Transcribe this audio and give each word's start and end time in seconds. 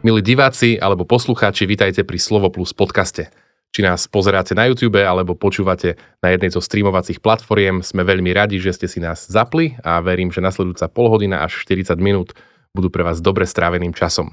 Milí 0.00 0.24
diváci 0.24 0.80
alebo 0.80 1.04
poslucháči, 1.04 1.68
vítajte 1.68 2.08
pri 2.08 2.16
Slovo 2.16 2.48
Plus 2.48 2.72
podcaste. 2.72 3.28
Či 3.68 3.84
nás 3.84 4.08
pozeráte 4.08 4.56
na 4.56 4.64
YouTube 4.64 4.96
alebo 4.96 5.36
počúvate 5.36 6.00
na 6.24 6.32
jednej 6.32 6.48
zo 6.48 6.64
streamovacích 6.64 7.20
platformiem, 7.20 7.84
sme 7.84 8.00
veľmi 8.08 8.32
radi, 8.32 8.56
že 8.56 8.72
ste 8.72 8.88
si 8.88 8.96
nás 8.96 9.28
zapli 9.28 9.76
a 9.84 10.00
verím, 10.00 10.32
že 10.32 10.40
nasledujúca 10.40 10.88
polhodina 10.88 11.44
až 11.44 11.60
40 11.68 12.00
minút 12.00 12.32
budú 12.72 12.88
pre 12.88 13.04
vás 13.04 13.20
dobre 13.20 13.44
stráveným 13.44 13.92
časom. 13.92 14.32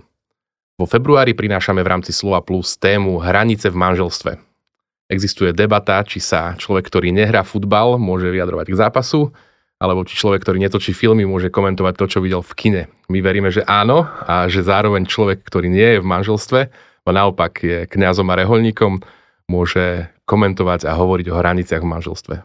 Vo 0.80 0.88
februári 0.88 1.36
prinášame 1.36 1.84
v 1.84 2.00
rámci 2.00 2.16
Slova 2.16 2.40
Plus 2.40 2.80
tému 2.80 3.20
Hranice 3.20 3.68
v 3.68 3.76
manželstve. 3.76 4.40
Existuje 5.12 5.52
debata, 5.52 6.00
či 6.08 6.24
sa 6.24 6.56
človek, 6.56 6.88
ktorý 6.88 7.12
nehrá 7.12 7.44
futbal, 7.44 8.00
môže 8.00 8.32
vyjadrovať 8.32 8.72
k 8.72 8.80
zápasu, 8.88 9.36
alebo 9.78 10.02
či 10.06 10.18
človek, 10.18 10.42
ktorý 10.42 10.58
netočí 10.58 10.94
filmy, 10.94 11.26
môže 11.26 11.54
komentovať 11.54 11.94
to, 11.98 12.06
čo 12.10 12.20
videl 12.22 12.42
v 12.42 12.54
kine. 12.58 12.84
My 13.14 13.22
veríme, 13.22 13.54
že 13.54 13.62
áno 13.66 14.10
a 14.26 14.50
že 14.50 14.66
zároveň 14.66 15.06
človek, 15.06 15.46
ktorý 15.46 15.70
nie 15.70 15.98
je 15.98 16.02
v 16.02 16.10
manželstve, 16.10 16.60
a 17.08 17.16
naopak 17.16 17.64
je 17.64 17.78
kňazom 17.88 18.28
a 18.28 18.36
reholníkom, 18.36 19.00
môže 19.48 20.12
komentovať 20.28 20.92
a 20.92 21.00
hovoriť 21.00 21.32
o 21.32 21.40
hraniciach 21.40 21.80
v 21.80 21.92
manželstve. 21.96 22.36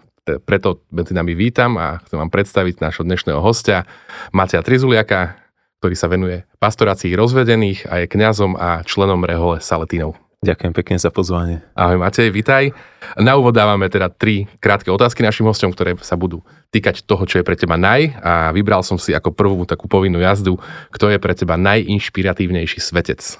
Preto 0.46 0.86
medzi 0.94 1.18
nami 1.18 1.34
vítam 1.34 1.74
a 1.82 1.98
chcem 2.06 2.14
vám 2.14 2.30
predstaviť 2.30 2.78
nášho 2.78 3.02
dnešného 3.02 3.42
hostia, 3.42 3.90
Matia 4.30 4.62
Trizuliaka, 4.62 5.34
ktorý 5.82 5.98
sa 5.98 6.06
venuje 6.06 6.46
pastorácii 6.62 7.10
rozvedených 7.18 7.90
a 7.90 8.06
je 8.06 8.06
kňazom 8.06 8.54
a 8.54 8.86
členom 8.86 9.26
rehole 9.26 9.58
Saletínov. 9.58 10.21
Ďakujem 10.42 10.74
pekne 10.74 10.98
za 10.98 11.06
pozvanie. 11.14 11.62
Ahoj 11.78 12.02
Matej, 12.02 12.34
vitaj. 12.34 12.74
Na 13.14 13.38
úvod 13.38 13.54
dávame 13.54 13.86
teda 13.86 14.10
tri 14.10 14.50
krátke 14.58 14.90
otázky 14.90 15.22
našim 15.22 15.46
hostom, 15.46 15.70
ktoré 15.70 15.94
sa 16.02 16.18
budú 16.18 16.42
týkať 16.74 17.06
toho, 17.06 17.22
čo 17.30 17.38
je 17.38 17.46
pre 17.46 17.54
teba 17.54 17.78
naj 17.78 18.10
a 18.18 18.50
vybral 18.50 18.82
som 18.82 18.98
si 18.98 19.14
ako 19.14 19.30
prvú 19.30 19.62
takú 19.70 19.86
povinnú 19.86 20.18
jazdu, 20.18 20.58
kto 20.90 21.14
je 21.14 21.22
pre 21.22 21.38
teba 21.38 21.54
najinšpiratívnejší 21.62 22.82
svetec. 22.82 23.38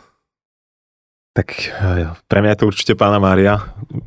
Tak 1.35 1.49
eh, 1.75 2.15
pre 2.31 2.39
mňa 2.39 2.55
je 2.55 2.59
to 2.63 2.69
určite 2.71 2.95
Pána 2.95 3.19
Mária. 3.19 3.59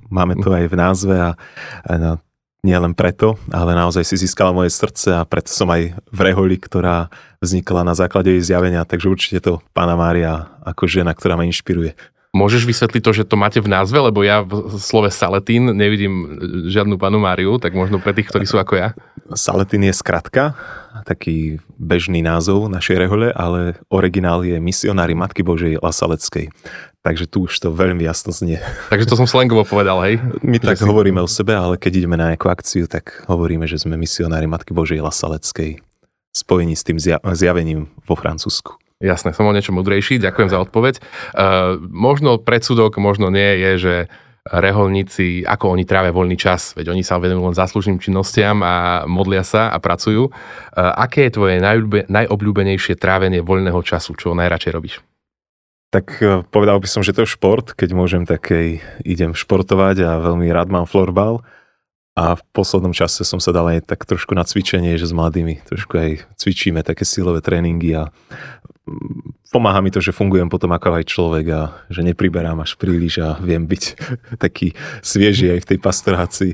Máme 0.08 0.40
to 0.40 0.56
aj 0.56 0.64
v 0.72 0.76
názve 0.80 1.16
a, 1.20 1.36
a 1.84 1.92
no, 2.00 2.24
nie 2.64 2.80
len 2.80 2.96
preto, 2.96 3.36
ale 3.52 3.76
naozaj 3.76 4.08
si 4.08 4.24
získala 4.24 4.56
moje 4.56 4.72
srdce 4.72 5.20
a 5.20 5.28
preto 5.28 5.52
som 5.52 5.68
aj 5.68 6.00
v 6.00 6.20
reholi, 6.24 6.56
ktorá 6.56 7.12
vznikla 7.44 7.84
na 7.84 7.92
základe 7.92 8.32
jej 8.40 8.56
zjavenia, 8.56 8.88
takže 8.88 9.12
určite 9.12 9.44
to 9.44 9.59
Pána 9.76 10.00
Mária 10.00 10.48
ako 10.64 10.88
žena, 10.88 11.12
ktorá 11.12 11.36
ma 11.36 11.44
inšpiruje. 11.44 12.15
Môžeš 12.36 12.67
vysvetliť 12.67 13.00
to, 13.00 13.11
že 13.16 13.23
to 13.23 13.39
máte 13.39 13.64
v 13.64 13.72
názve, 13.72 13.95
lebo 13.95 14.19
ja 14.19 14.44
v 14.44 14.75
slove 14.75 15.08
Saletín 15.08 15.72
nevidím 15.72 16.36
žiadnu 16.67 17.00
panu 17.00 17.16
Máriu, 17.23 17.55
tak 17.64 17.72
možno 17.72 18.03
pre 18.03 18.11
tých, 18.11 18.28
ktorí 18.28 18.44
sú 18.44 18.59
ako 18.59 18.75
ja. 18.75 18.91
Saletín 19.39 19.88
je 19.88 19.95
skratka, 19.95 20.52
taký 21.08 21.63
bežný 21.80 22.19
názov 22.19 22.67
našej 22.67 23.08
rehole, 23.08 23.31
ale 23.31 23.80
originál 23.88 24.44
je 24.44 24.59
misionári 24.59 25.16
Matky 25.16 25.47
Božej 25.47 25.80
Lasaleckej. 25.80 26.52
Takže 27.06 27.25
tu 27.30 27.47
už 27.47 27.56
to 27.56 27.72
veľmi 27.72 28.03
jasno 28.03 28.36
znie. 28.36 28.59
Takže 28.91 29.08
to 29.08 29.16
som 29.16 29.30
slangovo 29.30 29.63
povedal, 29.63 30.03
hej? 30.03 30.19
My 30.44 30.59
tak 30.59 30.75
si... 30.75 30.83
hovoríme 30.83 31.23
o 31.23 31.30
sebe, 31.30 31.56
ale 31.56 31.80
keď 31.80 32.03
ideme 32.03 32.19
na 32.19 32.36
nejakú 32.36 32.52
akciu, 32.52 32.89
tak 32.89 33.23
hovoríme, 33.31 33.63
že 33.63 33.80
sme 33.80 33.95
misionári 33.95 34.50
Matky 34.50 34.75
Božej 34.75 35.00
Lasaleckej 35.00 35.80
spojení 36.36 36.75
s 36.75 36.83
tým 36.83 37.00
zjavením 37.31 37.88
vo 38.03 38.16
Francúzsku. 38.19 38.75
Jasné, 39.04 39.36
som 39.36 39.44
o 39.44 39.52
niečo 39.52 39.76
mudrejší, 39.76 40.24
ďakujem 40.24 40.50
za 40.52 40.60
odpoveď. 40.64 41.04
Uh, 41.36 41.76
možno 41.92 42.40
predsudok, 42.40 42.96
možno 42.96 43.28
nie, 43.28 43.60
je, 43.60 43.72
že 43.76 43.96
reholníci, 44.46 45.42
ako 45.44 45.74
oni 45.74 45.90
trávia 45.90 46.14
voľný 46.14 46.38
čas, 46.38 46.78
veď 46.78 46.94
oni 46.94 47.02
sa 47.02 47.18
venujú 47.18 47.50
len 47.50 47.58
záslužným 47.58 47.98
činnostiam 47.98 48.62
a 48.62 49.04
modlia 49.10 49.42
sa 49.42 49.74
a 49.74 49.78
pracujú. 49.84 50.30
Uh, 50.30 50.96
aké 50.96 51.28
je 51.28 51.36
tvoje 51.36 51.56
najobľúbe, 51.59 52.08
najobľúbenejšie 52.08 52.96
trávenie 52.96 53.44
voľného 53.44 53.81
času, 53.84 54.16
čo 54.16 54.38
najradšej 54.38 54.72
robíš? 54.72 55.03
Tak 55.96 56.19
e, 56.19 56.44
povedal 56.52 56.75
by 56.84 56.88
som, 56.92 57.08
že 57.08 57.16
to 57.16 57.24
je 57.24 57.36
šport, 57.40 57.72
keď 57.72 57.96
môžem 57.96 58.28
takej, 58.28 58.84
idem 59.08 59.31
športovať 59.31 60.03
a 60.03 60.19
veľmi 60.19 60.52
rád 60.52 60.68
mám 60.68 60.84
florbal. 60.84 61.40
A 62.16 62.36
v 62.36 62.44
poslednom 62.56 62.96
čase 62.96 63.28
som 63.28 63.40
sa 63.44 63.52
dal 63.52 63.68
aj 63.72 63.92
tak 63.92 64.03
trošku 64.03 64.36
na 64.36 64.44
cvičenie, 64.44 64.96
že 64.96 65.08
s 65.08 65.16
mladými 65.16 65.64
trošku 65.68 65.96
aj 65.96 66.12
cvičíme 66.40 66.84
také 66.84 67.08
silové 67.08 67.44
tréningy 67.44 67.92
a 67.96 68.12
pomáha 69.50 69.81
mi 69.81 69.90
to, 69.90 70.01
že 70.01 70.13
fungujem 70.13 70.50
potom 70.50 70.69
ako 70.73 71.01
aj 71.01 71.06
človek 71.09 71.46
a 71.51 71.62
že 71.90 72.06
nepriberám 72.06 72.62
až 72.62 72.78
príliš 72.78 73.22
a 73.22 73.38
viem 73.41 73.66
byť 73.66 73.84
taký 74.44 74.78
svieži 75.01 75.57
aj 75.57 75.59
v 75.66 75.69
tej 75.73 75.79
pastorácii. 75.81 76.53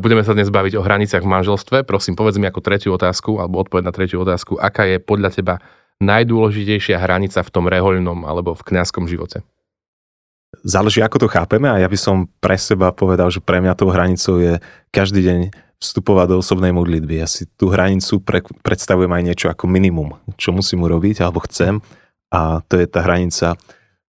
Budeme 0.00 0.24
sa 0.24 0.32
dnes 0.32 0.48
baviť 0.48 0.80
o 0.80 0.84
hraniciach 0.84 1.20
v 1.20 1.32
manželstve. 1.36 1.76
Prosím, 1.84 2.16
povedz 2.16 2.40
mi 2.40 2.48
ako 2.48 2.64
tretiu 2.64 2.96
otázku, 2.96 3.36
alebo 3.36 3.60
odpoveď 3.60 3.84
na 3.84 3.92
tretiu 3.92 4.24
otázku. 4.24 4.56
Aká 4.56 4.88
je 4.88 4.96
podľa 4.96 5.36
teba 5.36 5.54
najdôležitejšia 6.00 6.96
hranica 6.96 7.44
v 7.44 7.52
tom 7.52 7.68
rehoľnom 7.68 8.24
alebo 8.24 8.56
v 8.56 8.62
kňazskom 8.64 9.04
živote? 9.04 9.44
Záleží, 10.64 10.98
ako 11.04 11.28
to 11.28 11.28
chápeme 11.30 11.70
a 11.70 11.78
ja 11.78 11.86
by 11.86 11.98
som 12.00 12.26
pre 12.42 12.58
seba 12.58 12.90
povedal, 12.90 13.30
že 13.30 13.38
pre 13.38 13.62
mňa 13.62 13.78
tou 13.78 13.92
hranicou 13.92 14.40
je 14.40 14.58
každý 14.90 15.22
deň 15.22 15.40
vstupovať 15.80 16.36
do 16.36 16.36
osobnej 16.44 16.76
modlitby. 16.76 17.24
Ja 17.24 17.28
si 17.28 17.48
tú 17.56 17.72
hranicu 17.72 18.20
pre, 18.20 18.44
predstavujem 18.44 19.10
aj 19.10 19.22
niečo 19.24 19.46
ako 19.48 19.64
minimum, 19.64 20.20
čo 20.36 20.52
musím 20.52 20.84
urobiť 20.84 21.24
alebo 21.24 21.40
chcem 21.48 21.80
a 22.30 22.60
to 22.68 22.78
je 22.78 22.86
tá 22.86 23.00
hranica, 23.02 23.56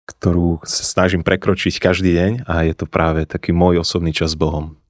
ktorú 0.08 0.64
sa 0.64 0.82
snažím 0.82 1.20
prekročiť 1.20 1.76
každý 1.76 2.16
deň 2.16 2.32
a 2.48 2.64
je 2.64 2.74
to 2.74 2.88
práve 2.88 3.28
taký 3.28 3.52
môj 3.52 3.84
osobný 3.84 4.16
čas 4.16 4.32
s 4.32 4.40
Bohom. 4.40 4.80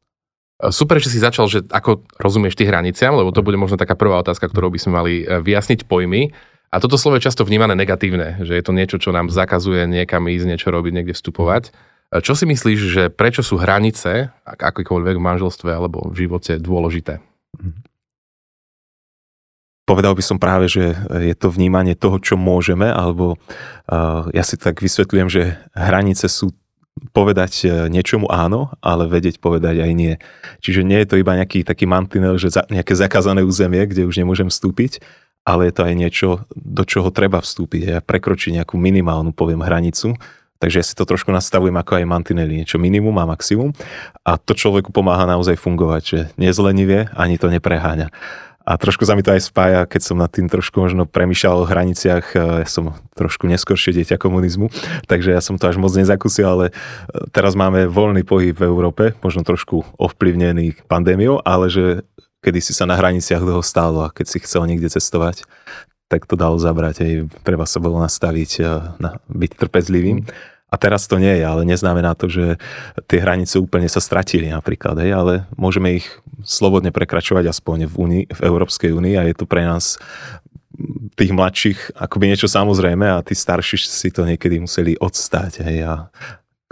Super, 0.58 0.98
že 0.98 1.10
si 1.14 1.22
začal, 1.22 1.46
že 1.46 1.62
ako 1.70 2.02
rozumieš 2.18 2.58
tým 2.58 2.66
hraniciam, 2.66 3.14
lebo 3.14 3.30
to 3.30 3.46
bude 3.46 3.54
možno 3.54 3.78
taká 3.78 3.94
prvá 3.94 4.18
otázka, 4.18 4.50
ktorou 4.50 4.74
by 4.74 4.78
sme 4.82 4.92
mali 4.94 5.12
e, 5.22 5.38
vyjasniť 5.38 5.86
pojmy. 5.86 6.34
A 6.74 6.82
toto 6.82 6.98
slovo 6.98 7.14
je 7.14 7.26
často 7.30 7.46
vnímané 7.46 7.78
negatívne, 7.78 8.42
že 8.42 8.58
je 8.58 8.64
to 8.66 8.74
niečo, 8.74 8.98
čo 8.98 9.14
nám 9.14 9.30
zakazuje 9.30 9.86
niekam 9.86 10.26
ísť, 10.26 10.46
niečo 10.50 10.68
robiť, 10.74 10.92
niekde 10.98 11.14
vstupovať. 11.14 11.70
Čo 12.08 12.32
si 12.32 12.48
myslíš, 12.48 12.80
že 12.88 13.02
prečo 13.12 13.44
sú 13.44 13.60
hranice, 13.60 14.32
akýkoľvek 14.48 15.20
v 15.20 15.26
manželstve 15.28 15.68
alebo 15.68 16.08
v 16.08 16.24
živote, 16.24 16.56
dôležité? 16.56 17.20
Povedal 19.84 20.16
by 20.16 20.24
som 20.24 20.40
práve, 20.40 20.72
že 20.72 20.96
je 21.20 21.36
to 21.36 21.52
vnímanie 21.52 21.92
toho, 21.92 22.16
čo 22.16 22.40
môžeme, 22.40 22.88
alebo 22.88 23.36
uh, 23.36 24.24
ja 24.32 24.44
si 24.44 24.56
tak 24.56 24.80
vysvetľujem, 24.80 25.28
že 25.28 25.56
hranice 25.76 26.28
sú 26.28 26.56
povedať 27.14 27.52
e, 27.62 27.66
niečomu 27.86 28.26
áno, 28.26 28.74
ale 28.82 29.06
vedieť 29.06 29.38
povedať 29.38 29.78
aj 29.86 29.92
nie. 29.94 30.18
Čiže 30.58 30.82
nie 30.82 30.98
je 31.02 31.08
to 31.08 31.16
iba 31.22 31.38
nejaký 31.38 31.62
taký 31.62 31.86
mantinel, 31.86 32.34
že 32.36 32.50
za, 32.50 32.66
nejaké 32.66 32.98
zakázané 32.98 33.46
územie, 33.46 33.86
kde 33.86 34.02
už 34.02 34.18
nemôžem 34.18 34.50
vstúpiť, 34.50 34.98
ale 35.46 35.70
je 35.70 35.74
to 35.78 35.82
aj 35.86 35.94
niečo, 35.94 36.28
do 36.52 36.82
čoho 36.82 37.08
treba 37.14 37.38
vstúpiť. 37.38 37.82
Ja 37.86 37.98
prekročiť 38.02 38.58
nejakú 38.60 38.76
minimálnu, 38.76 39.30
poviem, 39.30 39.62
hranicu, 39.62 40.18
Takže 40.58 40.82
ja 40.82 40.84
si 40.84 40.98
to 40.98 41.06
trošku 41.06 41.30
nastavujem 41.30 41.74
ako 41.78 42.02
aj 42.02 42.04
mantinely, 42.10 42.62
niečo 42.62 42.82
minimum 42.82 43.14
a 43.22 43.30
maximum. 43.30 43.70
A 44.26 44.34
to 44.42 44.58
človeku 44.58 44.90
pomáha 44.90 45.22
naozaj 45.22 45.54
fungovať, 45.54 46.02
že 46.02 46.18
nezlenivie, 46.34 47.06
ani 47.14 47.38
to 47.38 47.46
nepreháňa. 47.46 48.10
A 48.68 48.76
trošku 48.76 49.08
sa 49.08 49.16
mi 49.16 49.24
to 49.24 49.32
aj 49.32 49.48
spája, 49.48 49.88
keď 49.88 50.02
som 50.04 50.20
nad 50.20 50.28
tým 50.28 50.44
trošku 50.44 50.76
možno 50.76 51.08
premýšľal 51.08 51.64
o 51.64 51.68
hraniciach, 51.70 52.36
e, 52.36 52.38
ja 52.60 52.68
som 52.68 52.92
trošku 53.16 53.48
neskôršie 53.48 53.96
dieťa 53.96 54.20
komunizmu, 54.20 54.68
takže 55.08 55.32
ja 55.32 55.40
som 55.40 55.56
to 55.56 55.72
až 55.72 55.80
moc 55.80 55.88
nezakúsil, 55.96 56.44
ale 56.44 56.66
e, 56.68 56.72
teraz 57.32 57.56
máme 57.56 57.88
voľný 57.88 58.28
pohyb 58.28 58.52
v 58.52 58.68
Európe, 58.68 59.16
možno 59.24 59.40
trošku 59.40 59.88
ovplyvnený 59.96 60.84
pandémiou, 60.84 61.40
ale 61.48 61.72
že 61.72 62.04
kedy 62.44 62.60
si 62.60 62.76
sa 62.76 62.84
na 62.84 63.00
hraniciach 63.00 63.40
dlho 63.40 63.64
stálo 63.64 64.04
a 64.04 64.12
keď 64.12 64.36
si 64.36 64.38
chcel 64.44 64.68
niekde 64.68 64.92
cestovať, 64.92 65.48
tak 66.08 66.24
to 66.24 66.34
dalo 66.34 66.56
zabrať. 66.56 66.96
Aj 67.04 67.12
treba 67.44 67.68
sa 67.68 67.78
bolo 67.78 68.00
nastaviť, 68.00 68.50
eh, 68.60 68.68
na, 68.98 69.20
byť 69.28 69.50
trpezlivým. 69.56 70.24
A 70.68 70.76
teraz 70.76 71.08
to 71.08 71.16
nie 71.16 71.32
je, 71.32 71.44
ale 71.48 71.64
neznamená 71.64 72.12
to, 72.12 72.28
že 72.28 72.60
tie 73.08 73.24
hranice 73.24 73.56
úplne 73.56 73.88
sa 73.88 74.04
stratili 74.04 74.52
napríklad, 74.52 75.00
hej, 75.00 75.16
ale 75.16 75.34
môžeme 75.56 75.96
ich 75.96 76.04
slobodne 76.44 76.92
prekračovať 76.92 77.48
aspoň 77.48 77.88
v, 77.88 77.94
Uni, 77.96 78.20
v 78.28 78.40
Európskej 78.44 78.92
únii 78.92 79.16
a 79.16 79.24
je 79.24 79.32
to 79.32 79.48
pre 79.48 79.64
nás 79.64 79.96
tých 81.16 81.32
mladších 81.34 81.96
akoby 81.96 82.30
niečo 82.30 82.46
samozrejme 82.46 83.02
a 83.02 83.24
tí 83.24 83.34
starší 83.34 83.80
si 83.80 84.12
to 84.14 84.22
niekedy 84.22 84.62
museli 84.62 84.94
odstáť 85.00 85.66
hej, 85.66 85.88
a 85.88 86.12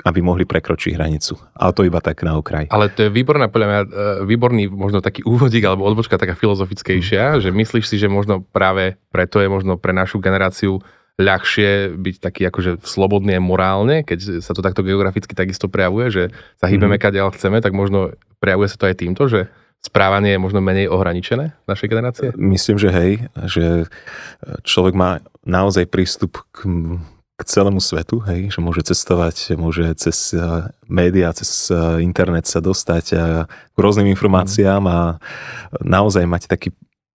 aby 0.04 0.20
mohli 0.20 0.44
prekročiť 0.44 0.92
hranicu. 0.92 1.40
Ale 1.56 1.72
to 1.72 1.88
iba 1.88 2.04
tak 2.04 2.20
na 2.20 2.36
okraj. 2.36 2.68
Ale 2.68 2.92
to 2.92 3.08
je 3.08 3.10
výborná, 3.10 3.48
podľa 3.48 3.68
mňa, 3.68 3.80
e, 3.80 3.88
výborný 4.28 4.68
možno 4.68 5.00
taký 5.00 5.24
úvodík 5.24 5.64
alebo 5.64 5.88
odbočka 5.88 6.20
taká 6.20 6.36
filozofickejšia, 6.36 7.36
mm. 7.36 7.40
že 7.40 7.50
myslíš 7.54 7.84
si, 7.88 7.96
že 7.96 8.12
možno 8.12 8.44
práve 8.44 9.00
preto 9.08 9.40
je 9.40 9.48
možno 9.48 9.80
pre 9.80 9.96
našu 9.96 10.20
generáciu 10.20 10.84
ľahšie 11.16 11.96
byť 11.96 12.16
taký 12.20 12.42
akože 12.52 12.84
slobodný 12.84 13.40
a 13.40 13.40
morálne, 13.40 14.04
keď 14.04 14.44
sa 14.44 14.52
to 14.52 14.60
takto 14.60 14.84
geograficky 14.84 15.32
takisto 15.32 15.72
prejavuje, 15.72 16.12
že 16.12 16.24
sa 16.60 16.68
hýbeme 16.68 17.00
mm. 17.00 17.02
kade 17.02 17.20
chceme, 17.32 17.64
tak 17.64 17.72
možno 17.72 18.12
prejavuje 18.36 18.68
sa 18.68 18.76
to 18.76 18.92
aj 18.92 19.00
týmto, 19.00 19.24
že 19.24 19.48
správanie 19.80 20.36
je 20.36 20.42
možno 20.44 20.60
menej 20.60 20.92
ohraničené 20.92 21.56
našej 21.64 21.88
generácie? 21.88 22.28
Myslím, 22.36 22.76
že 22.76 22.90
hej, 22.92 23.10
že 23.48 23.64
človek 24.66 24.92
má 24.92 25.24
naozaj 25.48 25.88
prístup 25.88 26.44
k 26.52 26.68
k 27.36 27.42
celému 27.44 27.84
svetu, 27.84 28.24
hej, 28.24 28.48
že 28.48 28.64
môže 28.64 28.80
cestovať, 28.80 29.60
môže 29.60 29.92
cez 30.00 30.32
eh, 30.32 30.72
médiá, 30.88 31.36
cez 31.36 31.68
eh, 31.68 32.00
internet 32.00 32.48
sa 32.48 32.64
dostať 32.64 33.04
eh, 33.12 33.44
k 33.44 33.76
rôznym 33.76 34.08
informáciám 34.08 34.82
a 34.88 34.98
naozaj 35.84 36.24
mať 36.24 36.48
taký 36.48 36.72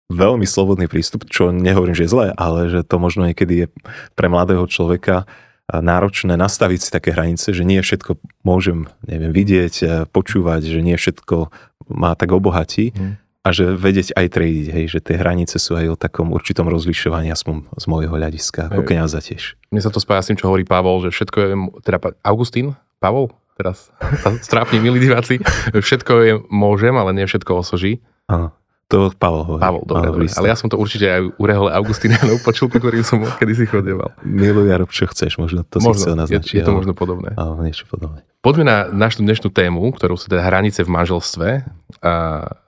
veľmi 0.09 0.49
slobodný 0.49 0.89
prístup, 0.89 1.29
čo 1.29 1.53
nehovorím, 1.53 1.93
že 1.93 2.09
je 2.09 2.15
zlé, 2.15 2.27
ale 2.33 2.73
že 2.73 2.81
to 2.87 2.97
možno 2.97 3.29
niekedy 3.29 3.67
je 3.67 3.69
pre 4.15 4.31
mladého 4.31 4.65
človeka 4.71 5.27
náročné 5.67 6.39
nastaviť 6.39 6.79
si 6.79 6.91
také 6.95 7.11
hranice, 7.11 7.51
že 7.51 7.67
nie 7.67 7.83
všetko 7.83 8.23
môžem, 8.47 8.87
neviem, 9.03 9.35
vidieť, 9.35 10.07
počúvať, 10.15 10.63
že 10.63 10.79
nie 10.79 10.95
všetko 10.95 11.51
má 11.91 12.15
tak 12.15 12.31
obohatí 12.31 12.95
mm. 12.95 13.26
A 13.47 13.55
že 13.55 13.79
vedieť 13.79 14.19
aj 14.19 14.27
tradiť, 14.27 14.67
hej, 14.75 14.85
že 14.91 14.99
tie 14.99 15.15
hranice 15.15 15.63
sú 15.63 15.79
aj 15.79 15.95
o 15.95 15.97
takom 15.97 16.35
určitom 16.35 16.67
rozlišovaní, 16.67 17.31
aspoň 17.31 17.71
z 17.79 17.85
môjho 17.87 18.11
hľadiska, 18.11 18.75
ako 18.75 18.83
kniaza 18.83 19.23
tiež. 19.23 19.55
Mne 19.71 19.87
sa 19.87 19.95
to 19.95 20.03
spája 20.03 20.27
s 20.27 20.29
tým, 20.35 20.39
čo 20.43 20.51
hovorí 20.51 20.67
Pavol, 20.67 21.07
že 21.07 21.15
všetko 21.15 21.39
je, 21.39 21.49
teda 21.87 21.99
Augustín, 22.27 22.75
Pavol, 22.99 23.31
teraz 23.55 23.95
sa 24.27 24.35
strápni, 24.43 24.83
milí 24.83 24.99
diváci, 24.99 25.39
všetko 25.71 26.13
je 26.27 26.35
môžem, 26.51 26.99
ale 26.99 27.15
nie 27.15 27.23
všetko 27.23 27.63
osoží. 27.63 28.03
Aha. 28.27 28.51
To 28.87 29.11
Pavol 29.11 29.43
hovorí. 29.43 29.63
Pavol, 29.67 29.83
dobre, 29.83 30.07
dobre. 30.15 30.31
Ale 30.31 30.47
ja 30.47 30.55
som 30.55 30.71
to 30.71 30.79
určite 30.79 31.11
aj 31.11 31.23
u 31.27 31.43
Rehole 31.43 31.75
Augustinánov 31.75 32.39
počul, 32.47 32.71
ktorý 32.71 33.03
som 33.03 33.19
kedy 33.19 33.53
si 33.59 33.65
chodieval. 33.67 34.15
Miluj 34.23 34.71
a 34.71 34.79
rob, 34.79 34.95
čo 34.95 35.11
chceš, 35.11 35.43
možno 35.43 35.67
to 35.67 35.83
možno, 35.83 35.91
si 35.91 35.99
chcel 36.07 36.15
naznačiť. 36.15 36.55
Je, 36.55 36.63
je 36.63 36.67
to 36.67 36.71
možno 36.71 36.95
podobné. 36.95 37.35
Áno, 37.35 37.59
niečo 37.67 37.83
podobné. 37.91 38.23
Poďme 38.47 38.63
na 38.63 38.77
našu 38.87 39.27
dnešnú 39.27 39.51
tému, 39.51 39.83
ktorú 39.91 40.15
sú 40.15 40.31
teda 40.31 40.47
hranice 40.47 40.87
v 40.87 40.91
manželstve. 40.95 41.67
A 42.07 42.13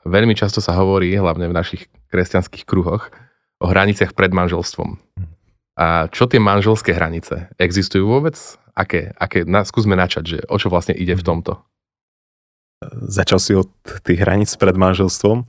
veľmi 0.02 0.34
často 0.34 0.58
sa 0.58 0.74
hovorí, 0.74 1.14
hlavne 1.14 1.46
v 1.46 1.54
našich 1.54 1.86
kresťanských 2.10 2.66
kruhoch, 2.66 3.14
o 3.62 3.70
hraniciach 3.70 4.10
pred 4.10 4.34
manželstvom. 4.34 4.98
A 5.78 6.10
čo 6.10 6.26
tie 6.26 6.42
manželské 6.42 6.98
hranice? 6.98 7.46
Existujú 7.62 8.10
vôbec? 8.10 8.34
Aké? 8.74 9.14
aké? 9.14 9.46
Na, 9.46 9.62
skúsme 9.62 9.94
načať, 9.94 10.24
že 10.26 10.38
o 10.50 10.58
čo 10.58 10.66
vlastne 10.66 10.98
ide 10.98 11.14
v 11.14 11.22
tomto. 11.22 11.62
Začal 13.06 13.38
si 13.38 13.54
od 13.54 13.70
tých 14.02 14.18
hraníc 14.18 14.54
pred 14.58 14.74
manželstvom. 14.74 15.46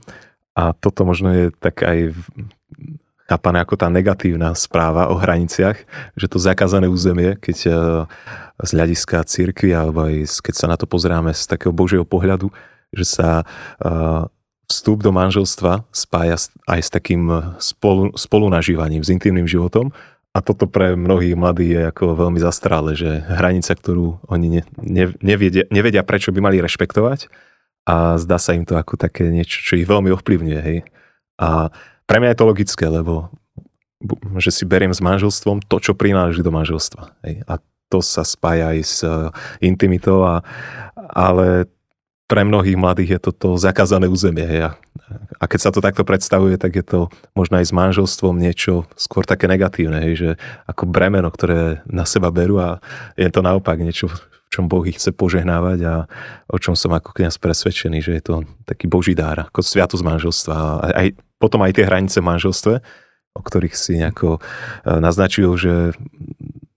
A 0.54 0.74
toto 0.74 1.06
možno 1.06 1.30
je 1.30 1.44
tak 1.62 1.86
aj 1.86 2.14
chápané 3.30 3.62
ako 3.62 3.78
tá 3.78 3.86
negatívna 3.86 4.58
správa 4.58 5.06
o 5.06 5.14
hraniciach, 5.14 5.78
že 6.18 6.26
to 6.26 6.42
zakázané 6.42 6.90
územie, 6.90 7.38
keď 7.38 7.56
e, 7.62 7.70
z 8.66 8.70
hľadiska 8.74 9.22
církvy 9.22 9.70
alebo 9.70 10.10
aj 10.10 10.42
keď 10.42 10.54
sa 10.58 10.66
na 10.66 10.74
to 10.74 10.90
pozeráme 10.90 11.30
z 11.30 11.46
takého 11.46 11.70
božieho 11.70 12.02
pohľadu, 12.02 12.50
že 12.90 13.06
sa 13.06 13.28
e, 13.38 13.44
vstup 14.66 15.06
do 15.06 15.14
manželstva 15.14 15.86
spája 15.94 16.50
aj 16.66 16.80
s 16.82 16.90
takým 16.90 17.54
spolu, 17.62 18.10
spolunažívaním, 18.18 19.06
s 19.06 19.10
intimným 19.14 19.46
životom. 19.46 19.94
A 20.30 20.38
toto 20.38 20.70
pre 20.70 20.94
mnohých 20.94 21.34
mladých 21.34 21.70
je 21.74 21.82
ako 21.90 22.04
veľmi 22.14 22.38
zastrále, 22.38 22.94
že 22.94 23.18
hranica, 23.26 23.74
ktorú 23.74 24.22
oni 24.30 24.46
ne, 24.46 24.62
ne, 24.78 25.04
nevedia, 25.18 25.66
nevedia, 25.74 26.06
prečo 26.06 26.30
by 26.30 26.38
mali 26.38 26.62
rešpektovať, 26.62 27.26
a 27.88 28.20
zdá 28.20 28.36
sa 28.36 28.52
im 28.52 28.64
to 28.68 28.76
ako 28.76 29.00
také 29.00 29.28
niečo, 29.28 29.60
čo 29.64 29.76
ich 29.76 29.88
veľmi 29.88 30.12
ovplyvňuje. 30.12 30.60
Hej. 30.60 30.78
A 31.40 31.72
pre 32.04 32.20
mňa 32.20 32.34
je 32.34 32.38
to 32.38 32.48
logické, 32.48 32.86
lebo 32.86 33.32
že 34.40 34.50
si 34.52 34.64
beriem 34.64 34.92
s 34.92 35.04
manželstvom 35.04 35.60
to, 35.68 35.76
čo 35.80 35.92
prináleží 35.92 36.40
do 36.40 36.52
manželstva. 36.52 37.12
Hej. 37.24 37.44
A 37.44 37.60
to 37.90 37.98
sa 38.00 38.24
spája 38.24 38.72
aj 38.72 38.78
s 38.80 38.96
uh, 39.02 39.34
intimitou, 39.58 40.24
a, 40.24 40.40
ale 41.10 41.66
pre 42.30 42.46
mnohých 42.46 42.78
mladých 42.78 43.18
je 43.18 43.20
toto 43.26 43.58
zakázané 43.58 44.06
územie. 44.06 44.46
Hej. 44.46 44.70
A, 44.70 44.70
a 45.42 45.44
keď 45.50 45.58
sa 45.58 45.70
to 45.74 45.82
takto 45.82 46.06
predstavuje, 46.06 46.54
tak 46.56 46.78
je 46.78 46.84
to 46.86 47.00
možno 47.34 47.58
aj 47.58 47.66
s 47.66 47.74
manželstvom 47.74 48.38
niečo 48.38 48.86
skôr 48.94 49.26
také 49.26 49.50
negatívne, 49.50 49.98
hej, 50.06 50.14
že 50.14 50.30
ako 50.70 50.86
bremeno, 50.86 51.26
ktoré 51.26 51.82
na 51.90 52.06
seba 52.06 52.30
berú 52.30 52.62
a 52.62 52.78
je 53.18 53.26
to 53.26 53.42
naopak 53.42 53.82
niečo, 53.82 54.06
čom 54.50 54.66
Boh 54.66 54.82
ich 54.82 54.98
chce 54.98 55.14
požehnávať 55.14 55.78
a 55.86 55.94
o 56.50 56.58
čom 56.58 56.74
som 56.74 56.90
ako 56.90 57.14
kniaz 57.14 57.38
presvedčený, 57.38 58.02
že 58.02 58.12
je 58.18 58.22
to 58.26 58.34
taký 58.66 58.90
Boží 58.90 59.14
dár, 59.14 59.46
ako 59.46 59.62
sviatosť 59.62 60.02
manželstva. 60.02 60.54
A 60.58 60.86
aj, 60.90 61.08
potom 61.38 61.62
aj 61.62 61.78
tie 61.78 61.86
hranice 61.86 62.18
v 62.18 62.28
manželstve, 62.34 62.74
o 63.30 63.40
ktorých 63.40 63.78
si 63.78 64.02
nejako 64.02 64.36
e, 64.36 64.40
naznačujú, 64.90 65.50
že 65.54 65.74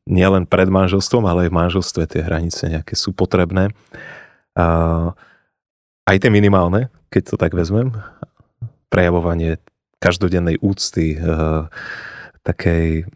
nielen 0.06 0.46
pred 0.46 0.70
manželstvom, 0.70 1.25
ale 1.25 1.48
aj 1.48 1.50
v 1.50 1.60
manželstve 1.66 2.04
tie 2.06 2.22
hranice 2.22 2.70
nejaké 2.70 2.94
sú 2.94 3.10
potrebné. 3.10 3.74
A 4.54 4.66
aj 6.06 6.18
tie 6.22 6.30
minimálne, 6.30 6.94
keď 7.10 7.34
to 7.34 7.36
tak 7.42 7.58
vezmem, 7.58 7.90
prejavovanie 8.94 9.58
každodennej 9.98 10.62
úcty, 10.62 11.18
e, 11.18 11.25
takej, 12.46 13.10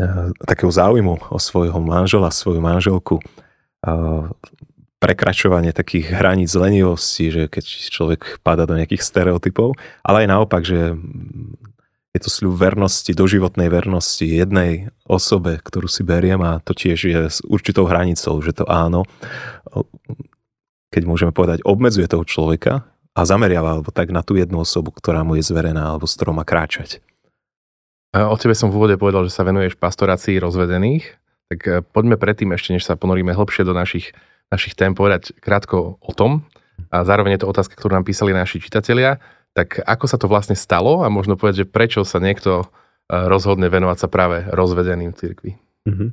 e, 0.00 0.02
takého 0.48 0.72
záujmu 0.72 1.20
o 1.28 1.36
svojho 1.36 1.76
manžela, 1.84 2.32
svoju 2.32 2.64
manželku, 2.64 3.20
prekračovanie 5.00 5.72
takých 5.72 6.12
hraníc 6.12 6.52
lenivosti, 6.52 7.32
že 7.32 7.48
keď 7.48 7.64
človek 7.88 8.44
páda 8.44 8.68
do 8.68 8.76
nejakých 8.76 9.00
stereotypov, 9.00 9.72
ale 10.04 10.24
aj 10.24 10.28
naopak, 10.28 10.62
že 10.62 10.92
je 12.10 12.20
to 12.20 12.28
sľub 12.28 12.58
vernosti, 12.58 13.14
doživotnej 13.14 13.70
vernosti 13.70 14.26
jednej 14.26 14.90
osobe, 15.06 15.62
ktorú 15.62 15.86
si 15.86 16.02
beriem 16.02 16.42
a 16.42 16.58
to 16.58 16.74
tiež 16.74 16.98
je 17.06 17.20
s 17.30 17.38
určitou 17.46 17.86
hranicou, 17.86 18.42
že 18.42 18.50
to 18.50 18.66
áno, 18.66 19.06
keď 20.90 21.02
môžeme 21.06 21.30
povedať, 21.30 21.62
obmedzuje 21.62 22.10
toho 22.10 22.26
človeka 22.26 22.82
a 23.14 23.20
zameriava 23.22 23.78
alebo 23.78 23.94
tak 23.94 24.10
na 24.10 24.26
tú 24.26 24.34
jednu 24.34 24.66
osobu, 24.66 24.90
ktorá 24.90 25.22
mu 25.22 25.38
je 25.38 25.46
zverená 25.46 25.94
alebo 25.94 26.10
s 26.10 26.18
ktorou 26.18 26.34
má 26.34 26.42
kráčať. 26.42 26.98
O 28.10 28.34
tebe 28.34 28.58
som 28.58 28.74
v 28.74 28.76
úvode 28.82 28.98
povedal, 28.98 29.22
že 29.22 29.30
sa 29.30 29.46
venuješ 29.46 29.78
pastorácii 29.78 30.42
rozvedených. 30.42 31.14
Tak 31.50 31.60
eh, 31.66 31.82
poďme 31.82 32.14
predtým 32.16 32.54
ešte, 32.54 32.72
než 32.72 32.86
sa 32.86 32.94
ponoríme 32.94 33.34
hlbšie 33.34 33.66
do 33.66 33.74
našich, 33.74 34.14
našich 34.48 34.78
tém, 34.78 34.94
povedať 34.94 35.34
krátko 35.42 35.98
o 35.98 36.12
tom. 36.14 36.46
A 36.88 37.04
zároveň 37.04 37.36
je 37.36 37.44
to 37.44 37.50
otázka, 37.50 37.76
ktorú 37.76 37.92
nám 37.92 38.06
písali 38.06 38.32
naši 38.32 38.62
čitatelia. 38.62 39.20
Tak 39.52 39.82
ako 39.82 40.06
sa 40.06 40.16
to 40.16 40.30
vlastne 40.30 40.54
stalo 40.54 41.02
a 41.02 41.10
možno 41.10 41.34
povedať, 41.34 41.66
že 41.66 41.70
prečo 41.70 42.06
sa 42.06 42.22
niekto 42.22 42.64
eh, 42.64 43.26
rozhodne 43.26 43.66
venovať 43.66 43.98
sa 43.98 44.08
práve 44.08 44.46
rozvedeným 44.48 45.12
cirkvi? 45.12 45.58
Mm-hmm. 45.90 46.10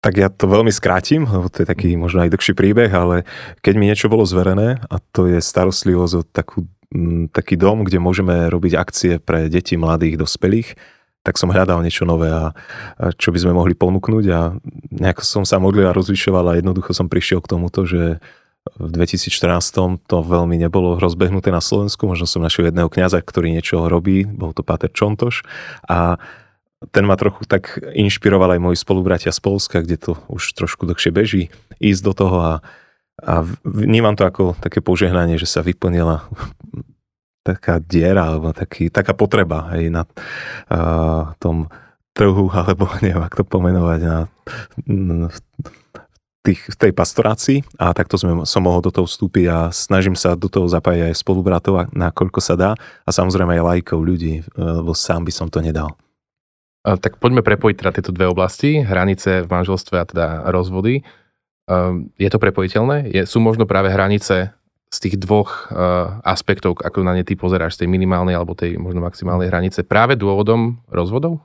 Tak 0.00 0.14
ja 0.16 0.32
to 0.32 0.48
veľmi 0.48 0.72
skrátim, 0.72 1.28
lebo 1.28 1.52
to 1.52 1.60
je 1.60 1.68
taký 1.68 1.92
možno 1.92 2.24
aj 2.24 2.32
dlhší 2.32 2.56
príbeh, 2.56 2.88
ale 2.88 3.28
keď 3.60 3.74
mi 3.76 3.84
niečo 3.84 4.08
bolo 4.08 4.24
zverené, 4.24 4.80
a 4.88 4.96
to 5.12 5.28
je 5.28 5.44
starostlivosť 5.44 6.14
o 6.16 6.22
takú, 6.24 6.64
m, 6.88 7.28
taký 7.28 7.60
dom, 7.60 7.84
kde 7.84 8.00
môžeme 8.00 8.48
robiť 8.48 8.80
akcie 8.80 9.12
pre 9.20 9.52
deti, 9.52 9.76
mladých, 9.76 10.16
dospelých, 10.16 10.72
tak 11.20 11.36
som 11.36 11.52
hľadal 11.52 11.84
niečo 11.84 12.08
nové 12.08 12.32
a, 12.32 12.56
a 12.96 13.12
čo 13.12 13.28
by 13.28 13.38
sme 13.44 13.52
mohli 13.52 13.76
ponúknuť 13.76 14.24
a 14.32 14.56
nejako 14.88 15.22
som 15.24 15.44
sa 15.44 15.60
modlil 15.60 15.88
a 15.88 15.96
rozlišoval 15.96 16.44
a 16.48 16.58
jednoducho 16.58 16.96
som 16.96 17.12
prišiel 17.12 17.44
k 17.44 17.50
tomuto, 17.52 17.84
že 17.84 18.22
v 18.76 18.88
2014 18.92 20.04
to 20.04 20.16
veľmi 20.20 20.56
nebolo 20.60 21.00
rozbehnuté 21.00 21.48
na 21.48 21.64
Slovensku, 21.64 22.04
možno 22.04 22.28
som 22.28 22.44
našiel 22.44 22.68
jedného 22.68 22.92
kňaza, 22.92 23.20
ktorý 23.24 23.52
niečo 23.52 23.88
robí, 23.88 24.28
bol 24.28 24.52
to 24.52 24.60
Páter 24.60 24.92
Čontoš. 24.92 25.44
A 25.88 26.20
ten 26.92 27.04
ma 27.04 27.16
trochu 27.16 27.44
tak 27.44 27.76
inšpiroval 27.92 28.56
aj 28.56 28.64
moji 28.64 28.76
spolubratia 28.76 29.32
z 29.32 29.40
Polska, 29.40 29.84
kde 29.84 29.96
to 30.00 30.12
už 30.32 30.56
trošku 30.56 30.88
dlhšie 30.88 31.12
beží, 31.12 31.52
ísť 31.76 32.02
do 32.04 32.12
toho 32.16 32.36
a, 32.40 32.52
a 33.20 33.44
vnímam 33.64 34.16
to 34.16 34.24
ako 34.24 34.56
také 34.60 34.80
požehnanie, 34.80 35.36
že 35.36 35.48
sa 35.48 35.60
vyplnila 35.60 36.24
taká 37.56 37.82
diera, 37.82 38.30
alebo 38.30 38.54
taký, 38.54 38.92
taká 38.92 39.14
potreba 39.16 39.70
aj 39.70 39.82
na 39.90 40.02
uh, 40.04 41.34
tom 41.42 41.66
trhu, 42.14 42.46
alebo 42.60 42.86
neviem, 43.00 43.22
ako 43.22 43.36
to 43.42 43.44
pomenovať, 43.46 44.00
na, 44.04 44.18
na 44.86 45.28
tých, 46.40 46.60
v 46.72 46.76
tej 46.76 46.92
pastorácii 46.96 47.58
a 47.76 47.92
takto 47.92 48.16
sme, 48.16 48.48
som 48.48 48.64
mohol 48.64 48.80
do 48.80 48.92
toho 48.92 49.04
vstúpiť 49.04 49.44
a 49.48 49.58
snažím 49.70 50.16
sa 50.16 50.32
do 50.32 50.48
toho 50.48 50.64
zapájať 50.66 51.12
aj 51.12 51.20
spolubratov, 51.20 51.92
nakoľko 51.92 52.40
sa 52.40 52.54
dá 52.56 52.70
a 53.04 53.10
samozrejme 53.12 53.60
aj 53.60 53.66
lajkov 53.66 54.00
ľudí, 54.00 54.40
lebo 54.56 54.96
sám 54.96 55.28
by 55.28 55.32
som 55.32 55.52
to 55.52 55.60
nedal. 55.60 55.94
Tak 56.80 57.20
poďme 57.20 57.44
prepojiť 57.44 57.76
teda 57.76 57.90
tieto 57.92 58.12
dve 58.16 58.32
oblasti, 58.32 58.80
hranice 58.80 59.44
v 59.44 59.52
manželstve 59.52 59.96
a 60.00 60.08
teda 60.08 60.26
rozvody. 60.48 61.04
Je 62.16 62.28
to 62.32 62.40
prepojiteľné? 62.40 63.12
Je, 63.12 63.22
sú 63.28 63.36
možno 63.36 63.68
práve 63.68 63.92
hranice 63.92 64.56
z 64.90 64.98
tých 65.06 65.14
dvoch 65.22 65.70
uh, 65.70 66.18
aspektov, 66.26 66.74
ako 66.82 67.06
na 67.06 67.14
ne 67.14 67.22
ty 67.22 67.38
pozeráš, 67.38 67.78
z 67.78 67.86
tej 67.86 67.88
minimálnej 67.94 68.34
alebo 68.34 68.58
tej 68.58 68.74
možno 68.74 68.98
maximálnej 69.06 69.46
hranice, 69.46 69.86
práve 69.86 70.18
dôvodom 70.18 70.82
rozvodov? 70.90 71.38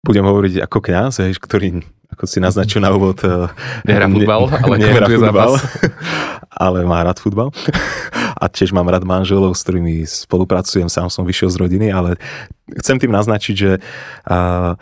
Budem 0.00 0.24
hovoriť 0.24 0.64
ako 0.64 0.78
kňaz, 0.80 1.20
ktorý, 1.36 1.84
ako 2.16 2.24
si 2.24 2.38
naznačil 2.40 2.80
na 2.80 2.96
úvod, 2.96 3.20
eh, 3.20 3.52
nehrá 3.88 4.08
futbal, 4.14 4.48
ale 4.48 4.74
nehrá 4.80 5.04
futbal, 5.04 5.52
ale 6.64 6.78
má 6.88 7.04
rád 7.04 7.20
futbal. 7.20 7.52
A 8.36 8.48
tiež 8.48 8.72
mám 8.72 8.88
rád 8.88 9.04
manželov, 9.04 9.52
s 9.52 9.64
ktorými 9.64 10.08
spolupracujem, 10.08 10.88
sám 10.88 11.12
som 11.12 11.28
vyšiel 11.28 11.52
z 11.52 11.60
rodiny, 11.60 11.88
ale 11.92 12.16
chcem 12.80 12.96
tým 12.96 13.12
naznačiť, 13.12 13.54
že 13.56 13.72
uh, 14.28 14.76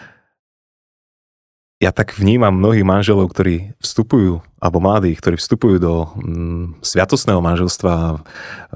ja 1.82 1.90
tak 1.90 2.14
vnímam 2.14 2.54
mnohých 2.54 2.86
manželov, 2.86 3.34
ktorí 3.34 3.74
vstupujú, 3.82 4.40
alebo 4.62 4.78
mladých, 4.78 5.18
ktorí 5.18 5.36
vstupujú 5.36 5.76
do 5.82 5.94
mm, 6.14 6.64
sviatosného 6.80 7.42
manželstva 7.42 7.90
a 7.90 8.08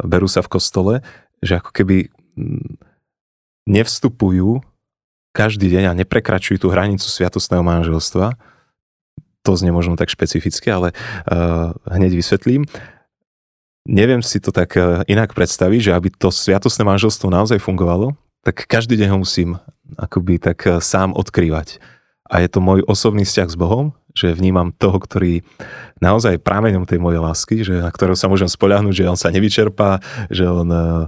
berú 0.02 0.26
sa 0.26 0.42
v 0.42 0.52
kostole, 0.52 0.94
že 1.38 1.62
ako 1.62 1.70
keby 1.70 2.10
mm, 2.36 2.76
nevstupujú 3.70 4.60
každý 5.30 5.70
deň 5.70 5.84
a 5.92 5.98
neprekračujú 6.02 6.66
tú 6.66 6.68
hranicu 6.72 7.06
sviatosného 7.06 7.62
manželstva. 7.62 8.34
To 9.46 9.50
znie 9.54 9.70
možno 9.70 9.94
tak 9.94 10.10
špecificky, 10.10 10.66
ale 10.66 10.88
uh, 11.30 11.76
hneď 11.86 12.18
vysvetlím. 12.18 12.66
neviem 13.88 14.20
si 14.20 14.42
to 14.42 14.52
tak 14.52 14.76
e, 14.76 15.00
inak 15.08 15.32
predstaviť, 15.32 15.80
že 15.80 15.92
aby 15.96 16.12
to 16.12 16.28
sviatostné 16.28 16.84
manželstvo 16.84 17.32
naozaj 17.32 17.56
fungovalo, 17.56 18.12
tak 18.44 18.68
každý 18.68 19.00
deň 19.00 19.08
ho 19.16 19.18
musím 19.24 19.50
akoby 19.96 20.36
tak 20.36 20.68
e, 20.68 20.84
sám 20.84 21.16
odkrývať. 21.16 21.80
A 22.28 22.44
je 22.44 22.48
to 22.52 22.60
môj 22.60 22.84
osobný 22.84 23.24
vzťah 23.24 23.48
s 23.48 23.56
Bohom, 23.56 23.96
že 24.12 24.36
vnímam 24.36 24.74
toho, 24.74 25.00
ktorý 25.00 25.40
naozaj 26.02 26.42
prámeňom 26.44 26.84
tej 26.84 27.00
mojej 27.00 27.20
lásky, 27.22 27.56
že, 27.64 27.80
na 27.80 27.88
ktorého 27.88 28.18
sa 28.18 28.28
môžem 28.28 28.50
spoľahnúť, 28.50 28.94
že 29.04 29.08
on 29.08 29.18
sa 29.18 29.32
nevyčerpá, 29.32 30.02
že 30.28 30.44
on 30.44 30.68
uh, 30.68 31.06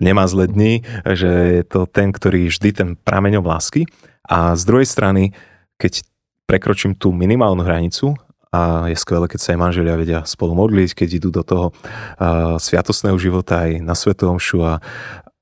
nemá 0.00 0.24
zlé 0.30 0.48
dny, 0.48 0.72
že 1.12 1.30
je 1.60 1.62
to 1.66 1.84
ten, 1.84 2.14
ktorý 2.14 2.48
vždy 2.48 2.70
ten 2.72 2.88
prámeňom 2.96 3.44
lásky. 3.44 3.84
A 4.24 4.54
z 4.56 4.62
druhej 4.64 4.88
strany, 4.88 5.36
keď 5.76 6.06
prekročím 6.46 6.96
tú 6.96 7.10
minimálnu 7.10 7.64
hranicu 7.64 8.14
a 8.52 8.86
je 8.88 8.96
skvelé, 8.96 9.26
keď 9.26 9.40
sa 9.40 9.50
aj 9.56 9.58
manželia 9.58 9.96
vedia 9.96 10.20
spolu 10.28 10.52
modliť, 10.52 11.04
keď 11.04 11.08
idú 11.18 11.28
do 11.32 11.42
toho 11.42 11.66
uh, 11.72 12.56
sviatosného 12.60 13.16
života 13.16 13.68
aj 13.68 13.80
na 13.80 13.96
Svetom 13.96 14.36
a, 14.62 14.78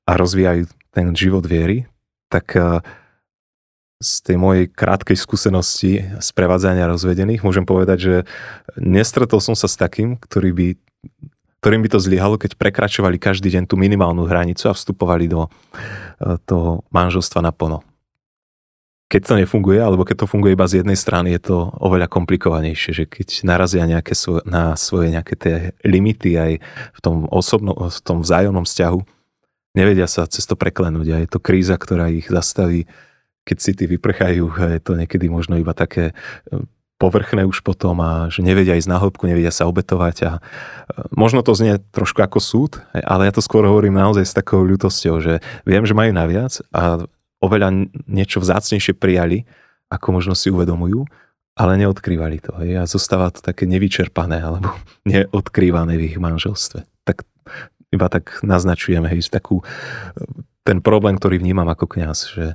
a 0.07 0.13
rozvíjajú 0.15 0.71
ten 0.91 1.07
život 1.15 1.45
viery, 1.47 1.87
tak 2.31 2.55
uh, 2.55 2.81
z 4.01 4.25
tej 4.25 4.37
mojej 4.41 4.65
krátkej 4.73 5.13
skúsenosti 5.13 6.01
prevádzania 6.33 6.89
rozvedených 6.89 7.45
môžem 7.45 7.69
povedať, 7.69 7.99
že 8.01 8.15
nestretol 8.81 9.45
som 9.45 9.53
sa 9.53 9.69
s 9.69 9.77
takým, 9.77 10.17
ktorý 10.17 10.57
by, 10.57 10.69
ktorým 11.61 11.85
by 11.85 11.89
to 11.93 12.01
zlyhalo, 12.01 12.41
keď 12.41 12.57
prekračovali 12.57 13.21
každý 13.21 13.53
deň 13.53 13.69
tú 13.69 13.77
minimálnu 13.77 14.25
hranicu 14.25 14.73
a 14.73 14.77
vstupovali 14.77 15.29
do 15.29 15.47
eh, 15.47 16.41
toho 16.49 16.81
manželstva 16.89 17.45
naplno. 17.45 17.85
Keď 19.11 19.23
to 19.27 19.35
nefunguje, 19.43 19.83
alebo 19.83 20.07
keď 20.07 20.25
to 20.25 20.31
funguje 20.31 20.55
iba 20.55 20.71
z 20.71 20.81
jednej 20.81 20.95
strany, 20.95 21.35
je 21.35 21.51
to 21.51 21.57
oveľa 21.83 22.07
komplikovanejšie, 22.07 22.91
že 22.95 23.05
keď 23.11 23.43
narazia 23.43 23.83
nejaké 23.83 24.15
svoje, 24.15 24.47
na 24.47 24.79
svoje 24.79 25.11
nejaké 25.11 25.35
tie 25.35 25.55
limity 25.83 26.39
aj 26.39 26.53
v 26.95 27.01
tom 27.03 27.27
osobnom, 27.27 27.75
v 27.75 28.01
tom 28.07 28.23
vzájomnom 28.23 28.63
vzťahu, 28.63 29.03
nevedia 29.75 30.07
sa 30.07 30.31
cez 30.31 30.47
to 30.47 30.55
preklenúť 30.55 31.07
a 31.11 31.17
je 31.27 31.29
to 31.29 31.43
kríza, 31.43 31.75
ktorá 31.75 32.07
ich 32.07 32.31
zastaví 32.31 32.87
keď 33.51 33.59
si 33.59 33.75
ty 33.75 33.91
vyprchajú, 33.91 34.47
je 34.79 34.81
to 34.81 34.95
niekedy 34.95 35.27
možno 35.27 35.59
iba 35.59 35.75
také 35.75 36.15
e, 36.15 36.63
povrchné 37.03 37.43
už 37.43 37.67
potom 37.67 37.99
a 37.99 38.31
že 38.31 38.47
nevedia 38.47 38.79
ísť 38.79 38.87
na 38.87 39.03
hĺbku, 39.03 39.27
nevedia 39.27 39.51
sa 39.51 39.67
obetovať 39.67 40.17
a 40.31 40.31
e, 40.39 40.41
možno 41.11 41.43
to 41.43 41.59
znie 41.59 41.83
trošku 41.91 42.23
ako 42.23 42.39
súd, 42.39 42.73
ale 42.95 43.27
ja 43.27 43.33
to 43.35 43.43
skôr 43.43 43.67
hovorím 43.67 43.99
naozaj 43.99 44.23
s 44.23 44.37
takou 44.39 44.63
ľutosťou, 44.63 45.19
že 45.19 45.43
viem, 45.67 45.83
že 45.83 45.99
majú 45.99 46.15
naviac 46.15 46.63
a 46.71 47.03
oveľa 47.43 47.91
niečo 48.07 48.39
vzácnejšie 48.39 48.95
prijali, 48.95 49.49
ako 49.91 50.21
možno 50.23 50.39
si 50.39 50.53
uvedomujú, 50.53 51.09
ale 51.59 51.81
neodkrývali 51.83 52.39
to. 52.39 52.53
Hej, 52.63 52.73
a 52.79 52.85
zostáva 52.87 53.35
to 53.35 53.43
také 53.43 53.67
nevyčerpané 53.67 54.39
alebo 54.39 54.71
neodkrývané 55.11 55.99
v 55.99 56.15
ich 56.15 56.17
manželstve. 56.21 56.87
Tak 57.03 57.27
iba 57.91 58.07
tak 58.07 58.45
naznačujeme, 58.47 59.11
hej, 59.11 59.27
takú, 59.33 59.65
e, 59.65 59.67
ten 60.63 60.85
problém, 60.85 61.17
ktorý 61.17 61.41
vnímam 61.41 61.67
ako 61.67 61.89
kňaz, 61.89 62.19
že 62.37 62.47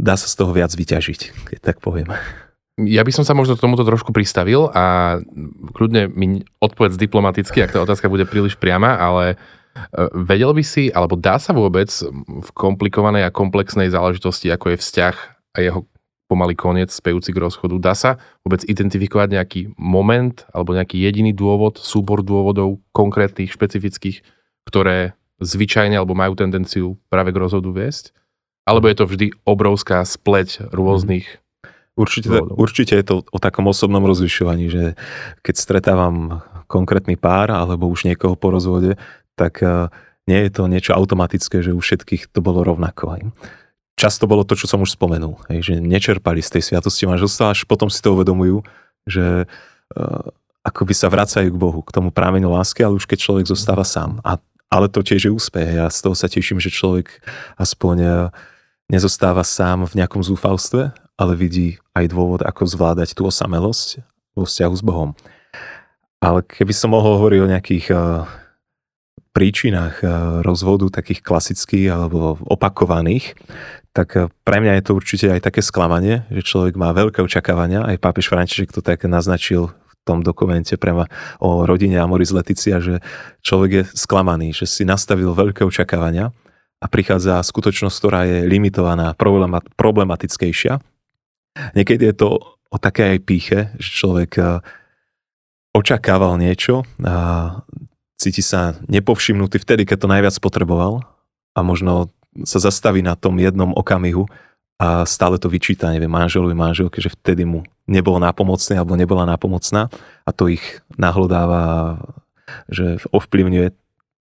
dá 0.00 0.16
sa 0.16 0.26
z 0.26 0.34
toho 0.34 0.56
viac 0.56 0.72
vyťažiť, 0.72 1.20
keď 1.52 1.58
tak 1.60 1.76
poviem. 1.84 2.08
Ja 2.80 3.04
by 3.04 3.12
som 3.12 3.28
sa 3.28 3.36
možno 3.36 3.60
tomuto 3.60 3.84
trošku 3.84 4.16
pristavil 4.16 4.72
a 4.72 5.18
kľudne 5.76 6.08
mi 6.08 6.40
odpovedz 6.64 6.96
diplomaticky, 6.96 7.60
ak 7.60 7.76
tá 7.76 7.84
otázka 7.84 8.08
bude 8.08 8.24
príliš 8.24 8.56
priama, 8.56 8.96
ale 8.96 9.36
e, 9.36 9.36
vedel 10.16 10.56
by 10.56 10.64
si, 10.64 10.88
alebo 10.88 11.12
dá 11.20 11.36
sa 11.36 11.52
vôbec 11.52 11.92
v 12.24 12.50
komplikovanej 12.56 13.28
a 13.28 13.34
komplexnej 13.34 13.92
záležitosti, 13.92 14.48
ako 14.48 14.72
je 14.72 14.80
vzťah 14.80 15.16
a 15.52 15.58
jeho 15.60 15.84
pomalý 16.30 16.54
koniec 16.54 16.94
spejúci 16.94 17.34
k 17.34 17.42
rozchodu, 17.42 17.74
dá 17.82 17.92
sa 17.92 18.16
vôbec 18.46 18.62
identifikovať 18.64 19.28
nejaký 19.34 19.60
moment 19.74 20.46
alebo 20.54 20.72
nejaký 20.72 20.94
jediný 21.02 21.34
dôvod, 21.34 21.76
súbor 21.82 22.22
dôvodov 22.22 22.78
konkrétnych, 22.94 23.50
špecifických, 23.50 24.22
ktoré 24.64 25.18
zvyčajne 25.42 25.98
alebo 25.98 26.14
majú 26.14 26.38
tendenciu 26.38 26.96
práve 27.10 27.34
k 27.34 27.40
rozhodu 27.42 27.66
viesť? 27.66 28.14
Alebo 28.70 28.86
je 28.86 28.96
to 29.02 29.10
vždy 29.10 29.26
obrovská 29.42 30.06
spleť 30.06 30.70
rôznych 30.70 31.42
Určite, 31.98 32.32
určite 32.56 32.94
je 32.96 33.04
to 33.04 33.16
o 33.28 33.38
takom 33.42 33.68
osobnom 33.68 34.00
rozlišovaní, 34.08 34.72
že 34.72 34.84
keď 35.44 35.54
stretávam 35.58 36.40
konkrétny 36.64 37.18
pár 37.18 37.52
alebo 37.52 37.90
už 37.90 38.08
niekoho 38.08 38.38
po 38.38 38.54
rozvode, 38.54 38.96
tak 39.36 39.60
eh, 39.60 39.90
nie 40.30 40.46
je 40.46 40.50
to 40.54 40.70
niečo 40.70 40.94
automatické, 40.94 41.60
že 41.60 41.74
u 41.74 41.80
všetkých 41.82 42.30
to 42.30 42.40
bolo 42.40 42.62
rovnako. 42.62 43.34
Často 43.98 44.24
bolo 44.24 44.46
to, 44.46 44.56
čo 44.56 44.70
som 44.70 44.80
už 44.80 44.96
spomenul, 44.96 45.36
že 45.60 45.76
nečerpali 45.76 46.40
z 46.40 46.56
tej 46.56 46.72
sviatosti 46.72 47.04
manželstva, 47.04 47.52
až 47.52 47.68
potom 47.68 47.92
si 47.92 48.00
to 48.00 48.16
uvedomujú, 48.16 48.64
že 49.04 49.44
uh, 49.44 50.24
akoby 50.64 50.96
sa 50.96 51.12
vracajú 51.12 51.52
k 51.52 51.60
Bohu, 51.60 51.84
k 51.84 51.92
tomu 51.92 52.08
prámeniu 52.08 52.48
lásky, 52.48 52.80
ale 52.80 52.96
už 52.96 53.04
keď 53.04 53.18
človek 53.28 53.44
zostáva 53.50 53.84
sám. 53.84 54.16
A, 54.24 54.40
ale 54.72 54.88
to 54.88 55.04
tiež 55.04 55.28
je 55.28 55.34
úspech. 55.34 55.76
Ja 55.76 55.92
z 55.92 56.00
toho 56.00 56.16
sa 56.16 56.32
teším, 56.32 56.64
že 56.64 56.72
človek 56.72 57.20
aspoň 57.60 57.96
uh, 58.00 58.16
nezostáva 58.90 59.46
sám 59.46 59.86
v 59.86 60.02
nejakom 60.02 60.20
zúfalstve, 60.20 60.90
ale 61.14 61.32
vidí 61.38 61.78
aj 61.94 62.10
dôvod, 62.10 62.40
ako 62.42 62.66
zvládať 62.66 63.14
tú 63.14 63.30
osamelosť 63.30 64.02
vo 64.34 64.42
vzťahu 64.42 64.74
s 64.74 64.82
Bohom. 64.82 65.10
Ale 66.20 66.44
keby 66.44 66.74
som 66.74 66.92
mohol 66.92 67.16
hovoriť 67.16 67.40
o 67.40 67.50
nejakých 67.54 67.86
uh, 67.94 68.28
príčinách 69.32 70.02
uh, 70.02 70.10
rozvodu, 70.44 70.90
takých 70.90 71.24
klasických 71.24 71.88
alebo 71.88 72.36
opakovaných, 72.44 73.38
tak 73.94 74.08
uh, 74.18 74.28
pre 74.44 74.60
mňa 74.60 74.80
je 74.80 74.84
to 74.84 74.92
určite 74.98 75.26
aj 75.30 75.40
také 75.40 75.62
sklamanie, 75.64 76.26
že 76.28 76.44
človek 76.44 76.76
má 76.76 76.92
veľké 76.92 77.24
očakávania. 77.24 77.86
Aj 77.86 77.96
pápež 77.96 78.28
František 78.28 78.74
to 78.74 78.84
tak 78.84 79.06
naznačil 79.08 79.72
v 79.72 79.94
tom 80.04 80.20
dokumente 80.24 80.76
pre 80.80 80.92
ma 80.92 81.04
o 81.40 81.64
rodine 81.68 82.00
Amoris 82.00 82.32
Leticia, 82.32 82.80
že 82.80 83.04
človek 83.44 83.70
je 83.70 83.82
sklamaný, 83.92 84.52
že 84.56 84.68
si 84.68 84.82
nastavil 84.84 85.32
veľké 85.32 85.64
očakávania 85.64 86.32
a 86.80 86.86
prichádza 86.88 87.44
skutočnosť, 87.44 87.96
ktorá 88.00 88.20
je 88.24 88.48
limitovaná, 88.48 89.12
problematickejšia. 89.76 90.80
Niekedy 91.76 92.02
je 92.08 92.16
to 92.16 92.28
o 92.70 92.76
také 92.80 93.16
aj 93.16 93.18
píche, 93.26 93.60
že 93.76 93.90
človek 94.00 94.30
eh, 94.40 94.64
očakával 95.76 96.40
niečo 96.40 96.88
a 97.04 97.60
cíti 98.16 98.40
sa 98.40 98.74
nepovšimnutý 98.88 99.60
vtedy, 99.60 99.84
keď 99.84 99.96
to 100.04 100.12
najviac 100.12 100.36
potreboval 100.40 101.04
a 101.54 101.60
možno 101.60 102.10
sa 102.46 102.62
zastaví 102.62 103.02
na 103.02 103.18
tom 103.18 103.36
jednom 103.38 103.74
okamihu 103.74 104.26
a 104.80 105.04
stále 105.04 105.36
to 105.36 105.52
vyčíta, 105.52 105.92
neviem, 105.92 106.10
manželovi, 106.10 106.56
manželke, 106.56 107.02
že 107.04 107.12
vtedy 107.12 107.44
mu 107.44 107.66
nebolo 107.84 108.22
nápomocné 108.22 108.80
alebo 108.80 108.96
nebola 108.96 109.28
nápomocná 109.28 109.92
a 110.24 110.30
to 110.30 110.48
ich 110.48 110.62
nahlodáva, 110.94 111.98
že 112.70 113.02
ovplyvňuje 113.10 113.76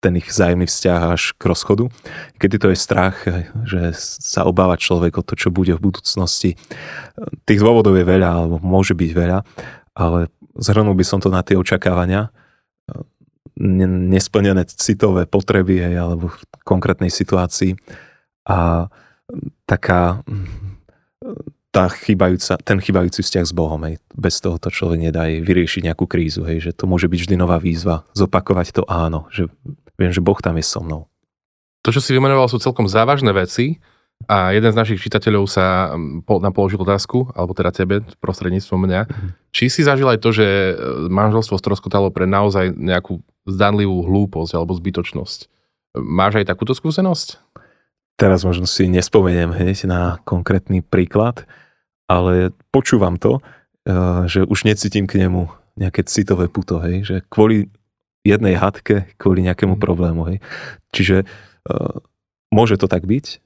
ten 0.00 0.16
ich 0.16 0.32
vzájomný 0.32 0.64
vzťah 0.64 1.00
až 1.12 1.36
k 1.36 1.42
rozchodu. 1.44 1.92
Kedy 2.40 2.56
to 2.56 2.68
je 2.72 2.78
strach, 2.80 3.20
že 3.68 3.92
sa 4.00 4.48
obáva 4.48 4.80
človek 4.80 5.20
o 5.20 5.22
to, 5.22 5.36
čo 5.36 5.52
bude 5.52 5.76
v 5.76 5.84
budúcnosti. 5.92 6.56
Tých 7.44 7.60
dôvodov 7.60 7.94
je 8.00 8.08
veľa, 8.08 8.28
alebo 8.32 8.56
môže 8.64 8.96
byť 8.96 9.10
veľa, 9.12 9.38
ale 9.92 10.32
zhrnul 10.56 10.96
by 10.96 11.04
som 11.04 11.20
to 11.20 11.28
na 11.28 11.44
tie 11.44 11.60
očakávania, 11.60 12.32
nesplnené 13.60 14.64
citové 14.72 15.28
potreby, 15.28 15.84
hej, 15.84 15.94
alebo 16.00 16.32
v 16.32 16.40
konkrétnej 16.64 17.12
situácii 17.12 17.76
a 18.48 18.88
taká 19.68 20.24
tá 21.70 21.86
chýbajúca, 21.86 22.58
ten 22.66 22.82
chýbajúci 22.82 23.22
vzťah 23.22 23.44
s 23.46 23.54
Bohom. 23.54 23.78
Hej. 23.86 24.02
Bez 24.10 24.42
toho 24.42 24.58
to 24.58 24.74
človek 24.74 25.06
nedá 25.06 25.30
vyriešiť 25.30 25.86
nejakú 25.86 26.02
krízu. 26.10 26.42
Hej, 26.42 26.66
že 26.66 26.70
to 26.74 26.90
môže 26.90 27.06
byť 27.06 27.20
vždy 27.22 27.36
nová 27.38 27.62
výzva. 27.62 28.02
Zopakovať 28.18 28.74
to 28.74 28.82
áno. 28.90 29.30
Že 29.30 29.54
Viem, 30.00 30.16
že 30.16 30.24
Boh 30.24 30.40
tam 30.40 30.56
je 30.56 30.64
so 30.64 30.80
mnou. 30.80 31.04
To, 31.84 31.92
čo 31.92 32.00
si 32.00 32.16
vymenoval, 32.16 32.48
sú 32.48 32.56
celkom 32.56 32.88
závažné 32.88 33.36
veci 33.36 33.76
a 34.28 34.52
jeden 34.52 34.68
z 34.68 34.76
našich 34.76 35.00
čitateľov 35.00 35.48
sa 35.48 35.96
nám 36.28 36.52
položil 36.52 36.80
otázku, 36.80 37.32
alebo 37.32 37.56
teda 37.56 37.72
tebe 37.72 38.04
prostredníctvom 38.20 38.80
mňa, 38.84 39.00
mm-hmm. 39.08 39.30
či 39.52 39.72
si 39.72 39.80
zažil 39.80 40.08
aj 40.08 40.20
to, 40.20 40.32
že 40.32 40.44
e, 40.44 40.72
manželstvo 41.08 41.56
stroskotalo 41.56 42.12
pre 42.12 42.28
naozaj 42.28 42.76
nejakú 42.76 43.24
zdanlivú 43.48 44.04
hlúposť 44.04 44.52
alebo 44.56 44.76
zbytočnosť. 44.76 45.48
Máš 45.96 46.44
aj 46.44 46.52
takúto 46.52 46.76
skúsenosť? 46.76 47.40
Teraz 48.20 48.44
možno 48.44 48.68
si 48.68 48.84
nespomeniem 48.92 49.56
hneď 49.56 49.88
na 49.88 50.20
konkrétny 50.28 50.84
príklad, 50.84 51.48
ale 52.04 52.52
počúvam 52.68 53.16
to, 53.16 53.40
e, 53.40 54.28
že 54.28 54.44
už 54.44 54.68
necítim 54.68 55.08
k 55.08 55.24
nemu 55.24 55.48
nejaké 55.80 56.04
citové 56.04 56.52
puto, 56.52 56.76
hej, 56.84 57.08
že 57.08 57.16
kvôli 57.32 57.72
jednej 58.26 58.56
hadke 58.56 59.08
kvôli 59.16 59.44
nejakému 59.46 59.76
mhm. 59.76 59.82
problému. 59.82 60.22
Hej. 60.32 60.38
Čiže 60.92 61.16
uh, 61.24 61.98
môže 62.52 62.76
to 62.76 62.90
tak 62.90 63.08
byť. 63.08 63.40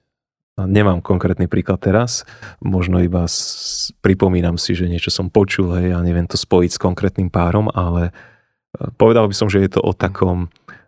Nemám 0.55 1.03
konkrétny 1.03 1.51
príklad 1.51 1.83
teraz, 1.83 2.23
možno 2.63 3.03
iba 3.03 3.27
s, 3.27 3.91
pripomínam 3.99 4.55
si, 4.55 4.71
že 4.71 4.87
niečo 4.87 5.11
som 5.11 5.27
počul, 5.27 5.75
hej, 5.83 5.91
a 5.91 5.99
neviem 5.99 6.31
to 6.31 6.39
spojiť 6.39 6.79
s 6.79 6.83
konkrétnym 6.83 7.27
párom, 7.27 7.67
ale 7.75 8.15
uh, 8.15 8.95
povedal 8.95 9.27
by 9.27 9.35
som, 9.35 9.51
že 9.51 9.63
je 9.67 9.71
to 9.75 9.81
o 9.83 9.91
mhm. 9.95 9.99
takom 9.99 10.39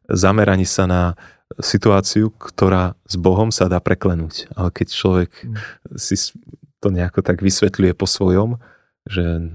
zameraní 0.07 0.66
sa 0.66 0.87
na 0.87 1.02
situáciu, 1.62 2.35
ktorá 2.35 2.99
s 3.07 3.14
Bohom 3.19 3.55
sa 3.55 3.71
dá 3.71 3.78
preklenúť. 3.78 4.50
Ale 4.55 4.71
keď 4.71 4.87
človek 4.90 5.31
mhm. 5.43 5.55
si 5.99 6.14
to 6.83 6.95
nejako 6.95 7.26
tak 7.26 7.43
vysvetľuje 7.43 7.93
po 7.97 8.07
svojom, 8.07 8.62
že 9.07 9.50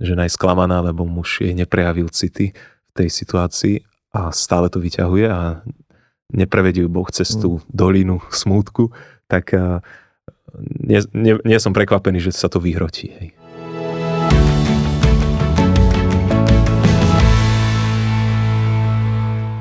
žena 0.00 0.26
je 0.26 0.32
sklamaná, 0.34 0.80
lebo 0.80 1.04
muž 1.04 1.44
jej 1.44 1.52
neprejavil 1.52 2.08
city, 2.10 2.56
tej 3.00 3.08
situácii 3.08 3.80
a 4.12 4.28
stále 4.30 4.68
to 4.68 4.76
vyťahuje 4.76 5.26
a 5.26 5.64
neprevedie 6.36 6.84
Boh 6.86 7.08
cez 7.08 7.32
tú 7.34 7.58
mm. 7.58 7.62
dolinu 7.72 8.16
smútku, 8.28 8.92
tak 9.26 9.56
nie, 10.82 11.00
nie, 11.14 11.34
nie 11.42 11.58
som 11.62 11.72
prekvapený, 11.72 12.18
že 12.20 12.34
sa 12.34 12.50
to 12.50 12.58
vyhrotí. 12.58 13.08
Hej. 13.10 13.28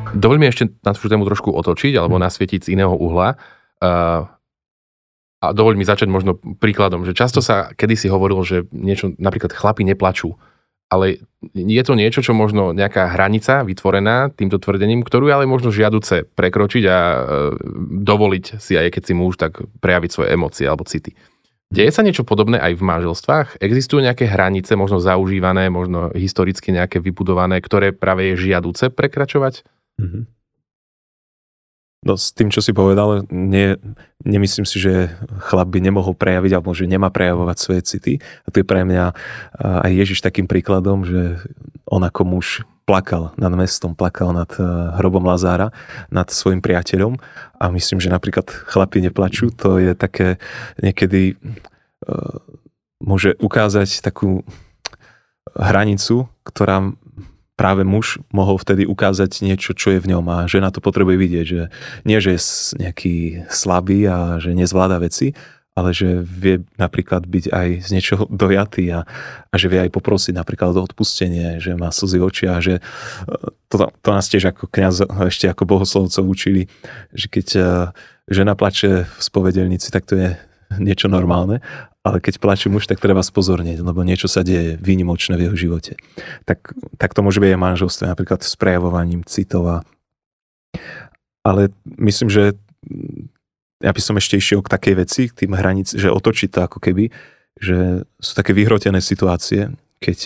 Dovolím 0.10 0.50
ešte 0.50 0.74
na 0.81 0.91
tú 0.91 1.05
tému 1.05 1.24
trošku 1.24 1.53
otočiť 1.53 1.96
alebo 1.96 2.17
hm. 2.17 2.24
nasvietiť 2.27 2.60
z 2.65 2.69
iného 2.75 2.91
uhla. 2.91 3.38
Uh, 3.79 4.27
a 5.39 5.55
dovoľ 5.55 5.79
mi 5.79 5.88
začať 5.88 6.12
možno 6.12 6.36
príkladom, 6.36 7.08
že 7.08 7.15
často 7.15 7.39
sa 7.39 7.72
kedysi 7.72 8.12
hovorilo, 8.12 8.43
že 8.43 8.67
niečo, 8.75 9.15
napríklad 9.15 9.55
chlapi 9.55 9.88
neplačú. 9.88 10.36
Ale 10.89 11.22
je 11.53 11.84
to 11.86 11.93
niečo, 11.93 12.25
čo 12.25 12.34
možno 12.34 12.74
nejaká 12.74 13.13
hranica 13.13 13.62
vytvorená 13.62 14.34
týmto 14.34 14.58
tvrdením, 14.58 15.05
ktorú 15.05 15.29
je 15.29 15.36
ale 15.38 15.46
možno 15.46 15.69
žiaduce 15.69 16.25
prekročiť 16.34 16.84
a 16.89 16.98
uh, 16.98 17.19
dovoliť 18.01 18.58
si 18.58 18.74
aj 18.74 18.98
keď 18.98 19.03
si 19.05 19.13
muž, 19.13 19.38
tak 19.38 19.62
prejaviť 19.79 20.10
svoje 20.10 20.29
emócie 20.34 20.65
alebo 20.65 20.89
city. 20.89 21.13
Deje 21.69 21.93
sa 21.93 22.01
niečo 22.01 22.25
podobné 22.25 22.58
aj 22.58 22.81
v 22.81 22.81
manželstvách? 22.81 23.62
Existujú 23.62 24.01
nejaké 24.01 24.25
hranice, 24.25 24.74
možno 24.74 24.98
zaužívané, 24.98 25.69
možno 25.69 26.10
historicky 26.17 26.74
nejaké 26.74 26.98
vybudované, 26.98 27.62
ktoré 27.62 27.93
práve 27.93 28.34
je 28.34 28.50
žiaduce 28.50 28.89
prekračovať? 28.89 29.62
Mm-hmm. 30.01 30.38
No 32.00 32.15
s 32.15 32.32
tým, 32.32 32.48
čo 32.48 32.63
si 32.63 32.72
povedal, 32.72 33.27
nie, 33.27 33.75
nemyslím 34.24 34.63
si, 34.63 34.79
že 34.79 35.12
chlap 35.51 35.68
by 35.68 35.84
nemohol 35.84 36.15
prejaviť 36.15 36.51
alebo 36.56 36.72
že 36.72 36.88
nemá 36.88 37.12
prejavovať 37.12 37.58
svoje 37.60 37.82
city. 37.84 38.13
A 38.48 38.56
to 38.56 38.63
je 38.63 38.65
pre 38.68 38.88
mňa 38.88 39.12
aj 39.60 39.91
Ježiš 39.91 40.24
takým 40.24 40.48
príkladom, 40.48 41.03
že 41.03 41.44
on 41.84 42.00
ako 42.00 42.24
muž 42.24 42.63
plakal 42.88 43.36
nad 43.36 43.51
mestom, 43.51 44.00
plakal 44.00 44.32
nad 44.32 44.48
hrobom 44.96 45.27
Lazára, 45.27 45.75
nad 46.08 46.32
svojim 46.32 46.63
priateľom 46.63 47.20
a 47.60 47.65
myslím, 47.68 48.00
že 48.00 48.08
napríklad 48.08 48.48
chlapi 48.48 49.03
neplačú, 49.03 49.51
to 49.51 49.77
je 49.77 49.91
také 49.91 50.39
niekedy 50.79 51.36
môže 53.03 53.36
ukázať 53.44 54.00
takú 54.00 54.48
hranicu, 55.51 56.32
ktorá 56.48 56.96
práve 57.59 57.83
muž 57.83 58.23
mohol 58.31 58.55
vtedy 58.55 58.87
ukázať 58.87 59.43
niečo, 59.43 59.75
čo 59.75 59.91
je 59.91 59.99
v 59.99 60.15
ňom 60.15 60.23
a 60.31 60.47
žena 60.47 60.71
to 60.71 60.79
potrebuje 60.79 61.19
vidieť, 61.19 61.45
že 61.45 61.61
nie, 62.07 62.17
že 62.23 62.39
je 62.39 62.41
nejaký 62.79 63.15
slabý 63.51 64.07
a 64.07 64.39
že 64.39 64.55
nezvláda 64.55 65.03
veci, 65.03 65.35
ale 65.75 65.91
že 65.91 66.23
vie 66.23 66.63
napríklad 66.79 67.27
byť 67.27 67.45
aj 67.51 67.67
z 67.83 67.89
niečoho 67.91 68.23
dojatý 68.31 68.95
a, 68.95 69.03
a 69.51 69.55
že 69.59 69.67
vie 69.67 69.79
aj 69.83 69.91
poprosiť 69.91 70.39
napríklad 70.39 70.71
o 70.75 70.83
odpustenie, 70.87 71.59
že 71.59 71.75
má 71.75 71.91
slzy 71.91 72.19
oči 72.23 72.45
a 72.47 72.63
že 72.63 72.79
e, 72.79 72.81
to, 73.67 73.75
to 73.91 74.09
nás 74.11 74.27
tiež 74.31 74.55
ako 74.55 74.67
kniaz 74.71 75.03
ešte 75.03 75.51
ako 75.51 75.63
bohoslovcov 75.67 76.23
učili, 76.23 76.71
že 77.11 77.27
keď 77.27 77.47
e, 77.55 77.61
žena 78.31 78.55
plače 78.55 79.07
v 79.07 79.19
spovedelnici, 79.19 79.91
tak 79.91 80.07
to 80.07 80.15
je 80.15 80.29
niečo 80.77 81.09
normálne, 81.09 81.65
ale 82.03 82.24
keď 82.24 82.39
plače 82.39 82.72
muž, 82.72 82.88
tak 82.88 83.03
treba 83.03 83.20
spozornieť, 83.20 83.84
lebo 83.84 84.08
niečo 84.08 84.32
sa 84.32 84.41
deje 84.41 84.79
výnimočné 84.79 85.36
v 85.36 85.50
jeho 85.50 85.56
živote. 85.56 85.94
Tak, 86.48 86.72
tak 86.96 87.12
to 87.12 87.20
môže 87.20 87.44
byť 87.44 87.51
aj 87.53 87.60
manželstvo, 87.60 88.03
napríklad 88.08 88.39
s 88.39 88.56
prejavovaním 88.56 89.27
citov. 89.27 89.84
Ale 91.44 91.62
myslím, 92.00 92.32
že 92.32 92.56
ja 93.79 93.91
by 93.91 94.01
som 94.03 94.15
ešte 94.15 94.39
išiel 94.39 94.63
k 94.63 94.72
takej 94.72 94.96
veci, 94.96 95.22
k 95.27 95.46
tým 95.46 95.56
hranic, 95.56 95.91
že 95.91 96.12
otočiť 96.12 96.50
to 96.51 96.60
ako 96.63 96.79
keby, 96.79 97.12
že 97.60 98.08
sú 98.20 98.32
také 98.36 98.56
vyhrotené 98.56 99.03
situácie, 99.03 99.75
keď 100.00 100.20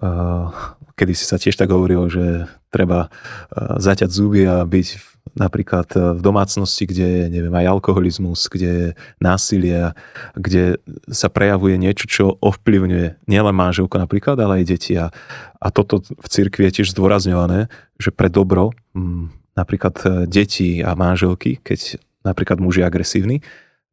uh, 0.00 0.52
kedy 0.96 1.12
si 1.16 1.24
sa 1.24 1.40
tiež 1.40 1.56
tak 1.56 1.72
hovorilo, 1.72 2.08
že 2.12 2.44
treba 2.70 3.10
uh, 3.10 3.76
zaťať 3.82 4.10
zuby 4.10 4.46
a 4.46 4.62
byť 4.64 5.10
napríklad 5.36 5.88
e, 5.94 5.98
v 6.18 6.20
domácnosti, 6.20 6.84
kde 6.86 7.06
je 7.06 7.24
neviem, 7.30 7.54
aj 7.54 7.78
alkoholizmus, 7.78 8.50
kde 8.50 8.70
je 8.70 8.88
násilie, 9.22 9.94
kde 10.34 10.80
sa 11.10 11.30
prejavuje 11.30 11.78
niečo, 11.78 12.04
čo 12.08 12.24
ovplyvňuje 12.40 13.26
nielen 13.30 13.54
manželku 13.54 13.94
napríklad, 13.94 14.38
ale 14.40 14.62
aj 14.62 14.64
deti. 14.66 14.92
A, 14.98 15.12
a 15.60 15.68
toto 15.70 16.02
v 16.02 16.26
cirkvi 16.26 16.70
je 16.70 16.82
tiež 16.82 16.92
zdôrazňované, 16.96 17.70
že 18.00 18.10
pre 18.10 18.32
dobro 18.32 18.74
m, 18.96 19.30
napríklad 19.54 19.94
e, 20.02 20.08
deti 20.26 20.82
a 20.82 20.96
manželky, 20.98 21.62
keď 21.62 22.00
napríklad 22.26 22.58
muž 22.60 22.82
je 22.82 22.84
agresívny, 22.84 23.36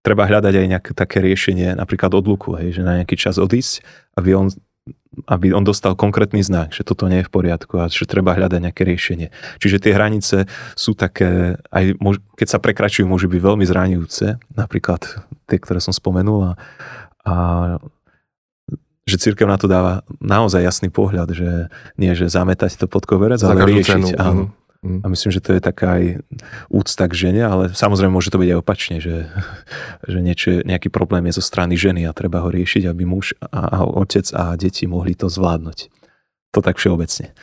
treba 0.02 0.24
hľadať 0.24 0.54
aj 0.56 0.68
nejaké 0.72 0.92
také 0.96 1.20
riešenie, 1.20 1.76
napríklad 1.76 2.16
odluku, 2.16 2.56
hej, 2.56 2.80
že 2.80 2.82
na 2.84 3.04
nejaký 3.04 3.20
čas 3.20 3.36
odísť, 3.36 3.84
aby 4.16 4.36
on 4.40 4.48
aby 5.26 5.50
on 5.50 5.66
dostal 5.66 5.98
konkrétny 5.98 6.46
znak, 6.46 6.76
že 6.76 6.86
toto 6.86 7.10
nie 7.10 7.26
je 7.26 7.28
v 7.28 7.34
poriadku 7.34 7.82
a 7.82 7.90
že 7.90 8.06
treba 8.06 8.38
hľadať 8.38 8.60
nejaké 8.62 8.86
riešenie. 8.86 9.28
Čiže 9.58 9.82
tie 9.82 9.98
hranice 9.98 10.46
sú 10.78 10.94
také, 10.94 11.58
aj 11.74 11.98
keď 12.38 12.48
sa 12.48 12.62
prekračujú, 12.62 13.10
môžu 13.10 13.26
byť 13.26 13.42
veľmi 13.42 13.66
zranujúce, 13.66 14.38
napríklad 14.54 15.02
tie, 15.50 15.58
ktoré 15.58 15.82
som 15.82 15.96
spomenul 15.96 16.40
a, 16.44 16.52
a 17.26 17.34
že 19.08 19.16
církev 19.24 19.48
na 19.48 19.56
to 19.56 19.72
dáva 19.72 20.04
naozaj 20.20 20.60
jasný 20.62 20.92
pohľad, 20.92 21.32
že 21.32 21.72
nie, 21.96 22.12
že 22.12 22.28
zametať 22.28 22.76
to 22.76 22.86
pod 22.92 23.08
koverec, 23.08 23.40
ale 23.40 23.64
riešiť. 23.64 23.88
Cenu. 23.88 24.08
Áno. 24.20 24.44
Mm. 24.86 25.02
A 25.02 25.06
myslím, 25.10 25.32
že 25.34 25.42
to 25.42 25.58
je 25.58 25.62
taká 25.62 25.98
aj 25.98 26.06
úcta 26.70 27.06
k 27.10 27.14
žene, 27.14 27.44
ale 27.44 27.64
samozrejme 27.74 28.14
môže 28.14 28.30
to 28.30 28.38
byť 28.38 28.50
aj 28.54 28.60
opačne, 28.62 28.98
že, 29.02 29.30
že 30.12 30.20
niečo, 30.22 30.62
nejaký 30.62 30.94
problém 30.94 31.26
je 31.30 31.42
zo 31.42 31.44
strany 31.44 31.74
ženy 31.78 32.06
a 32.06 32.16
treba 32.16 32.46
ho 32.46 32.50
riešiť, 32.50 32.86
aby 32.86 33.04
muž 33.06 33.34
a, 33.42 33.82
a 33.82 33.86
otec 33.86 34.26
a 34.38 34.54
deti 34.56 34.86
mohli 34.86 35.18
to 35.18 35.28
zvládnuť. 35.28 35.90
To 36.56 36.60
tak 36.64 36.80
všeobecne. 36.80 37.36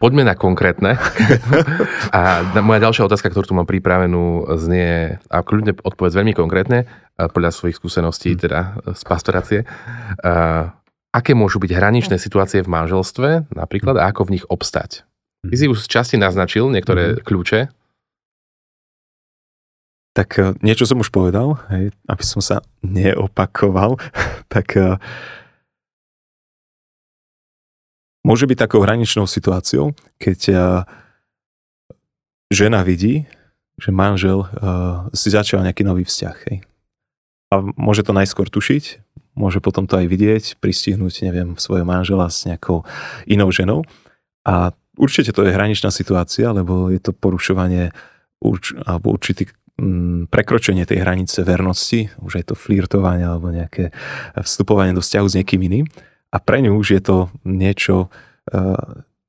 Poďme 0.00 0.24
na 0.24 0.32
konkrétne. 0.32 0.96
a 2.16 2.20
moja 2.64 2.80
ďalšia 2.80 3.04
otázka, 3.04 3.28
ktorú 3.28 3.52
tu 3.52 3.52
mám 3.52 3.68
pripravenú, 3.68 4.48
znie, 4.56 5.20
a 5.28 5.44
kľudne 5.44 5.76
odpovedz 5.76 6.16
veľmi 6.16 6.32
konkrétne, 6.32 6.88
podľa 7.20 7.52
svojich 7.52 7.76
skúseností, 7.76 8.32
mm. 8.32 8.38
teda 8.40 8.60
z 8.96 9.02
pastorácie. 9.04 9.60
Aké 11.12 11.36
môžu 11.36 11.60
byť 11.60 11.76
hraničné 11.76 12.16
situácie 12.16 12.64
v 12.64 12.72
manželstve, 12.72 13.52
napríklad, 13.52 14.00
a 14.00 14.08
ako 14.08 14.30
v 14.30 14.40
nich 14.40 14.44
obstať? 14.48 15.04
Ty 15.40 15.54
si 15.56 15.66
už 15.68 15.84
z 15.84 15.88
časti 15.88 16.16
naznačil 16.20 16.68
niektoré 16.68 17.16
mm-hmm. 17.16 17.24
kľúče. 17.24 17.60
Tak 20.12 20.28
e, 20.36 20.42
niečo 20.60 20.84
som 20.84 21.00
už 21.00 21.08
povedal, 21.08 21.56
hej, 21.72 21.94
aby 22.10 22.24
som 22.26 22.44
sa 22.44 22.60
neopakoval, 22.84 23.96
tak 24.52 24.76
e, 24.76 25.00
môže 28.26 28.44
byť 28.44 28.58
takou 28.58 28.84
hraničnou 28.84 29.24
situáciou, 29.24 29.96
keď 30.20 30.38
e, 30.50 30.54
žena 32.52 32.84
vidí, 32.84 33.24
že 33.80 33.96
manžel 33.96 34.44
si 35.16 35.32
začal 35.32 35.64
nejaký 35.64 35.88
nový 35.88 36.04
vzťah. 36.04 36.36
Hej. 36.52 36.68
A 37.48 37.64
môže 37.80 38.04
to 38.04 38.12
najskôr 38.12 38.52
tušiť, 38.52 39.00
môže 39.32 39.64
potom 39.64 39.88
to 39.88 39.96
aj 39.96 40.04
vidieť, 40.04 40.44
pristihnúť, 40.60 41.24
neviem, 41.24 41.56
svojho 41.56 41.88
manžela 41.88 42.28
s 42.28 42.44
nejakou 42.44 42.84
inou 43.24 43.48
ženou. 43.48 43.88
A 44.44 44.76
Určite 45.00 45.32
to 45.32 45.48
je 45.48 45.56
hraničná 45.56 45.88
situácia, 45.88 46.52
lebo 46.52 46.92
je 46.92 47.00
to 47.00 47.16
porušovanie 47.16 47.88
urč, 48.44 48.76
alebo 48.84 49.16
určitý 49.16 49.48
mm, 49.80 50.28
prekročenie 50.28 50.84
tej 50.84 51.00
hranice 51.00 51.40
vernosti, 51.40 52.12
už 52.20 52.36
je 52.36 52.44
to 52.44 52.52
flirtovanie 52.52 53.24
alebo 53.24 53.48
nejaké 53.48 53.96
vstupovanie 54.36 54.92
do 54.92 55.00
vzťahu 55.00 55.26
s 55.26 55.36
niekým 55.40 55.60
iným. 55.64 55.86
A 56.30 56.36
pre 56.36 56.60
ňu 56.60 56.76
už 56.76 57.00
je 57.00 57.02
to 57.02 57.16
niečo, 57.48 58.12
eh, 58.52 58.76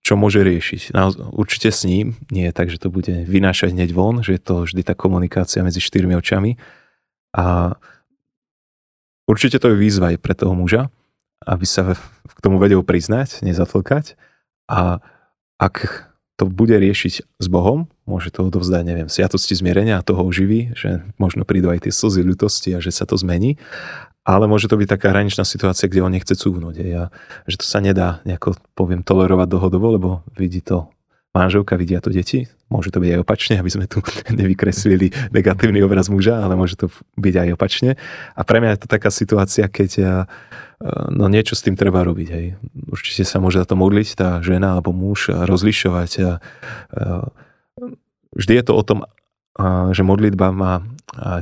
čo 0.03 0.13
môže 0.19 0.43
riešiť. 0.43 0.91
Určite 1.31 1.71
s 1.71 1.87
ním, 1.87 2.19
nie 2.33 2.49
je 2.49 2.53
tak, 2.53 2.67
že 2.67 2.81
to 2.81 2.91
bude 2.91 3.07
vynášať 3.07 3.71
hneď 3.71 3.95
von, 3.95 4.25
že 4.25 4.35
je 4.37 4.41
to 4.41 4.67
vždy 4.67 4.81
tá 4.83 4.93
komunikácia 4.97 5.63
medzi 5.63 5.79
štyrmi 5.79 6.17
očami. 6.17 6.57
A 7.31 7.77
určite 9.23 9.61
to 9.61 9.71
je 9.71 9.79
výzva 9.79 10.11
aj 10.11 10.17
pre 10.19 10.35
toho 10.35 10.51
muža, 10.57 10.91
aby 11.47 11.63
sa 11.63 11.95
k 12.27 12.39
tomu 12.43 12.57
vedel 12.57 12.81
priznať, 12.81 13.45
nezatlkať 13.45 14.19
a 14.67 14.99
ak 15.61 16.09
to 16.41 16.49
bude 16.49 16.73
riešiť 16.73 17.37
s 17.37 17.47
Bohom, 17.53 17.85
môže 18.09 18.33
to 18.33 18.41
odovzdať, 18.41 18.81
neviem, 18.81 19.05
sviatosti 19.13 19.53
zmierenia 19.53 20.01
a 20.01 20.05
toho 20.05 20.25
oživí, 20.25 20.73
že 20.73 21.05
možno 21.21 21.45
prídu 21.45 21.69
aj 21.69 21.85
tie 21.85 21.93
slzy 21.93 22.25
ľutosti 22.25 22.73
a 22.73 22.81
že 22.81 22.89
sa 22.89 23.05
to 23.05 23.13
zmení, 23.13 23.61
ale 24.25 24.49
môže 24.49 24.65
to 24.65 24.73
byť 24.73 24.89
taká 24.89 25.13
hraničná 25.13 25.45
situácia, 25.45 25.85
kde 25.85 26.01
on 26.01 26.13
nechce 26.13 26.33
cúvnuť. 26.33 26.75
A 26.97 27.13
že 27.45 27.55
to 27.61 27.65
sa 27.65 27.77
nedá 27.77 28.25
nejako, 28.25 28.57
poviem, 28.73 29.05
tolerovať 29.05 29.47
dlhodobo, 29.53 29.87
lebo 29.93 30.09
vidí 30.33 30.65
to 30.65 30.89
manželka, 31.31 31.79
vidia 31.79 32.03
to 32.03 32.11
deti. 32.11 32.51
Môže 32.67 32.91
to 32.91 33.03
byť 33.03 33.09
aj 33.15 33.19
opačne, 33.23 33.55
aby 33.59 33.71
sme 33.71 33.85
tu 33.87 34.03
nevykreslili 34.39 35.31
negatívny 35.31 35.79
obraz 35.83 36.11
muža, 36.11 36.43
ale 36.43 36.55
môže 36.59 36.75
to 36.79 36.91
byť 37.19 37.35
aj 37.35 37.49
opačne. 37.55 37.91
A 38.35 38.41
pre 38.43 38.59
mňa 38.59 38.75
je 38.75 38.81
to 38.83 38.87
taká 38.91 39.09
situácia, 39.11 39.65
keď 39.71 39.89
ja 39.97 40.15
no 41.11 41.29
niečo 41.29 41.53
s 41.53 41.63
tým 41.63 41.77
treba 41.77 42.01
robiť. 42.01 42.27
Hej. 42.31 42.45
Určite 42.89 43.23
sa 43.23 43.37
môže 43.37 43.61
za 43.61 43.67
to 43.69 43.77
modliť 43.77 44.09
tá 44.17 44.29
žena 44.41 44.75
alebo 44.75 44.91
muž 44.91 45.29
rozlišovať. 45.29 46.11
A, 46.19 46.21
a, 46.21 46.31
vždy 48.33 48.53
je 48.59 48.63
to 48.65 48.73
o 48.73 48.83
tom, 48.83 48.99
a, 49.05 49.93
že 49.93 50.01
modlitba 50.01 50.49
má 50.51 50.81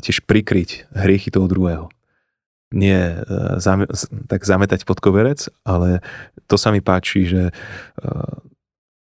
tiež 0.02 0.26
prikryť 0.26 0.90
hriechy 0.92 1.30
toho 1.30 1.46
druhého. 1.46 1.94
Nie 2.70 3.22
e, 3.22 3.58
zame, 3.58 3.90
tak 4.30 4.46
zametať 4.46 4.86
pod 4.86 5.02
koverec, 5.02 5.50
ale 5.66 6.06
to 6.46 6.58
sa 6.58 6.70
mi 6.70 6.82
páči, 6.82 7.26
že 7.26 7.44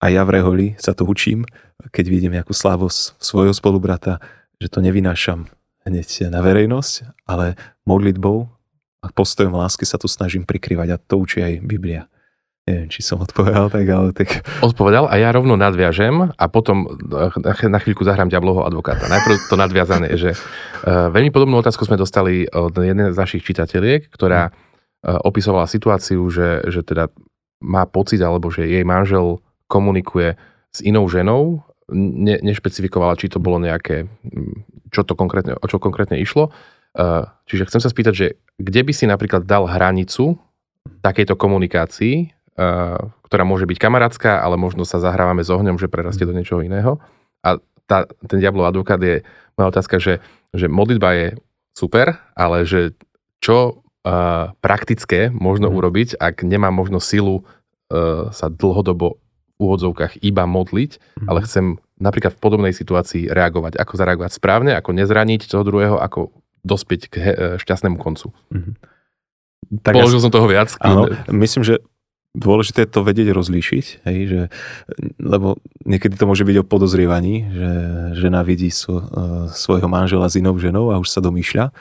a 0.06 0.14
ja 0.14 0.22
v 0.22 0.38
reholi 0.38 0.66
sa 0.78 0.94
to 0.94 1.02
učím, 1.02 1.42
keď 1.90 2.04
vidím 2.06 2.38
nejakú 2.38 2.54
slávosť 2.54 3.18
svojho 3.18 3.50
spolubrata, 3.50 4.22
že 4.62 4.70
to 4.70 4.78
nevynášam 4.78 5.50
hneď 5.82 6.30
na 6.30 6.46
verejnosť, 6.46 7.26
ale 7.26 7.58
modlitbou 7.90 8.46
a 9.02 9.06
postojom 9.10 9.58
lásky 9.58 9.82
sa 9.82 9.98
tu 9.98 10.06
snažím 10.06 10.46
prikrývať 10.46 10.88
a 10.94 11.02
to 11.02 11.18
učí 11.18 11.42
aj 11.42 11.58
Biblia. 11.66 12.06
Neviem, 12.70 12.86
či 12.86 13.02
som 13.02 13.18
odpovedal 13.18 13.66
tak, 13.66 13.86
ale 13.90 14.14
tak... 14.14 14.46
Odpovedal 14.62 15.10
a 15.10 15.18
ja 15.18 15.34
rovno 15.34 15.58
nadviažem 15.58 16.34
a 16.34 16.44
potom 16.46 16.86
na 17.66 17.78
chvíľku 17.82 18.06
zahrám 18.06 18.30
ďabloho 18.30 18.62
advokáta. 18.62 19.10
Najprv 19.10 19.50
to 19.50 19.58
nadviazané 19.58 20.14
že 20.14 20.38
uh, 20.38 21.10
veľmi 21.10 21.34
podobnú 21.34 21.58
otázku 21.58 21.82
sme 21.82 21.98
dostali 21.98 22.46
od 22.54 22.74
jednej 22.78 23.10
z 23.10 23.18
našich 23.18 23.42
čitateľiek, 23.42 24.10
ktorá 24.14 24.50
uh, 24.50 24.54
opisovala 25.26 25.66
situáciu, 25.66 26.22
že, 26.30 26.62
že 26.70 26.86
teda 26.86 27.10
má 27.58 27.86
pocit, 27.90 28.22
alebo 28.22 28.54
že 28.54 28.70
jej 28.70 28.86
manžel 28.86 29.42
komunikuje 29.66 30.38
s 30.70 30.78
inou 30.82 31.06
ženou, 31.10 31.62
ne, 31.90 32.38
nešpecifikovala, 32.42 33.18
či 33.18 33.30
to 33.30 33.42
bolo 33.42 33.62
nejaké, 33.62 34.06
čo 34.90 35.02
to 35.02 35.18
konkrétne, 35.18 35.58
o 35.58 35.66
čo 35.66 35.78
konkrétne 35.78 36.18
išlo. 36.18 36.50
Uh, 36.96 37.28
čiže 37.44 37.68
chcem 37.68 37.80
sa 37.84 37.92
spýtať, 37.92 38.14
že 38.16 38.26
kde 38.56 38.80
by 38.80 38.92
si 38.96 39.04
napríklad 39.04 39.44
dal 39.44 39.68
hranicu 39.68 40.40
takejto 41.04 41.36
komunikácii, 41.36 42.36
ktorá 43.26 43.44
môže 43.44 43.68
byť 43.68 43.78
kamarátska, 43.78 44.40
ale 44.40 44.56
možno 44.56 44.88
sa 44.88 44.96
zahrávame 44.96 45.44
s 45.44 45.52
ohňom, 45.52 45.76
že 45.76 45.92
prerastie 45.92 46.24
do 46.24 46.32
niečoho 46.32 46.64
iného. 46.64 46.96
A 47.44 47.60
tá, 47.84 48.08
ten 48.26 48.40
diablov 48.40 48.72
advokát 48.72 48.98
je 48.98 49.22
moja 49.60 49.68
otázka, 49.70 50.00
že, 50.00 50.24
že 50.56 50.66
modlitba 50.66 51.10
je 51.14 51.28
super, 51.76 52.16
ale 52.32 52.64
že 52.64 52.96
čo 53.44 53.84
uh, 53.84 54.56
praktické 54.64 55.28
možno 55.28 55.68
mm. 55.68 55.74
urobiť, 55.76 56.08
ak 56.16 56.42
nemá 56.48 56.72
možno 56.72 56.96
silu 56.98 57.44
uh, 57.44 58.32
sa 58.32 58.48
dlhodobo 58.48 59.20
úvodzovkách 59.56 60.20
iba 60.20 60.44
modliť, 60.44 60.92
mm. 60.96 61.26
ale 61.28 61.44
chcem 61.44 61.80
napríklad 61.96 62.36
v 62.36 62.42
podobnej 62.42 62.72
situácii 62.76 63.32
reagovať. 63.32 63.80
Ako 63.80 63.96
zareagovať 63.96 64.36
správne, 64.36 64.76
ako 64.76 64.92
nezraniť 64.92 65.48
toho 65.48 65.64
druhého, 65.64 65.96
ako 65.96 66.32
dospieť 66.66 67.00
k 67.08 67.14
he, 67.16 67.32
šťastnému 67.56 67.96
koncu. 67.96 68.32
Mm. 68.52 68.76
Tak 69.82 69.92
Položil 69.98 70.20
ja, 70.20 70.24
som 70.24 70.32
toho 70.34 70.46
viac. 70.46 70.70
Áno, 70.78 71.10
myslím, 71.32 71.66
že 71.66 71.82
dôležité 72.36 72.84
je 72.84 72.92
to 72.92 73.00
vedieť 73.00 73.32
rozlíšiť, 73.32 73.86
hej, 74.04 74.18
že, 74.28 74.42
lebo 75.16 75.56
niekedy 75.88 76.20
to 76.20 76.28
môže 76.28 76.44
byť 76.44 76.56
o 76.60 76.68
podozrievaní, 76.68 77.48
že 77.48 77.70
žena 78.20 78.44
vidí 78.44 78.68
svo, 78.68 79.00
uh, 79.00 79.04
svojho 79.48 79.88
manžela 79.88 80.28
s 80.28 80.36
inou 80.36 80.52
ženou 80.60 80.92
a 80.92 81.00
už 81.00 81.08
sa 81.08 81.24
domýšľa, 81.24 81.72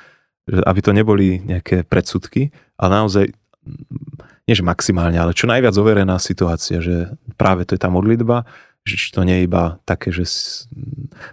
že 0.47 0.61
aby 0.63 0.79
to 0.79 0.95
neboli 0.95 1.43
nejaké 1.43 1.83
predsudky, 1.83 2.55
ale 2.79 3.03
naozaj, 3.03 3.35
nie 4.45 4.55
že 4.55 4.61
maximálne, 4.61 5.17
ale 5.17 5.33
čo 5.33 5.49
najviac 5.49 5.73
overená 5.77 6.21
situácia, 6.21 6.81
že 6.81 7.13
práve 7.35 7.65
to 7.65 7.73
je 7.73 7.81
tá 7.81 7.89
modlitba, 7.89 8.45
že 8.85 9.09
to 9.09 9.25
nie 9.25 9.41
je 9.41 9.47
iba 9.49 9.81
také, 9.89 10.13
že 10.13 10.29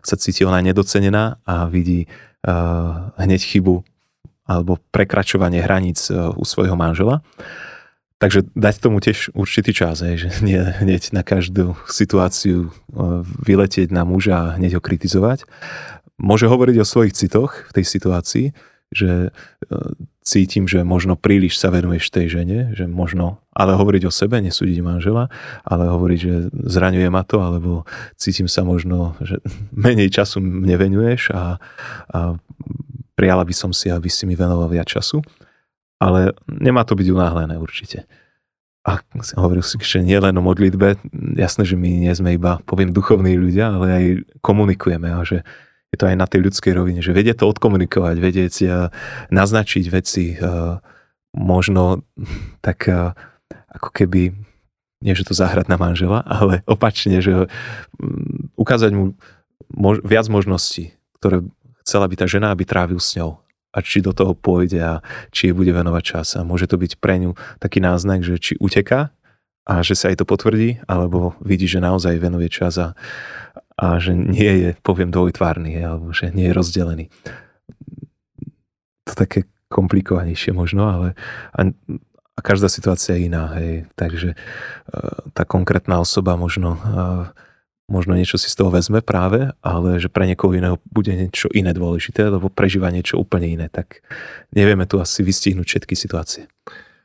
sa 0.00 0.16
cíti 0.16 0.48
ona 0.48 0.64
nedocenená 0.64 1.36
a 1.44 1.68
vidí 1.68 2.08
uh, 2.08 3.12
hneď 3.20 3.44
chybu 3.44 3.84
alebo 4.48 4.80
prekračovanie 4.88 5.60
hraníc 5.60 6.08
uh, 6.08 6.32
u 6.32 6.44
svojho 6.48 6.72
manžela, 6.72 7.20
Takže 8.22 8.54
dať 8.54 8.74
tomu 8.78 9.02
tiež 9.02 9.34
určitý 9.34 9.74
čas, 9.74 9.98
hej, 9.98 10.14
že 10.22 10.28
nie 10.46 10.62
hneď 10.62 11.10
na 11.10 11.26
každú 11.26 11.74
situáciu 11.90 12.70
e, 12.70 12.72
vyletieť 13.26 13.90
na 13.90 14.06
muža 14.06 14.38
a 14.38 14.52
hneď 14.62 14.78
ho 14.78 14.82
kritizovať. 14.82 15.42
Môže 16.22 16.46
hovoriť 16.46 16.76
o 16.78 16.86
svojich 16.86 17.18
citoch 17.18 17.66
v 17.66 17.82
tej 17.82 17.82
situácii, 17.82 18.46
že 18.94 19.34
cítim, 20.22 20.70
že 20.70 20.86
možno 20.86 21.18
príliš 21.18 21.58
sa 21.58 21.74
venuješ 21.74 22.14
tej 22.14 22.40
žene, 22.40 22.72
že 22.72 22.86
možno, 22.86 23.42
ale 23.50 23.74
hovoriť 23.74 24.02
o 24.06 24.12
sebe, 24.14 24.38
nesúdiť 24.38 24.78
manžela, 24.80 25.28
ale 25.66 25.90
hovoriť, 25.90 26.18
že 26.18 26.34
zraňuje 26.54 27.08
ma 27.10 27.26
to, 27.26 27.42
alebo 27.42 27.84
cítim 28.14 28.46
sa 28.46 28.62
možno, 28.62 29.18
že 29.20 29.42
menej 29.74 30.08
času 30.14 30.38
mne 30.38 30.78
venuješ 30.78 31.34
a, 31.34 31.58
a 32.14 32.38
prijala 33.18 33.42
by 33.42 33.54
som 33.54 33.74
si, 33.74 33.90
aby 33.90 34.06
si 34.06 34.24
mi 34.24 34.38
venoval 34.38 34.70
viac 34.70 34.88
času 34.88 35.20
ale 36.02 36.34
nemá 36.50 36.82
to 36.82 36.98
byť 36.98 37.08
unáhlené 37.14 37.54
určite. 37.62 38.10
A 38.82 38.98
hovoril 39.38 39.62
si, 39.62 39.78
že 39.78 40.02
nie 40.02 40.18
len 40.18 40.34
o 40.34 40.42
modlitbe, 40.42 40.98
jasné, 41.38 41.62
že 41.62 41.78
my 41.78 42.02
nie 42.02 42.10
sme 42.10 42.34
iba, 42.34 42.58
poviem, 42.66 42.90
duchovní 42.90 43.38
ľudia, 43.38 43.78
ale 43.78 43.86
aj 43.94 44.04
komunikujeme 44.42 45.06
a 45.06 45.22
že 45.22 45.46
je 45.92 46.00
to 46.00 46.08
aj 46.08 46.16
na 46.16 46.24
tej 46.24 46.48
ľudskej 46.48 46.72
rovine, 46.72 47.04
že 47.04 47.12
vedieť 47.12 47.44
to 47.44 47.50
odkomunikovať, 47.52 48.16
vedieť 48.16 48.54
naznačiť 49.28 49.84
veci, 49.92 50.40
možno 51.36 52.00
tak 52.66 52.88
ako 53.72 53.88
keby, 53.92 54.32
nie 55.04 55.14
že 55.16 55.28
to 55.28 55.36
zahrať 55.36 55.68
na 55.68 55.76
manžela, 55.76 56.24
ale 56.24 56.64
opačne, 56.74 57.20
že 57.20 57.48
ukázať 58.56 58.92
mu 58.96 59.12
viac 60.04 60.26
možností, 60.28 60.96
ktoré 61.20 61.44
chcela 61.84 62.08
by 62.08 62.14
tá 62.16 62.26
žena, 62.28 62.52
aby 62.52 62.64
trávil 62.64 63.00
s 63.00 63.16
ňou 63.16 63.40
a 63.72 63.78
či 63.80 64.04
do 64.04 64.12
toho 64.12 64.36
pôjde 64.36 64.80
a 64.80 64.94
či 65.32 65.48
jej 65.48 65.56
bude 65.56 65.72
venovať 65.72 66.02
čas. 66.04 66.36
A 66.36 66.44
môže 66.44 66.68
to 66.68 66.76
byť 66.76 67.00
pre 67.00 67.16
ňu 67.24 67.32
taký 67.56 67.80
náznak, 67.80 68.20
že 68.20 68.36
či 68.36 68.52
uteká 68.60 69.08
a 69.64 69.80
že 69.80 69.96
sa 69.96 70.12
jej 70.12 70.18
to 70.20 70.28
potvrdí, 70.28 70.84
alebo 70.84 71.32
vidí, 71.40 71.64
že 71.64 71.80
naozaj 71.80 72.20
venuje 72.20 72.52
čas 72.52 72.76
a, 72.76 72.92
a 73.82 73.98
že 73.98 74.14
nie 74.14 74.52
je, 74.62 74.70
poviem, 74.86 75.10
dvojtvárny, 75.10 75.74
alebo 75.82 76.14
že 76.14 76.30
nie 76.30 76.46
je 76.46 76.54
rozdelený. 76.54 77.04
To 79.10 79.12
také 79.18 79.50
komplikovanejšie 79.66 80.54
možno, 80.54 80.86
ale 80.86 81.08
a, 81.50 81.66
a 82.38 82.40
každá 82.44 82.70
situácia 82.70 83.18
je 83.18 83.26
iná, 83.26 83.50
hej. 83.58 83.90
Takže 83.98 84.32
e, 84.32 84.36
tá 85.34 85.42
konkrétna 85.42 85.98
osoba 85.98 86.38
možno 86.38 86.78
uh, 86.78 87.26
možno 87.92 88.16
niečo 88.16 88.40
si 88.40 88.48
z 88.48 88.56
toho 88.56 88.72
vezme 88.72 89.04
práve, 89.04 89.52
ale 89.60 90.00
že 90.00 90.08
pre 90.08 90.24
niekoho 90.24 90.56
iného 90.56 90.80
bude 90.88 91.12
niečo 91.12 91.52
iné 91.52 91.76
dôležité, 91.76 92.24
lebo 92.32 92.48
prežíva 92.48 92.88
niečo 92.88 93.20
úplne 93.20 93.52
iné, 93.52 93.66
tak 93.68 94.00
nevieme 94.56 94.88
tu 94.88 94.96
asi 94.96 95.20
vystihnúť 95.20 95.66
všetky 95.68 95.92
situácie. 95.92 96.48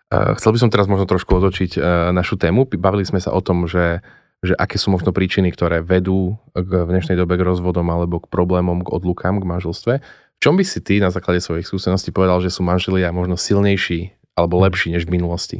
Chcel 0.07 0.55
by 0.55 0.59
som 0.63 0.71
teraz 0.71 0.87
možno 0.87 1.03
trošku 1.03 1.35
otočiť 1.35 1.75
e, 1.75 1.79
našu 2.15 2.39
tému. 2.39 2.63
Bavili 2.79 3.03
sme 3.03 3.19
sa 3.19 3.35
o 3.35 3.43
tom, 3.43 3.67
že, 3.67 3.99
že 4.45 4.53
aké 4.53 4.77
sú 4.77 4.93
možno 4.93 5.09
príčiny, 5.09 5.49
ktoré 5.49 5.81
vedú 5.81 6.37
k, 6.53 6.85
v 6.85 6.89
dnešnej 6.93 7.17
dobe 7.17 7.37
k 7.37 7.45
rozvodom 7.45 7.89
alebo 7.89 8.21
k 8.21 8.29
problémom, 8.29 8.85
k 8.85 8.93
odlukám, 8.93 9.41
k 9.41 9.49
manželstve. 9.49 9.93
V 10.37 10.39
čom 10.39 10.53
by 10.53 10.63
si 10.63 10.77
ty 10.85 11.01
na 11.01 11.09
základe 11.09 11.41
svojich 11.41 11.65
skúseností 11.65 12.13
povedal, 12.13 12.37
že 12.45 12.53
sú 12.53 12.61
manželia 12.61 13.09
možno 13.09 13.33
silnejší 13.33 14.13
alebo 14.37 14.61
lepší 14.61 14.93
než 14.93 15.09
v 15.09 15.17
minulosti? 15.17 15.57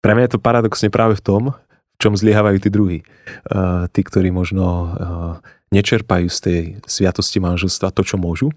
Pre 0.00 0.16
mňa 0.16 0.24
je 0.24 0.32
to 0.32 0.40
paradoxne 0.40 0.88
práve 0.88 1.20
v 1.20 1.24
tom, 1.24 1.42
čom 2.00 2.16
zlyhávajú 2.16 2.56
tí 2.64 2.68
druhí. 2.72 2.98
Uh, 3.52 3.84
tí, 3.92 4.00
ktorí 4.00 4.32
možno 4.32 4.64
uh, 4.64 4.88
nečerpajú 5.68 6.32
z 6.32 6.38
tej 6.40 6.60
sviatosti 6.88 7.36
manželstva 7.36 7.92
to, 7.92 8.00
čo 8.00 8.16
môžu. 8.16 8.48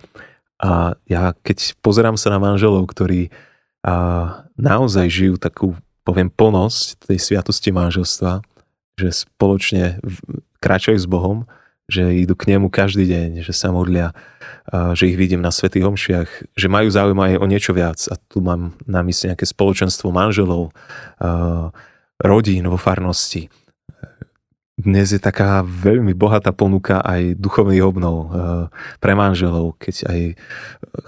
A 0.63 0.96
ja 1.12 1.36
keď 1.44 1.76
pozerám 1.84 2.16
sa 2.16 2.32
na 2.32 2.39
manželov, 2.39 2.88
ktorí 2.88 3.28
uh, 3.84 4.48
naozaj 4.56 5.12
žijú 5.12 5.36
takú, 5.36 5.76
poviem, 6.08 6.32
plnosť 6.32 7.12
tej 7.12 7.20
sviatosti 7.20 7.76
manželstva, 7.76 8.39
že 9.00 9.10
spoločne 9.26 10.00
kráčajú 10.62 10.98
s 11.00 11.10
Bohom, 11.10 11.50
že 11.92 12.16
idú 12.16 12.38
k 12.38 12.56
nemu 12.56 12.72
každý 12.72 13.04
deň, 13.10 13.44
že 13.44 13.52
sa 13.52 13.74
modlia, 13.74 14.16
že 14.96 15.12
ich 15.12 15.20
vidím 15.20 15.44
na 15.44 15.52
svätých 15.52 15.84
homšiach, 15.84 16.56
že 16.56 16.68
majú 16.72 16.88
záujem 16.88 17.20
aj 17.20 17.34
o 17.44 17.46
niečo 17.46 17.76
viac. 17.76 18.00
A 18.08 18.16
tu 18.16 18.40
mám 18.40 18.80
na 18.88 19.04
mysli 19.04 19.28
nejaké 19.28 19.44
spoločenstvo 19.44 20.08
manželov, 20.16 20.72
rodín 22.24 22.64
vo 22.72 22.80
farnosti. 22.80 23.52
Dnes 24.74 25.12
je 25.14 25.22
taká 25.22 25.62
veľmi 25.62 26.16
bohatá 26.16 26.50
ponuka 26.50 27.04
aj 27.04 27.38
duchovných 27.38 27.84
obnov 27.84 28.32
pre 29.04 29.14
manželov, 29.14 29.76
keď 29.78 29.96
aj 30.08 30.20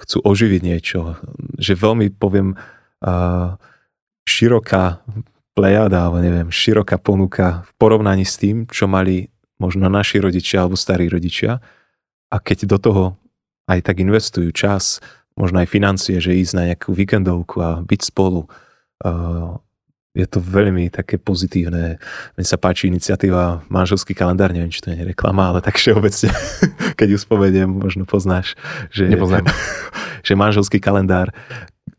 chcú 0.06 0.18
oživiť 0.22 0.62
niečo. 0.62 1.18
Že 1.56 1.74
veľmi, 1.80 2.06
poviem, 2.20 2.60
široká 4.28 5.02
plejada, 5.56 6.06
alebo 6.06 6.20
neviem, 6.20 6.52
široká 6.52 7.00
ponuka 7.00 7.64
v 7.64 7.72
porovnaní 7.80 8.28
s 8.28 8.36
tým, 8.36 8.68
čo 8.68 8.92
mali 8.92 9.32
možno 9.56 9.88
naši 9.88 10.20
rodičia 10.20 10.68
alebo 10.68 10.76
starí 10.76 11.08
rodičia. 11.08 11.64
A 12.28 12.36
keď 12.44 12.68
do 12.68 12.78
toho 12.78 13.04
aj 13.66 13.88
tak 13.88 14.04
investujú 14.04 14.52
čas, 14.52 15.00
možno 15.40 15.64
aj 15.64 15.72
financie, 15.72 16.20
že 16.20 16.36
ísť 16.36 16.54
na 16.54 16.64
nejakú 16.70 16.92
víkendovku 16.92 17.64
a 17.64 17.80
byť 17.82 18.02
spolu, 18.04 18.46
je 20.16 20.26
to 20.32 20.40
veľmi 20.40 20.88
také 20.88 21.20
pozitívne. 21.20 22.00
Mne 22.40 22.46
sa 22.48 22.56
páči 22.56 22.88
iniciatíva 22.88 23.68
Manželský 23.68 24.16
kalendár, 24.16 24.56
neviem, 24.56 24.72
či 24.72 24.80
to 24.80 24.96
je 24.96 25.04
reklama, 25.04 25.52
ale 25.52 25.60
tak 25.60 25.76
všeobecne, 25.76 26.32
keď 27.00 27.08
ju 27.16 27.20
spomeniem, 27.20 27.68
možno 27.68 28.08
poznáš, 28.08 28.56
že, 28.96 29.12
Nepoznám. 29.12 29.44
že 30.28 30.34
manželský 30.40 30.80
kalendár 30.80 31.36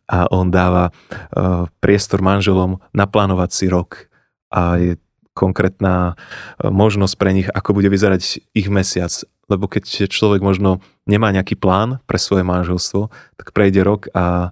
a 0.07 0.31
on 0.31 0.55
dáva 0.55 0.91
uh, 0.91 1.67
priestor 1.83 2.23
manželom 2.23 2.79
naplánovať 2.95 3.51
si 3.51 3.67
rok 3.67 4.07
a 4.55 4.79
je 4.79 4.93
konkrétna 5.35 6.15
uh, 6.15 6.71
možnosť 6.71 7.15
pre 7.19 7.31
nich, 7.35 7.49
ako 7.51 7.77
bude 7.77 7.91
vyzerať 7.91 8.41
ich 8.55 8.69
mesiac. 8.71 9.13
lebo 9.47 9.71
keď 9.71 10.11
človek 10.11 10.43
možno 10.43 10.83
nemá 11.07 11.31
nejaký 11.31 11.55
plán 11.55 12.03
pre 12.11 12.19
svoje 12.19 12.43
manželstvo, 12.43 13.15
tak 13.39 13.55
prejde 13.55 13.87
rok 13.87 14.11
a 14.11 14.51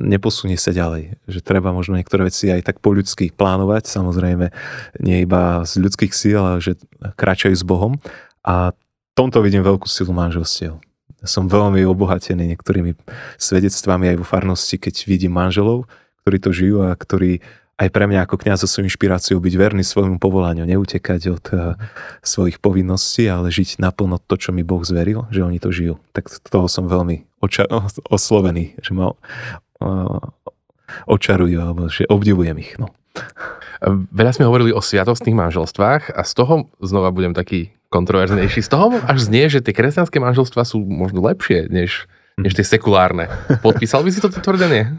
neposunie 0.00 0.56
sa 0.56 0.72
ďalej. 0.72 1.20
Že 1.28 1.40
treba 1.44 1.76
možno 1.76 2.00
niektoré 2.00 2.32
veci 2.32 2.48
aj 2.48 2.64
tak 2.64 2.80
po 2.80 2.96
ľudsky 2.96 3.36
plánovať, 3.36 3.84
samozrejme 3.84 4.48
nie 5.04 5.28
iba 5.28 5.60
z 5.68 5.76
ľudských 5.76 6.12
síl, 6.16 6.40
ale 6.40 6.64
že 6.64 6.80
kráčajú 7.20 7.52
s 7.52 7.64
Bohom. 7.64 8.00
A 8.44 8.72
tomto 9.12 9.44
vidím 9.44 9.60
veľkú 9.60 9.84
silu 9.84 10.16
manželstiev. 10.16 10.80
Som 11.24 11.50
veľmi 11.50 11.82
obohatený 11.88 12.54
niektorými 12.54 12.94
svedectvami 13.40 14.14
aj 14.14 14.16
vo 14.20 14.26
farnosti, 14.26 14.76
keď 14.78 15.08
vidím 15.08 15.34
manželov, 15.34 15.88
ktorí 16.24 16.36
to 16.40 16.50
žijú 16.52 16.84
a 16.84 16.94
ktorí 16.94 17.40
aj 17.74 17.88
pre 17.90 18.06
mňa 18.06 18.22
ako 18.22 18.38
kniaza 18.38 18.70
sú 18.70 18.86
inšpiráciou 18.86 19.42
byť 19.42 19.54
verný 19.58 19.82
svojmu 19.82 20.22
povolaniu, 20.22 20.62
neutekať 20.62 21.20
od 21.34 21.44
uh, 21.50 21.58
svojich 22.22 22.62
povinností, 22.62 23.26
ale 23.26 23.50
žiť 23.50 23.82
naplno 23.82 24.22
to, 24.22 24.38
čo 24.38 24.54
mi 24.54 24.62
Boh 24.62 24.86
zveril, 24.86 25.26
že 25.34 25.42
oni 25.42 25.58
to 25.58 25.74
žijú. 25.74 25.98
Tak 26.14 26.30
toho 26.46 26.70
som 26.70 26.86
veľmi 26.86 27.26
oča- 27.42 27.66
oslovený, 28.14 28.78
že 28.78 28.94
ma 28.94 29.10
uh, 29.10 30.22
očarujú, 31.10 31.58
alebo 31.58 31.90
že 31.90 32.06
obdivujem 32.06 32.62
ich. 32.62 32.78
No. 32.78 32.94
Veľa 34.14 34.32
sme 34.38 34.46
hovorili 34.46 34.70
o 34.70 34.82
sviatostných 34.82 35.34
manželstvách 35.34 36.14
a 36.14 36.22
z 36.22 36.32
toho 36.34 36.54
znova 36.78 37.10
budem 37.10 37.34
taký 37.34 37.74
kontroverznejší. 37.94 38.66
Z 38.66 38.70
toho 38.74 38.98
až 39.06 39.30
znie, 39.30 39.46
že 39.46 39.62
tie 39.62 39.70
kresťanské 39.70 40.18
manželstvá 40.18 40.66
sú 40.66 40.82
možno 40.82 41.22
lepšie 41.22 41.70
než, 41.70 42.10
než 42.34 42.58
tie 42.58 42.66
sekulárne. 42.66 43.30
Podpísal 43.62 44.02
by 44.02 44.10
si 44.10 44.18
toto 44.18 44.42
tvrdenie? 44.42 44.98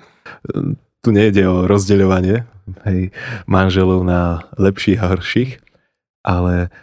tu 1.06 1.14
nejde 1.14 1.46
o 1.46 1.70
rozdeľovanie 1.70 2.50
hej, 2.90 3.14
manželov 3.46 4.02
na 4.02 4.42
lepších 4.58 4.98
a 4.98 5.14
horších, 5.14 5.62
ale 6.26 6.74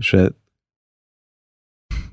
že 0.00 0.32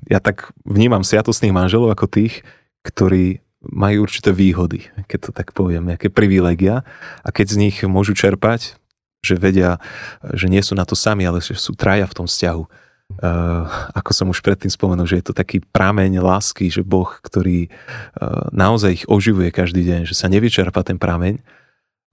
ja 0.04 0.20
tak 0.20 0.52
vnímam 0.68 1.00
sviatostných 1.00 1.56
manželov 1.56 1.96
ako 1.96 2.12
tých, 2.12 2.44
ktorí 2.84 3.40
majú 3.64 4.04
určité 4.04 4.36
výhody, 4.36 4.92
keď 5.08 5.18
to 5.20 5.30
tak 5.32 5.56
poviem, 5.56 5.88
nejaké 5.88 6.12
privilegia 6.12 6.84
a 7.24 7.28
keď 7.32 7.56
z 7.56 7.60
nich 7.60 7.76
môžu 7.88 8.12
čerpať, 8.12 8.76
že 9.24 9.40
vedia, 9.40 9.80
že 10.36 10.48
nie 10.52 10.60
sú 10.60 10.76
na 10.76 10.84
to 10.84 10.92
sami, 10.92 11.24
ale 11.24 11.40
že 11.40 11.56
sú 11.56 11.72
traja 11.72 12.04
v 12.04 12.16
tom 12.20 12.26
vzťahu 12.28 12.68
Uh, 13.18 13.66
ako 13.92 14.10
som 14.14 14.26
už 14.30 14.38
predtým 14.38 14.70
spomenul, 14.70 15.04
že 15.04 15.18
je 15.18 15.26
to 15.28 15.34
taký 15.34 15.58
prameň 15.60 16.22
lásky, 16.22 16.70
že 16.70 16.86
Boh, 16.86 17.10
ktorý 17.10 17.66
uh, 17.66 18.48
naozaj 18.54 19.02
ich 19.02 19.04
oživuje 19.10 19.50
každý 19.50 19.82
deň, 19.82 20.06
že 20.06 20.14
sa 20.14 20.30
nevyčerpa 20.30 20.86
ten 20.86 20.96
prameň, 20.96 21.42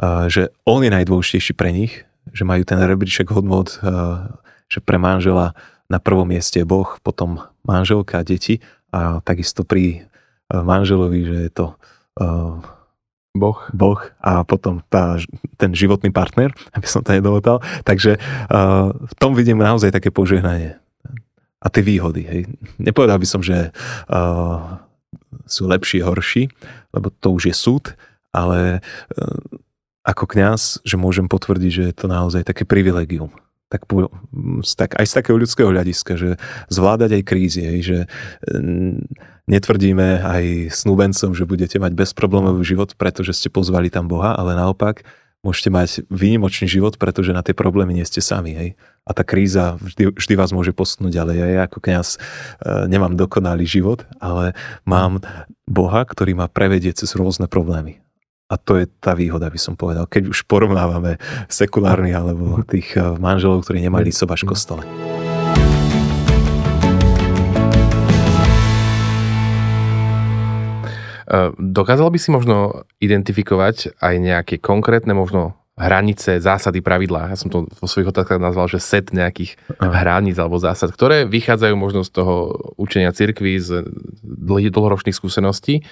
uh, 0.01 0.25
že 0.27 0.49
On 0.65 0.81
je 0.81 0.89
najdôležitejší 0.89 1.53
pre 1.53 1.69
nich, 1.69 2.03
že 2.33 2.43
majú 2.43 2.65
ten 2.67 2.75
rebríček 2.81 3.31
hodnot, 3.31 3.79
že 4.67 4.83
pre 4.83 4.99
manžela 4.99 5.55
na 5.87 5.95
prvom 5.95 6.27
mieste 6.27 6.59
je 6.59 6.67
Boh, 6.67 6.99
potom 6.99 7.39
manželka 7.63 8.19
a 8.19 8.27
deti 8.27 8.59
a 8.91 9.23
takisto 9.23 9.63
pri 9.63 10.11
manželovi, 10.51 11.23
že 11.23 11.37
je 11.47 11.51
to 11.55 11.65
Boh. 13.31 13.59
Boh 13.71 13.99
a 14.19 14.43
potom 14.43 14.83
tá, 14.91 15.15
ten 15.55 15.71
životný 15.71 16.11
partner, 16.11 16.51
aby 16.75 16.83
som 16.83 16.99
to 16.99 17.15
nedovotal. 17.15 17.63
Takže 17.87 18.19
uh, 18.19 18.91
v 18.91 19.13
tom 19.15 19.37
vidím 19.37 19.63
naozaj 19.63 19.95
také 19.95 20.11
požehnanie 20.11 20.75
a 21.67 21.69
tie 21.69 21.83
výhody. 21.83 22.23
Hej. 22.23 22.41
Nepovedal 22.79 23.19
by 23.19 23.27
som, 23.27 23.43
že 23.43 23.75
uh, 24.07 24.79
sú 25.43 25.67
lepší, 25.67 25.99
horší, 25.99 26.47
lebo 26.95 27.11
to 27.11 27.35
už 27.35 27.51
je 27.51 27.55
súd, 27.55 27.91
ale 28.31 28.79
uh, 28.79 29.59
ako 30.07 30.23
kňaz, 30.31 30.87
že 30.87 30.95
môžem 30.95 31.27
potvrdiť, 31.27 31.71
že 31.75 31.83
je 31.91 31.95
to 31.99 32.07
naozaj 32.07 32.47
také 32.47 32.63
privilegium. 32.63 33.35
Tak, 33.67 33.83
tak 34.79 34.95
aj 34.95 35.05
z 35.11 35.13
takého 35.19 35.35
ľudského 35.35 35.67
hľadiska, 35.67 36.15
že 36.15 36.39
zvládať 36.71 37.19
aj 37.19 37.23
krízy, 37.27 37.67
hej, 37.67 37.79
že 37.83 37.99
uh, 38.07 38.95
netvrdíme 39.51 40.23
aj 40.23 40.71
snúbencom, 40.71 41.35
že 41.35 41.43
budete 41.43 41.75
mať 41.83 41.91
bezproblémový 41.91 42.63
život, 42.63 42.95
pretože 42.95 43.35
ste 43.35 43.51
pozvali 43.51 43.91
tam 43.91 44.07
Boha, 44.07 44.39
ale 44.39 44.55
naopak 44.55 45.03
môžete 45.47 45.71
mať 45.71 45.89
výnimočný 46.11 46.67
život, 46.67 46.99
pretože 46.99 47.31
na 47.31 47.39
tie 47.39 47.55
problémy 47.55 47.95
nie 47.95 48.03
ste 48.03 48.19
sami. 48.19 48.51
Hej? 48.51 48.69
A 49.07 49.15
tá 49.15 49.23
kríza 49.23 49.79
vždy, 49.79 50.11
vždy 50.19 50.33
vás 50.35 50.51
môže 50.51 50.75
posunúť 50.75 51.15
ďalej. 51.15 51.35
Ja 51.39 51.63
ako 51.63 51.79
kňaz 51.79 52.07
e, 52.15 52.17
nemám 52.91 53.15
dokonalý 53.15 53.63
život, 53.63 54.03
ale 54.19 54.51
mám 54.83 55.23
Boha, 55.63 56.03
ktorý 56.03 56.35
ma 56.35 56.51
prevedie 56.51 56.91
cez 56.91 57.15
rôzne 57.15 57.47
problémy. 57.47 58.03
A 58.47 58.55
to 58.55 58.79
je 58.79 58.87
tá 58.87 59.15
výhoda, 59.15 59.51
by 59.51 59.59
som 59.59 59.75
povedal. 59.75 60.07
Keď 60.07 60.31
už 60.31 60.47
porovnávame 60.47 61.19
sekulárnych 61.47 62.15
alebo 62.15 62.63
tých 62.67 62.95
e, 62.99 63.15
manželov, 63.15 63.63
ktorí 63.63 63.79
nemali 63.79 64.11
sobaš 64.11 64.43
kostole. 64.43 64.83
Dokázal 71.59 72.07
by 72.07 72.19
si 72.19 72.29
možno 72.31 72.87
identifikovať 73.03 73.99
aj 73.99 74.15
nejaké 74.15 74.55
konkrétne 74.63 75.11
možno 75.11 75.59
hranice, 75.77 76.41
zásady, 76.41 76.81
pravidlá. 76.81 77.29
Ja 77.29 77.37
som 77.37 77.53
to 77.53 77.69
vo 77.69 77.85
svojich 77.85 78.09
otázkach 78.09 78.41
nazval, 78.41 78.65
že 78.65 78.81
set 78.81 79.13
nejakých 79.13 79.61
hraníc 79.77 80.41
alebo 80.41 80.57
zásad, 80.57 80.89
ktoré 80.89 81.29
vychádzajú 81.29 81.75
možno 81.77 82.01
z 82.01 82.17
toho 82.17 82.57
učenia 82.81 83.13
cirkvy, 83.13 83.61
z 83.61 83.85
dlhoročných 84.73 85.13
skúseností, 85.13 85.85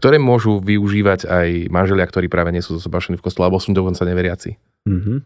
ktoré 0.00 0.16
môžu 0.16 0.56
využívať 0.64 1.28
aj 1.28 1.48
manželia, 1.68 2.08
ktorí 2.08 2.32
práve 2.32 2.48
nie 2.48 2.64
sú 2.64 2.80
zosobášení 2.80 3.20
v 3.20 3.24
kostole, 3.28 3.44
alebo 3.44 3.60
sú 3.60 3.76
dokonca 3.76 4.08
neveriaci. 4.08 4.56
Mm-hmm. 4.88 5.18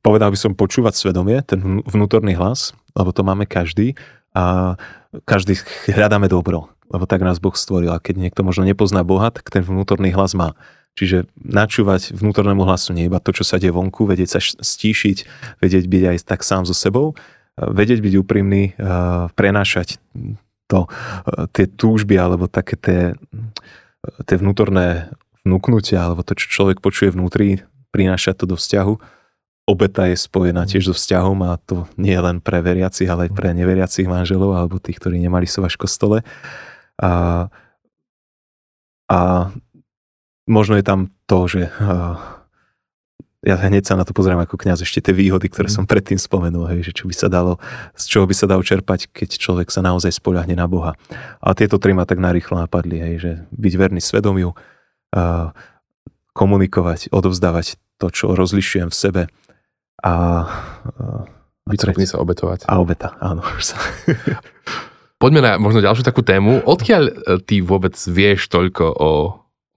Povedal 0.00 0.32
by 0.32 0.38
som 0.40 0.56
počúvať 0.56 0.96
svedomie, 0.96 1.44
ten 1.44 1.84
vnútorný 1.84 2.32
hlas, 2.32 2.72
lebo 2.96 3.12
to 3.12 3.20
máme 3.20 3.44
každý 3.44 3.92
a 4.34 4.76
každý 5.24 5.56
hľadáme 5.88 6.28
dobro, 6.28 6.68
lebo 6.92 7.04
tak 7.08 7.24
nás 7.24 7.40
Boh 7.40 7.56
stvoril. 7.56 7.92
A 7.92 8.02
keď 8.02 8.28
niekto 8.28 8.44
možno 8.44 8.64
nepozná 8.64 9.04
Boha, 9.04 9.32
tak 9.32 9.48
ten 9.48 9.64
vnútorný 9.64 10.12
hlas 10.12 10.36
má. 10.36 10.52
Čiže 10.98 11.30
načúvať 11.38 12.10
vnútornému 12.10 12.66
hlasu 12.66 12.90
nie 12.90 13.06
iba 13.06 13.22
to, 13.22 13.30
čo 13.30 13.46
sa 13.46 13.62
deje 13.62 13.70
vonku, 13.70 14.02
vedieť 14.02 14.28
sa 14.34 14.40
stíšiť, 14.42 15.18
vedieť 15.62 15.84
byť 15.86 16.02
aj 16.10 16.16
tak 16.26 16.42
sám 16.42 16.66
so 16.66 16.74
sebou, 16.74 17.14
vedieť 17.54 18.02
byť 18.02 18.14
úprimný, 18.18 18.74
prenášať 19.38 20.02
to, 20.66 20.90
tie 21.54 21.66
túžby 21.70 22.18
alebo 22.18 22.50
také 22.50 22.74
tie, 22.74 23.00
tie 24.26 24.36
vnútorné 24.36 25.14
vnúknutia 25.46 26.02
alebo 26.02 26.26
to, 26.26 26.34
čo 26.34 26.50
človek 26.50 26.82
počuje 26.82 27.14
vnútri, 27.14 27.62
prinášať 27.94 28.44
to 28.44 28.44
do 28.52 28.56
vzťahu 28.58 29.17
obeta 29.68 30.08
je 30.08 30.16
spojená 30.16 30.64
tiež 30.64 30.88
so 30.88 30.94
vzťahom 30.96 31.44
a 31.44 31.60
to 31.60 31.84
nie 32.00 32.16
je 32.16 32.24
len 32.24 32.40
pre 32.40 32.64
veriacich, 32.64 33.04
ale 33.04 33.28
aj 33.28 33.36
pre 33.36 33.52
neveriacich 33.52 34.08
manželov 34.08 34.56
alebo 34.56 34.80
tých, 34.80 34.96
ktorí 34.96 35.20
nemali 35.20 35.44
sovaš 35.44 35.76
v 35.76 35.84
kostole. 35.84 36.18
A, 36.96 37.46
a 39.12 39.18
možno 40.48 40.80
je 40.80 40.84
tam 40.88 41.12
to, 41.28 41.38
že 41.44 41.62
a, 41.84 42.16
ja 43.44 43.54
hneď 43.60 43.84
sa 43.84 43.94
na 43.94 44.08
to 44.08 44.16
pozriem 44.16 44.40
ako 44.40 44.56
kňaz 44.56 44.82
ešte 44.82 45.04
tie 45.04 45.14
výhody, 45.14 45.52
ktoré 45.52 45.68
som 45.68 45.84
predtým 45.84 46.16
spomenul, 46.16 46.66
hej, 46.72 46.90
že 46.90 46.92
čo 46.96 47.04
by 47.04 47.14
sa 47.14 47.28
dalo, 47.28 47.60
z 47.92 48.04
čoho 48.08 48.24
by 48.24 48.34
sa 48.34 48.48
dalo 48.48 48.64
čerpať, 48.64 49.12
keď 49.12 49.36
človek 49.36 49.68
sa 49.68 49.84
naozaj 49.84 50.16
spoľahne 50.16 50.56
na 50.56 50.64
Boha. 50.64 50.96
A 51.44 51.52
tieto 51.52 51.76
tri 51.76 51.92
ma 51.92 52.08
tak 52.08 52.18
narýchlo 52.18 52.56
napadli, 52.56 52.98
hej, 52.98 53.14
že 53.20 53.32
byť 53.52 53.74
verný 53.76 54.00
svedomiu, 54.00 54.56
a, 55.12 55.52
komunikovať, 56.32 57.12
odovzdávať 57.12 57.76
to, 57.98 58.08
čo 58.08 58.32
rozlišujem 58.32 58.88
v 58.88 58.96
sebe, 58.96 59.22
a, 60.02 60.14
a 61.66 61.70
schopný 61.74 62.06
sa 62.06 62.22
obetovať. 62.22 62.64
A 62.70 62.78
obeta, 62.78 63.18
áno. 63.18 63.42
Poďme 65.22 65.40
na 65.42 65.52
možno 65.58 65.82
ďalšiu 65.82 66.06
takú 66.06 66.22
tému. 66.22 66.62
Odkiaľ 66.62 67.02
e, 67.10 67.12
ty 67.42 67.58
vôbec 67.58 67.98
vieš 68.06 68.46
toľko 68.48 68.84
o 68.94 69.10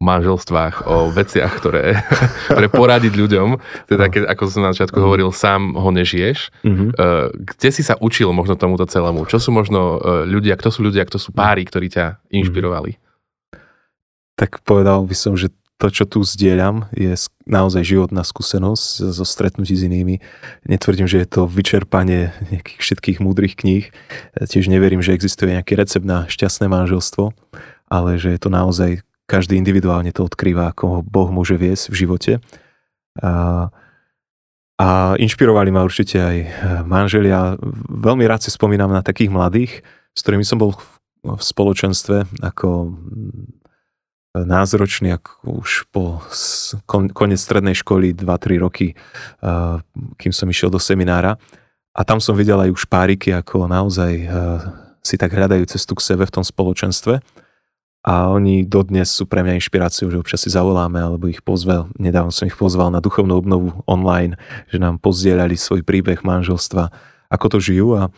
manželstvách, 0.01 0.89
o 0.89 1.13
veciach, 1.13 1.51
ktoré, 1.61 1.97
ktoré 2.49 2.67
poradiť 2.69 3.13
ľuďom. 3.13 3.57
Teda 3.85 4.09
keď, 4.09 4.29
ako 4.29 4.41
som 4.49 4.65
na 4.65 4.73
začiatku 4.73 4.97
hovoril, 4.97 5.29
sám 5.29 5.77
ho 5.77 5.89
nežiješ. 5.93 6.49
Uh-huh. 6.65 6.89
Kde 7.37 7.69
si 7.69 7.85
sa 7.85 7.97
učil 8.01 8.33
možno 8.33 8.57
tomuto 8.57 8.89
celému? 8.89 9.29
Čo 9.29 9.37
sú 9.37 9.49
možno 9.53 10.01
e, 10.01 10.25
ľudia, 10.25 10.57
kto 10.57 10.73
sú 10.73 10.81
ľudia, 10.85 11.05
kto 11.05 11.21
sú 11.21 11.33
páry, 11.33 11.65
ktorí 11.65 11.93
ťa 11.93 12.17
inšpirovali? 12.33 12.97
Tak 14.37 14.65
povedal 14.65 15.05
by 15.05 15.13
som, 15.13 15.37
že 15.37 15.53
to, 15.81 15.89
čo 15.89 16.05
tu 16.05 16.21
zdieľam, 16.21 16.85
je 16.93 17.17
naozaj 17.49 17.81
životná 17.81 18.21
skúsenosť 18.21 19.09
zo 19.09 19.25
stretnutí 19.25 19.73
s 19.73 19.81
inými. 19.81 20.21
Netvrdím, 20.69 21.09
že 21.09 21.25
je 21.25 21.27
to 21.27 21.49
vyčerpanie 21.49 22.29
nejakých 22.53 22.79
všetkých 22.85 23.17
múdrych 23.17 23.57
kníh. 23.57 23.89
Tiež 24.37 24.69
neverím, 24.69 25.01
že 25.01 25.17
existuje 25.17 25.57
nejaký 25.57 25.73
recept 25.73 26.05
na 26.05 26.29
šťastné 26.29 26.69
manželstvo, 26.69 27.33
ale 27.89 28.21
že 28.21 28.37
je 28.37 28.39
to 28.39 28.53
naozaj 28.53 29.01
každý 29.25 29.57
individuálne 29.57 30.13
to 30.13 30.21
odkrýva, 30.21 30.69
ako 30.69 30.83
ho 30.85 30.97
Boh 31.01 31.33
môže 31.33 31.57
viesť 31.57 31.89
v 31.89 31.95
živote. 31.97 32.31
A, 33.17 33.73
a 34.77 34.87
inšpirovali 35.17 35.73
ma 35.73 35.81
určite 35.81 36.21
aj 36.21 36.37
manželia. 36.85 37.57
Veľmi 37.89 38.29
rád 38.29 38.45
si 38.45 38.53
spomínam 38.53 38.93
na 38.93 39.01
takých 39.01 39.33
mladých, 39.33 39.81
s 40.13 40.19
ktorými 40.21 40.45
som 40.45 40.61
bol 40.61 40.77
v 41.25 41.41
spoločenstve 41.41 42.45
ako 42.45 42.97
názročný, 44.31 45.19
ako 45.19 45.59
už 45.59 45.91
po 45.91 46.23
konec 46.87 47.39
strednej 47.39 47.75
školy 47.75 48.15
2-3 48.15 48.63
roky, 48.63 48.95
kým 50.15 50.33
som 50.33 50.47
išiel 50.47 50.71
do 50.71 50.79
seminára. 50.79 51.35
A 51.91 52.07
tam 52.07 52.23
som 52.23 52.39
videl 52.39 52.55
aj 52.55 52.71
už 52.71 52.87
páriky, 52.87 53.35
ako 53.35 53.67
naozaj 53.67 54.13
uh, 54.23 54.31
si 55.03 55.19
tak 55.19 55.35
hľadajú 55.35 55.67
cestu 55.67 55.91
k 55.99 56.15
sebe 56.15 56.23
v 56.23 56.31
tom 56.31 56.45
spoločenstve. 56.45 57.19
A 58.01 58.31
oni 58.33 58.65
dodnes 58.65 59.11
sú 59.11 59.29
pre 59.29 59.45
mňa 59.45 59.59
inšpiráciou, 59.61 60.09
že 60.09 60.17
občas 60.17 60.41
si 60.41 60.49
zavoláme 60.49 60.97
alebo 60.97 61.29
ich 61.29 61.43
pozval. 61.43 61.91
Nedávno 61.99 62.33
som 62.33 62.49
ich 62.49 62.57
pozval 62.57 62.89
na 62.89 63.03
duchovnú 63.03 63.37
obnovu 63.37 63.69
online, 63.85 64.39
že 64.71 64.81
nám 64.81 64.97
pozdieľali 65.03 65.53
svoj 65.53 65.85
príbeh 65.85 66.25
manželstva, 66.25 66.89
ako 67.29 67.45
to 67.51 67.57
žijú 67.61 67.93
a 67.99 68.09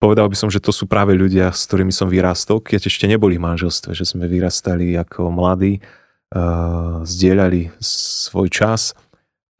povedal 0.00 0.26
by 0.32 0.36
som, 0.36 0.48
že 0.48 0.64
to 0.64 0.72
sú 0.72 0.88
práve 0.88 1.12
ľudia, 1.12 1.52
s 1.52 1.68
ktorými 1.68 1.92
som 1.92 2.08
vyrástol, 2.08 2.64
keď 2.64 2.88
ešte 2.88 3.04
neboli 3.04 3.36
v 3.36 3.44
manželstve, 3.44 3.92
že 3.92 4.08
sme 4.08 4.24
vyrastali 4.24 4.96
ako 4.96 5.28
mladí, 5.28 5.84
uh, 6.32 7.04
zdieľali 7.04 7.76
svoj 7.84 8.48
čas 8.48 8.96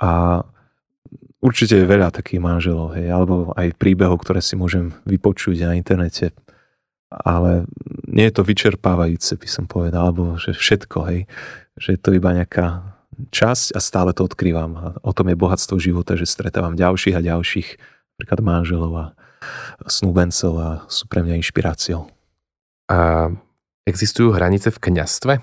a 0.00 0.40
určite 1.44 1.76
je 1.76 1.84
veľa 1.84 2.08
takých 2.08 2.40
manželov, 2.40 2.96
hej, 2.96 3.12
alebo 3.12 3.52
aj 3.52 3.76
príbehov, 3.76 4.24
ktoré 4.24 4.40
si 4.40 4.56
môžem 4.56 4.96
vypočuť 5.04 5.68
na 5.68 5.76
internete, 5.76 6.32
ale 7.12 7.68
nie 8.08 8.24
je 8.32 8.34
to 8.40 8.42
vyčerpávajúce, 8.42 9.36
by 9.36 9.48
som 9.48 9.68
povedal, 9.68 10.08
alebo 10.08 10.40
že 10.40 10.56
všetko, 10.56 10.98
hej, 11.12 11.20
že 11.76 11.96
je 11.96 12.00
to 12.00 12.16
iba 12.16 12.32
nejaká 12.32 12.96
časť 13.28 13.76
a 13.76 13.80
stále 13.82 14.16
to 14.16 14.24
odkrývam. 14.24 14.72
A 14.80 14.86
o 15.04 15.12
tom 15.12 15.28
je 15.28 15.36
bohatstvo 15.36 15.76
života, 15.76 16.16
že 16.16 16.24
stretávam 16.24 16.78
ďalších 16.78 17.16
a 17.18 17.20
ďalších, 17.20 17.68
napríklad 18.16 18.40
manželov 18.40 18.92
a 18.96 19.04
snúbencov 19.86 20.52
a 20.58 20.68
sú 20.86 21.06
pre 21.06 21.24
mňa 21.24 21.40
inšpiráciou. 21.40 22.08
A 22.90 23.30
existujú 23.86 24.34
hranice 24.34 24.70
v 24.74 24.78
kňastve? 24.78 25.34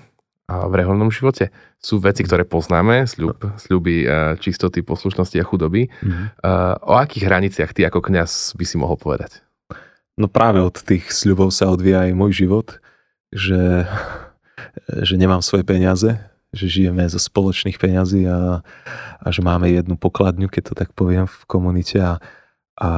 a 0.48 0.64
v 0.64 0.80
reholnom 0.80 1.12
živote. 1.12 1.52
Sú 1.76 2.00
veci, 2.00 2.24
ktoré 2.24 2.48
poznáme, 2.48 3.04
sľub, 3.04 3.36
sľuby 3.60 4.08
čistoty, 4.40 4.80
poslušnosti 4.80 5.36
a 5.36 5.44
chudoby. 5.44 5.92
Mm-hmm. 5.92 6.26
O 6.88 6.96
akých 6.96 7.28
hraniciach 7.28 7.76
ty 7.76 7.84
ako 7.84 8.00
kňaz 8.00 8.56
by 8.56 8.64
si 8.64 8.80
mohol 8.80 8.96
povedať? 8.96 9.44
No 10.18 10.26
práve 10.26 10.58
od 10.64 10.74
tých 10.74 11.12
sľubov 11.12 11.52
sa 11.52 11.70
odvíja 11.70 12.08
aj 12.08 12.12
môj 12.16 12.42
život, 12.42 12.80
že, 13.30 13.86
že 15.04 15.14
nemám 15.20 15.44
svoje 15.44 15.62
peniaze, 15.62 16.16
že 16.50 16.66
žijeme 16.66 17.04
zo 17.06 17.20
spoločných 17.20 17.76
peňazí 17.76 18.24
a, 18.26 18.64
a 19.20 19.26
že 19.28 19.44
máme 19.44 19.68
jednu 19.68 20.00
pokladňu, 20.00 20.48
keď 20.48 20.72
to 20.72 20.74
tak 20.74 20.90
poviem, 20.96 21.28
v 21.28 21.38
komunite 21.44 22.00
a, 22.00 22.18
a 22.80 22.90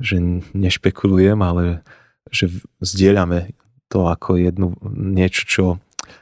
že 0.00 0.18
nešpekulujem, 0.56 1.38
ale 1.40 1.84
že 2.32 2.48
zdieľame 2.80 3.52
to 3.90 4.06
ako 4.06 4.38
jednu 4.40 4.74
niečo, 4.90 5.44
čo 5.46 5.64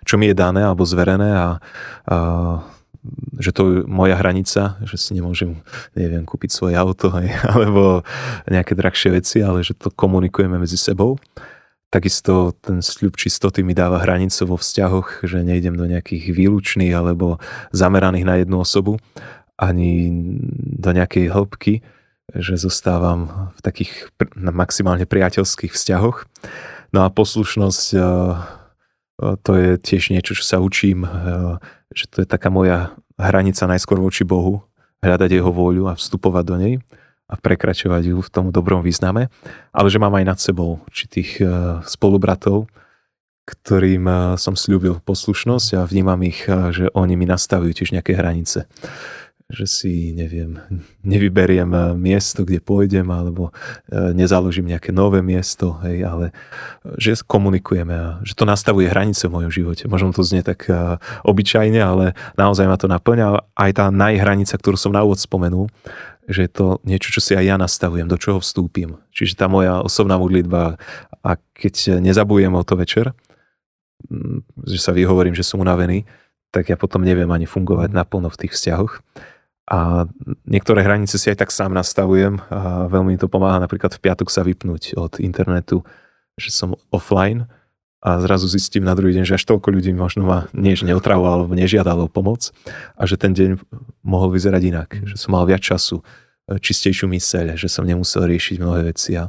čo 0.04 0.20
mi 0.20 0.30
je 0.30 0.36
dané 0.36 0.64
alebo 0.64 0.84
zverené 0.84 1.30
a, 1.32 1.48
a 2.08 2.16
že 3.38 3.50
to 3.54 3.62
je 3.62 3.76
moja 3.88 4.18
hranica, 4.18 4.76
že 4.84 4.96
si 5.00 5.16
nemôžem, 5.16 5.62
neviem, 5.96 6.26
kúpiť 6.26 6.50
svoje 6.52 6.74
auto 6.76 7.08
hej, 7.16 7.30
alebo 7.52 8.04
nejaké 8.50 8.76
drahšie 8.76 9.14
veci, 9.14 9.38
ale 9.40 9.64
že 9.64 9.72
to 9.76 9.88
komunikujeme 9.88 10.58
medzi 10.60 10.76
sebou. 10.76 11.16
Takisto 11.88 12.52
ten 12.60 12.84
sľub 12.84 13.16
čistoty 13.16 13.64
mi 13.64 13.72
dáva 13.72 14.04
hranicu 14.04 14.44
vo 14.44 14.56
vzťahoch, 14.60 15.24
že 15.24 15.40
nejdem 15.40 15.72
do 15.72 15.88
nejakých 15.88 16.36
výlučných 16.36 16.92
alebo 16.92 17.40
zameraných 17.72 18.28
na 18.28 18.34
jednu 18.44 18.60
osobu, 18.60 19.00
ani 19.56 20.12
do 20.60 20.90
nejakej 20.92 21.32
hĺbky, 21.32 21.80
že 22.36 22.60
zostávam 22.60 23.52
v 23.56 23.60
takých 23.64 23.92
maximálne 24.36 25.08
priateľských 25.08 25.72
vzťahoch. 25.72 26.28
No 26.92 27.04
a 27.04 27.08
poslušnosť 27.08 27.84
to 29.18 29.52
je 29.56 29.70
tiež 29.80 30.14
niečo, 30.14 30.36
čo 30.36 30.44
sa 30.44 30.60
učím, 30.60 31.08
že 31.90 32.04
to 32.06 32.22
je 32.22 32.26
taká 32.28 32.52
moja 32.52 32.94
hranica 33.18 33.66
najskôr 33.66 33.98
voči 33.98 34.22
Bohu, 34.22 34.62
hľadať 35.02 35.40
jeho 35.40 35.50
vôľu 35.50 35.90
a 35.90 35.98
vstupovať 35.98 36.44
do 36.46 36.56
nej 36.60 36.74
a 37.28 37.34
prekračovať 37.36 38.14
ju 38.14 38.18
v 38.24 38.32
tom 38.32 38.52
dobrom 38.54 38.80
význame, 38.80 39.28
ale 39.72 39.88
že 39.90 40.00
mám 40.00 40.14
aj 40.16 40.24
nad 40.24 40.38
sebou 40.38 40.80
určitých 40.86 41.42
spolubratov, 41.84 42.68
ktorým 43.48 44.04
som 44.36 44.52
slúbil 44.52 45.00
poslušnosť 45.00 45.80
a 45.80 45.88
vnímam 45.88 46.20
ich, 46.24 46.44
že 46.46 46.92
oni 46.92 47.16
mi 47.16 47.24
nastavujú 47.24 47.72
tiež 47.72 47.96
nejaké 47.96 48.12
hranice 48.12 48.68
že 49.48 49.64
si, 49.64 50.12
neviem, 50.12 50.60
nevyberiem 51.12 51.72
eh, 51.72 51.82
miesto, 51.96 52.44
kde 52.44 52.60
pôjdem, 52.60 53.08
alebo 53.08 53.48
eh, 53.88 54.12
nezaložím 54.12 54.68
nejaké 54.68 54.92
nové 54.92 55.24
miesto, 55.24 55.80
hej, 55.80 56.04
ale 56.04 56.24
eh, 56.30 57.00
že 57.00 57.16
komunikujeme 57.24 57.94
a 57.96 58.08
že 58.20 58.36
to 58.36 58.44
nastavuje 58.44 58.92
hranice 58.92 59.24
v 59.26 59.34
mojom 59.40 59.52
živote. 59.52 59.88
Možno 59.88 60.12
to 60.12 60.20
znie 60.20 60.44
tak 60.44 60.68
obyčajne, 61.24 61.80
ale 61.80 62.12
naozaj 62.36 62.68
ma 62.68 62.76
to 62.76 62.86
naplňa. 62.92 63.40
Aj 63.56 63.70
tá 63.72 63.88
najhranica, 63.88 64.52
ktorú 64.52 64.76
som 64.76 64.92
na 64.92 65.00
úvod 65.00 65.16
spomenul, 65.16 65.72
že 66.28 66.44
je 66.44 66.50
to 66.52 66.66
niečo, 66.84 67.08
čo 67.08 67.24
si 67.24 67.32
aj 67.32 67.44
ja 67.48 67.56
nastavujem, 67.56 68.04
do 68.04 68.20
čoho 68.20 68.44
vstúpim. 68.44 69.00
Čiže 69.16 69.40
tá 69.40 69.48
moja 69.48 69.80
osobná 69.80 70.20
modlitba, 70.20 70.76
a 71.24 71.30
keď 71.56 72.04
nezabujem 72.04 72.52
o 72.52 72.62
to 72.62 72.76
večer, 72.76 73.16
mm, 74.12 74.44
že 74.68 74.78
sa 74.78 74.92
vyhovorím, 74.92 75.32
že 75.32 75.40
som 75.40 75.64
unavený, 75.64 76.04
tak 76.52 76.68
ja 76.72 76.76
potom 76.76 77.04
neviem 77.04 77.28
ani 77.28 77.44
fungovať 77.44 77.92
naplno 77.92 78.28
v 78.28 78.40
tých 78.44 78.52
vzťahoch. 78.56 79.00
A 79.68 80.08
niektoré 80.48 80.80
hranice 80.80 81.20
si 81.20 81.28
aj 81.28 81.44
tak 81.44 81.52
sám 81.52 81.76
nastavujem 81.76 82.40
a 82.48 82.88
veľmi 82.88 83.14
mi 83.14 83.20
to 83.20 83.28
pomáha 83.28 83.60
napríklad 83.60 83.92
v 83.92 84.00
piatok 84.00 84.32
sa 84.32 84.40
vypnúť 84.40 84.96
od 84.96 85.20
internetu, 85.20 85.84
že 86.40 86.48
som 86.48 86.72
offline 86.88 87.44
a 88.00 88.16
zrazu 88.24 88.48
zistím 88.48 88.88
na 88.88 88.96
druhý 88.96 89.12
deň, 89.12 89.28
že 89.28 89.36
až 89.36 89.44
toľko 89.44 89.68
ľudí 89.74 89.92
možno 89.92 90.24
ma 90.24 90.38
niež 90.56 90.88
neotravovalo 90.88 91.44
alebo 91.44 91.52
nežiadalo 91.52 92.08
pomoc 92.08 92.48
a 92.96 93.02
že 93.04 93.20
ten 93.20 93.36
deň 93.36 93.60
mohol 94.00 94.32
vyzerať 94.32 94.62
inak, 94.64 94.88
že 95.04 95.20
som 95.20 95.36
mal 95.36 95.44
viac 95.44 95.60
času, 95.60 96.00
čistejšiu 96.48 97.04
myseľ, 97.04 97.60
že 97.60 97.68
som 97.68 97.84
nemusel 97.84 98.24
riešiť 98.24 98.56
mnohé 98.56 98.88
veci 98.88 99.20
a, 99.20 99.28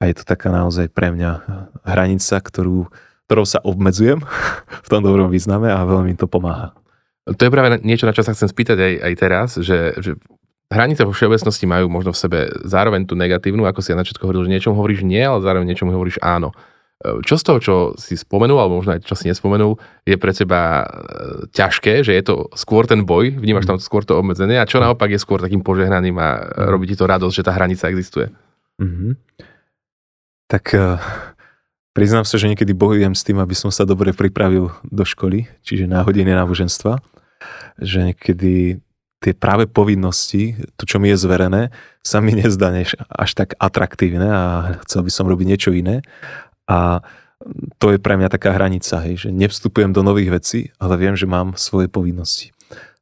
a 0.00 0.02
je 0.08 0.14
to 0.16 0.24
taká 0.24 0.48
naozaj 0.48 0.88
pre 0.88 1.12
mňa 1.12 1.44
hranica, 1.84 2.40
ktorú, 2.40 2.88
ktorou 3.28 3.44
sa 3.44 3.60
obmedzujem 3.60 4.24
v 4.86 4.88
tom 4.88 5.04
dobrom 5.04 5.28
význame 5.28 5.68
a 5.68 5.84
veľmi 5.84 6.16
to 6.16 6.24
pomáha. 6.24 6.72
To 7.36 7.40
je 7.44 7.52
práve 7.52 7.84
niečo, 7.84 8.08
na 8.08 8.16
čo 8.16 8.24
sa 8.24 8.32
chcem 8.32 8.48
spýtať 8.48 8.78
aj, 8.80 8.92
aj 9.04 9.12
teraz, 9.20 9.48
že, 9.60 9.92
že 10.00 10.16
hranice 10.72 11.04
vo 11.04 11.12
všeobecnosti 11.12 11.64
majú 11.64 11.88
možno 11.88 12.12
v 12.12 12.20
sebe 12.20 12.38
zároveň 12.64 13.08
tú 13.08 13.16
negatívnu, 13.16 13.64
ako 13.64 13.80
si 13.80 13.92
ja 13.92 13.96
na 13.96 14.04
všetko 14.04 14.24
hovoril, 14.24 14.48
že 14.48 14.52
niečom 14.52 14.76
hovoríš 14.76 15.04
nie, 15.04 15.20
ale 15.20 15.44
zároveň 15.44 15.72
niečom 15.72 15.88
hovoríš 15.88 16.20
áno. 16.20 16.52
E, 17.00 17.24
čo 17.24 17.40
z 17.40 17.42
toho, 17.44 17.58
čo 17.58 17.74
si 17.96 18.20
spomenul, 18.20 18.60
alebo 18.60 18.80
možno 18.80 18.96
aj 18.96 19.04
čo 19.08 19.16
si 19.16 19.32
nespomenul, 19.32 19.80
je 20.04 20.16
pre 20.20 20.32
teba 20.36 20.60
e, 20.60 20.86
ťažké, 21.52 22.04
že 22.04 22.12
je 22.12 22.22
to 22.24 22.52
skôr 22.52 22.84
ten 22.84 23.08
boj, 23.08 23.32
vnímaš 23.40 23.64
tam 23.64 23.80
skôr 23.80 24.04
to 24.04 24.16
obmedzenie 24.20 24.60
a 24.60 24.68
čo 24.68 24.80
naopak 24.80 25.08
je 25.08 25.20
skôr 25.20 25.40
takým 25.40 25.64
požehnaním 25.64 26.20
a 26.20 26.44
robí 26.68 26.88
ti 26.88 26.96
to 26.96 27.08
radosť, 27.08 27.34
že 27.34 27.46
tá 27.48 27.52
hranica 27.56 27.88
existuje? 27.88 28.28
Mm-hmm. 28.78 29.12
Tak 30.48 30.64
uh, 30.76 30.96
priznám 31.92 32.24
sa, 32.24 32.40
že 32.40 32.48
niekedy 32.48 32.72
bojujem 32.72 33.12
s 33.12 33.20
tým, 33.20 33.36
aby 33.36 33.52
som 33.52 33.68
sa 33.68 33.84
dobre 33.84 34.16
pripravil 34.16 34.72
do 34.86 35.04
školy, 35.04 35.44
čiže 35.60 35.84
na 35.84 36.00
hodiny 36.00 36.32
náboženstva 36.32 37.17
že 37.78 38.12
niekedy 38.12 38.82
tie 39.18 39.34
práve 39.34 39.66
povinnosti, 39.66 40.54
to, 40.78 40.86
čo 40.86 41.02
mi 41.02 41.10
je 41.10 41.18
zverené, 41.18 41.74
sa 42.06 42.22
mi 42.22 42.38
nezdá 42.38 42.70
až 43.10 43.30
tak 43.34 43.58
atraktívne 43.58 44.30
a 44.30 44.44
chcel 44.86 45.02
by 45.02 45.10
som 45.10 45.26
robiť 45.26 45.46
niečo 45.46 45.70
iné. 45.74 46.06
A 46.70 47.02
to 47.78 47.94
je 47.94 47.98
pre 47.98 48.18
mňa 48.18 48.30
taká 48.30 48.54
hranica, 48.54 48.98
hej, 49.02 49.26
že 49.26 49.30
nevstupujem 49.34 49.90
do 49.90 50.02
nových 50.06 50.30
vecí, 50.42 50.60
ale 50.78 50.98
viem, 50.98 51.14
že 51.18 51.26
mám 51.26 51.54
svoje 51.58 51.90
povinnosti. 51.90 52.54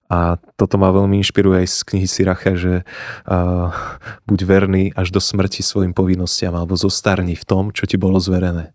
A 0.07 0.39
toto 0.55 0.79
ma 0.79 0.95
veľmi 0.95 1.19
inšpiruje 1.19 1.67
aj 1.67 1.69
z 1.69 1.79
knihy 1.83 2.07
Siracha, 2.07 2.55
že 2.55 2.87
uh, 3.27 3.75
buď 4.23 4.41
verný 4.47 4.85
až 4.95 5.11
do 5.11 5.19
smrti 5.19 5.67
svojim 5.67 5.91
povinnostiam 5.91 6.55
alebo 6.55 6.79
zostarni 6.79 7.35
v 7.35 7.45
tom, 7.45 7.75
čo 7.75 7.91
ti 7.91 7.99
bolo 7.99 8.23
zverené. 8.23 8.71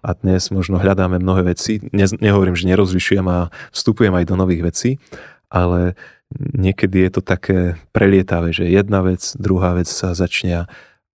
A 0.00 0.14
dnes 0.14 0.48
možno 0.54 0.80
hľadáme 0.80 1.20
mnohé 1.20 1.52
veci. 1.52 1.82
Ne, 1.92 2.06
nehovorím, 2.08 2.56
že 2.56 2.70
nerozlišujem 2.70 3.26
a 3.26 3.52
vstupujem 3.74 4.14
aj 4.16 4.24
do 4.24 4.38
nových 4.38 4.62
vecí, 4.64 4.90
ale 5.50 5.98
niekedy 6.38 7.04
je 7.06 7.10
to 7.10 7.22
také 7.22 7.58
prelietavé, 7.90 8.54
že 8.54 8.70
jedna 8.70 9.02
vec, 9.02 9.34
druhá 9.36 9.74
vec 9.74 9.90
sa 9.90 10.14
začne 10.14 10.70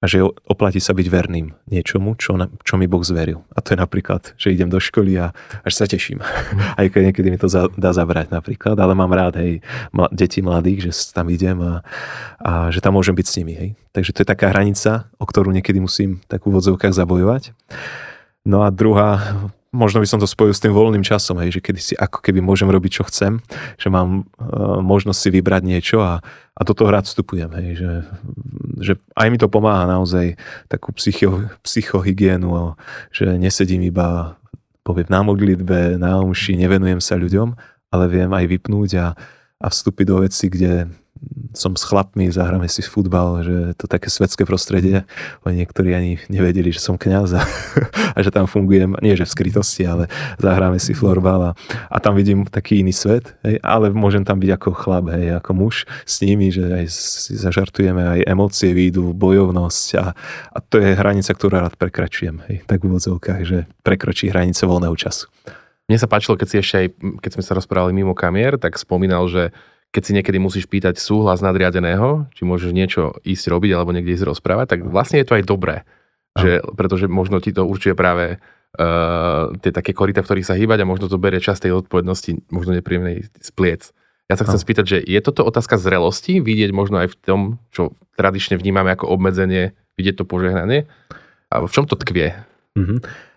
a 0.04 0.06
že 0.06 0.20
oplatí 0.20 0.84
sa 0.84 0.92
byť 0.92 1.06
verným 1.08 1.56
niečomu, 1.64 2.12
čo, 2.20 2.36
čo 2.60 2.76
mi 2.76 2.84
Boh 2.84 3.00
zveril. 3.00 3.40
A 3.56 3.64
to 3.64 3.72
je 3.72 3.78
napríklad, 3.80 4.36
že 4.36 4.52
idem 4.52 4.68
do 4.68 4.76
školy 4.76 5.16
a 5.16 5.32
až 5.64 5.72
sa 5.72 5.88
teším. 5.88 6.20
Aj 6.80 6.86
keď 6.92 7.08
niekedy 7.08 7.32
mi 7.32 7.40
to 7.40 7.48
za, 7.48 7.72
dá 7.72 7.96
zabrať 7.96 8.28
napríklad, 8.28 8.76
ale 8.76 8.92
mám 8.92 9.08
rád 9.08 9.40
hej, 9.40 9.64
mla, 9.96 10.12
deti 10.12 10.44
mladých, 10.44 10.92
že 10.92 11.08
tam 11.16 11.32
idem 11.32 11.56
a, 11.64 11.80
a 12.36 12.68
že 12.68 12.84
tam 12.84 13.00
môžem 13.00 13.16
byť 13.16 13.26
s 13.26 13.36
nimi. 13.40 13.54
Hej. 13.56 13.70
Takže 13.96 14.12
to 14.12 14.20
je 14.20 14.28
taká 14.28 14.52
hranica, 14.52 15.08
o 15.16 15.24
ktorú 15.24 15.48
niekedy 15.56 15.80
musím 15.80 16.20
tak 16.28 16.44
v 16.44 16.52
úvodzovkách 16.52 16.92
zabojovať. 16.92 17.56
No 18.44 18.60
a 18.60 18.68
druhá, 18.68 19.40
možno 19.72 20.04
by 20.04 20.06
som 20.06 20.20
to 20.20 20.28
spojil 20.28 20.52
s 20.52 20.60
tým 20.60 20.76
voľným 20.76 21.00
časom, 21.00 21.40
hej, 21.40 21.58
že 21.58 21.60
kedy 21.64 21.80
si 21.80 21.94
ako 21.96 22.20
keby 22.20 22.44
môžem 22.44 22.68
robiť, 22.68 23.00
čo 23.00 23.08
chcem, 23.08 23.40
že 23.80 23.88
mám 23.88 24.28
uh, 24.36 24.84
možnosť 24.84 25.18
si 25.18 25.28
vybrať 25.32 25.62
niečo 25.64 26.04
a, 26.04 26.20
a 26.52 26.60
do 26.60 26.76
toho 26.76 26.92
rád 26.92 27.08
vstupujem. 27.08 27.48
Hej, 27.56 27.68
že, 27.80 27.90
že 28.78 28.92
aj 29.16 29.28
mi 29.32 29.40
to 29.40 29.48
pomáha 29.48 29.88
naozaj 29.88 30.36
takú 30.68 30.92
psycho, 30.92 31.48
psychohygienu, 31.64 32.76
že 33.10 33.40
nesedím 33.40 33.88
iba 33.88 34.36
poviem 34.84 35.08
na 35.08 35.24
modlitbe, 35.24 35.96
na 35.96 36.20
omši, 36.20 36.60
nevenujem 36.60 37.00
sa 37.00 37.16
ľuďom, 37.16 37.56
ale 37.88 38.04
viem 38.12 38.28
aj 38.28 38.44
vypnúť 38.44 38.90
a, 39.00 39.16
a 39.56 39.66
vstúpiť 39.72 40.06
do 40.06 40.20
veci, 40.20 40.52
kde 40.52 40.92
som 41.54 41.78
s 41.78 41.86
chlapmi, 41.86 42.28
zahráme 42.34 42.66
si 42.66 42.82
futbal, 42.82 43.46
že 43.46 43.56
to 43.78 43.86
také 43.86 44.10
svetské 44.10 44.42
prostredie. 44.42 45.06
Oni 45.46 45.62
niektorí 45.62 45.94
ani 45.94 46.18
nevedeli, 46.26 46.74
že 46.74 46.82
som 46.82 46.98
kňaz 46.98 47.38
a, 47.38 47.42
a 48.16 48.18
že 48.18 48.34
tam 48.34 48.50
fungujem, 48.50 48.98
nie 48.98 49.14
že 49.14 49.22
v 49.24 49.34
skrytosti, 49.34 49.86
ale 49.86 50.10
zahráme 50.42 50.82
si 50.82 50.92
florbal 50.92 51.40
a, 51.40 51.56
a 51.88 51.96
tam 52.02 52.18
vidím 52.18 52.42
taký 52.44 52.82
iný 52.82 52.90
svet, 52.90 53.38
hej, 53.46 53.62
ale 53.62 53.94
môžem 53.94 54.26
tam 54.26 54.42
byť 54.42 54.50
ako 54.58 54.68
chlap, 54.74 55.06
hej, 55.14 55.38
ako 55.38 55.50
muž 55.54 55.86
s 56.02 56.20
nimi, 56.26 56.50
že 56.50 56.66
aj 56.66 56.84
si 56.90 57.38
zažartujeme, 57.38 58.02
aj 58.02 58.20
emócie 58.26 58.74
výjdu, 58.74 59.14
bojovnosť 59.14 59.86
a, 60.02 60.04
a 60.50 60.58
to 60.58 60.82
je 60.82 60.98
hranica, 60.98 61.30
ktorú 61.30 61.62
rád 61.62 61.78
prekračujem, 61.78 62.42
hej, 62.50 62.66
tak 62.66 62.82
v 62.82 62.90
úvodzovkách, 62.90 63.42
že 63.46 63.58
prekročí 63.86 64.26
hranice 64.26 64.66
voľného 64.66 64.98
času. 64.98 65.30
Mne 65.84 66.00
sa 66.00 66.08
páčilo, 66.08 66.40
keď 66.40 66.48
si 66.48 66.56
ešte 66.64 66.76
aj, 66.80 66.86
keď 67.20 67.30
sme 67.36 67.44
sa 67.44 67.52
rozprávali 67.60 67.92
mimo 67.92 68.16
kamier, 68.16 68.56
tak 68.56 68.80
spomínal, 68.80 69.28
že 69.28 69.52
keď 69.94 70.02
si 70.02 70.12
niekedy 70.18 70.42
musíš 70.42 70.66
pýtať 70.66 70.98
súhlas 70.98 71.38
nadriadeného, 71.38 72.26
či 72.34 72.42
môžeš 72.42 72.74
niečo 72.74 73.14
ísť 73.22 73.46
robiť 73.46 73.70
alebo 73.78 73.94
niekde 73.94 74.18
ísť 74.18 74.26
rozprávať, 74.26 74.66
tak 74.74 74.80
vlastne 74.90 75.22
je 75.22 75.26
to 75.30 75.38
aj 75.38 75.44
dobré. 75.46 75.86
Že, 76.34 76.74
pretože 76.74 77.06
možno 77.06 77.38
ti 77.38 77.54
to 77.54 77.62
určuje 77.62 77.94
práve 77.94 78.42
uh, 78.42 79.54
tie 79.62 79.70
také 79.70 79.94
korita, 79.94 80.18
v 80.18 80.26
ktorých 80.26 80.48
sa 80.50 80.58
hýbať 80.58 80.82
a 80.82 80.90
možno 80.90 81.06
to 81.06 81.14
berie 81.14 81.38
čas 81.38 81.62
tej 81.62 81.78
odpovednosti, 81.78 82.50
možno 82.50 82.74
nepríjemnej 82.74 83.30
spliec. 83.38 83.94
Ja 84.26 84.34
sa 84.34 84.42
chcem 84.42 84.58
no. 84.58 84.64
spýtať, 84.66 84.84
že 84.88 84.98
je 84.98 85.20
toto 85.22 85.46
otázka 85.46 85.78
zrelosti, 85.78 86.42
vidieť 86.42 86.74
možno 86.74 87.06
aj 87.06 87.14
v 87.14 87.16
tom, 87.22 87.40
čo 87.70 87.94
tradične 88.18 88.58
vnímame 88.58 88.90
ako 88.98 89.14
obmedzenie, 89.14 89.78
vidieť 89.94 90.18
to 90.18 90.24
požehnanie? 90.26 90.90
A 91.54 91.62
v 91.62 91.70
čom 91.70 91.86
to 91.86 91.94
tkvie? 91.94 92.34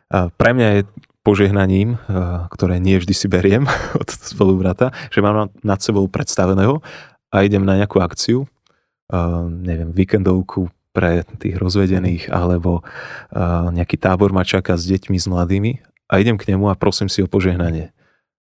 A 0.09 0.33
pre 0.33 0.57
mňa 0.57 0.67
je 0.73 0.81
požehnaním, 1.27 1.99
eh, 1.99 2.47
ktoré 2.47 2.79
nie 2.79 2.95
vždy 2.95 3.11
si 3.11 3.27
beriem 3.27 3.67
od 4.01 4.07
spolubrata, 4.07 4.95
že 5.11 5.19
mám 5.19 5.51
nad 5.59 5.83
sebou 5.83 6.07
predstaveného 6.07 6.79
a 7.27 7.43
idem 7.43 7.67
na 7.67 7.75
nejakú 7.75 7.99
akciu, 7.99 8.47
eh, 8.47 9.19
neviem, 9.51 9.91
víkendovku 9.91 10.71
pre 10.95 11.27
tých 11.35 11.59
rozvedených, 11.59 12.31
alebo 12.31 12.79
eh, 12.79 13.67
nejaký 13.75 13.99
tábor 13.99 14.31
ma 14.31 14.47
čaká 14.47 14.79
s 14.79 14.87
deťmi, 14.87 15.19
s 15.19 15.27
mladými 15.27 15.71
a 16.07 16.23
idem 16.23 16.39
k 16.39 16.55
nemu 16.55 16.71
a 16.71 16.79
prosím 16.79 17.11
si 17.11 17.19
o 17.19 17.27
požehnanie. 17.27 17.91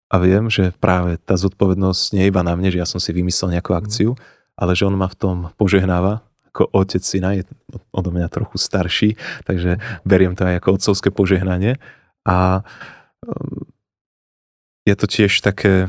A 0.07 0.23
viem, 0.23 0.47
že 0.47 0.71
práve 0.79 1.19
tá 1.19 1.35
zodpovednosť 1.35 2.15
nie 2.15 2.23
je 2.23 2.31
iba 2.31 2.39
na 2.39 2.55
mne, 2.55 2.71
že 2.71 2.79
ja 2.79 2.87
som 2.87 3.03
si 3.03 3.11
vymyslel 3.11 3.59
nejakú 3.59 3.75
mhm. 3.75 3.79
akciu, 3.83 4.09
ale 4.55 4.71
že 4.71 4.87
on 4.87 4.95
ma 4.95 5.11
v 5.11 5.19
tom 5.19 5.37
požehnáva 5.59 6.23
ako 6.55 6.73
otec 6.73 7.05
syna, 7.05 7.37
je 7.37 7.45
odo 7.93 8.09
mňa 8.09 8.33
trochu 8.33 8.57
starší, 8.57 9.09
takže 9.45 9.77
beriem 10.01 10.33
to 10.33 10.41
aj 10.41 10.57
ako 10.57 10.81
otcovské 10.81 11.13
požehnanie 11.13 11.77
a 12.27 12.61
um, 13.23 13.63
je 14.83 14.95
to 14.99 15.07
tiež 15.07 15.39
také 15.39 15.87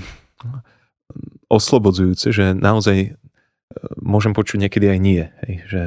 oslobodzujúce, 1.50 2.30
že 2.30 2.54
naozaj 2.54 3.12
uh, 3.12 3.14
môžem 3.98 4.30
počuť 4.30 4.62
niekedy 4.62 4.86
aj 4.94 4.98
nie. 5.02 5.22
Hej, 5.42 5.54
že 5.66 5.82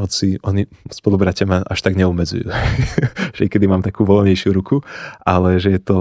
hoci 0.00 0.40
oni 0.40 0.64
spolubratia 0.88 1.44
ma 1.44 1.60
až 1.68 1.84
tak 1.84 2.00
neobmedzujú. 2.00 2.48
že 3.36 3.42
kedy 3.46 3.68
mám 3.68 3.84
takú 3.84 4.08
voľnejšiu 4.08 4.50
ruku, 4.56 4.80
ale 5.20 5.60
že 5.60 5.76
je 5.76 5.80
to 5.84 5.96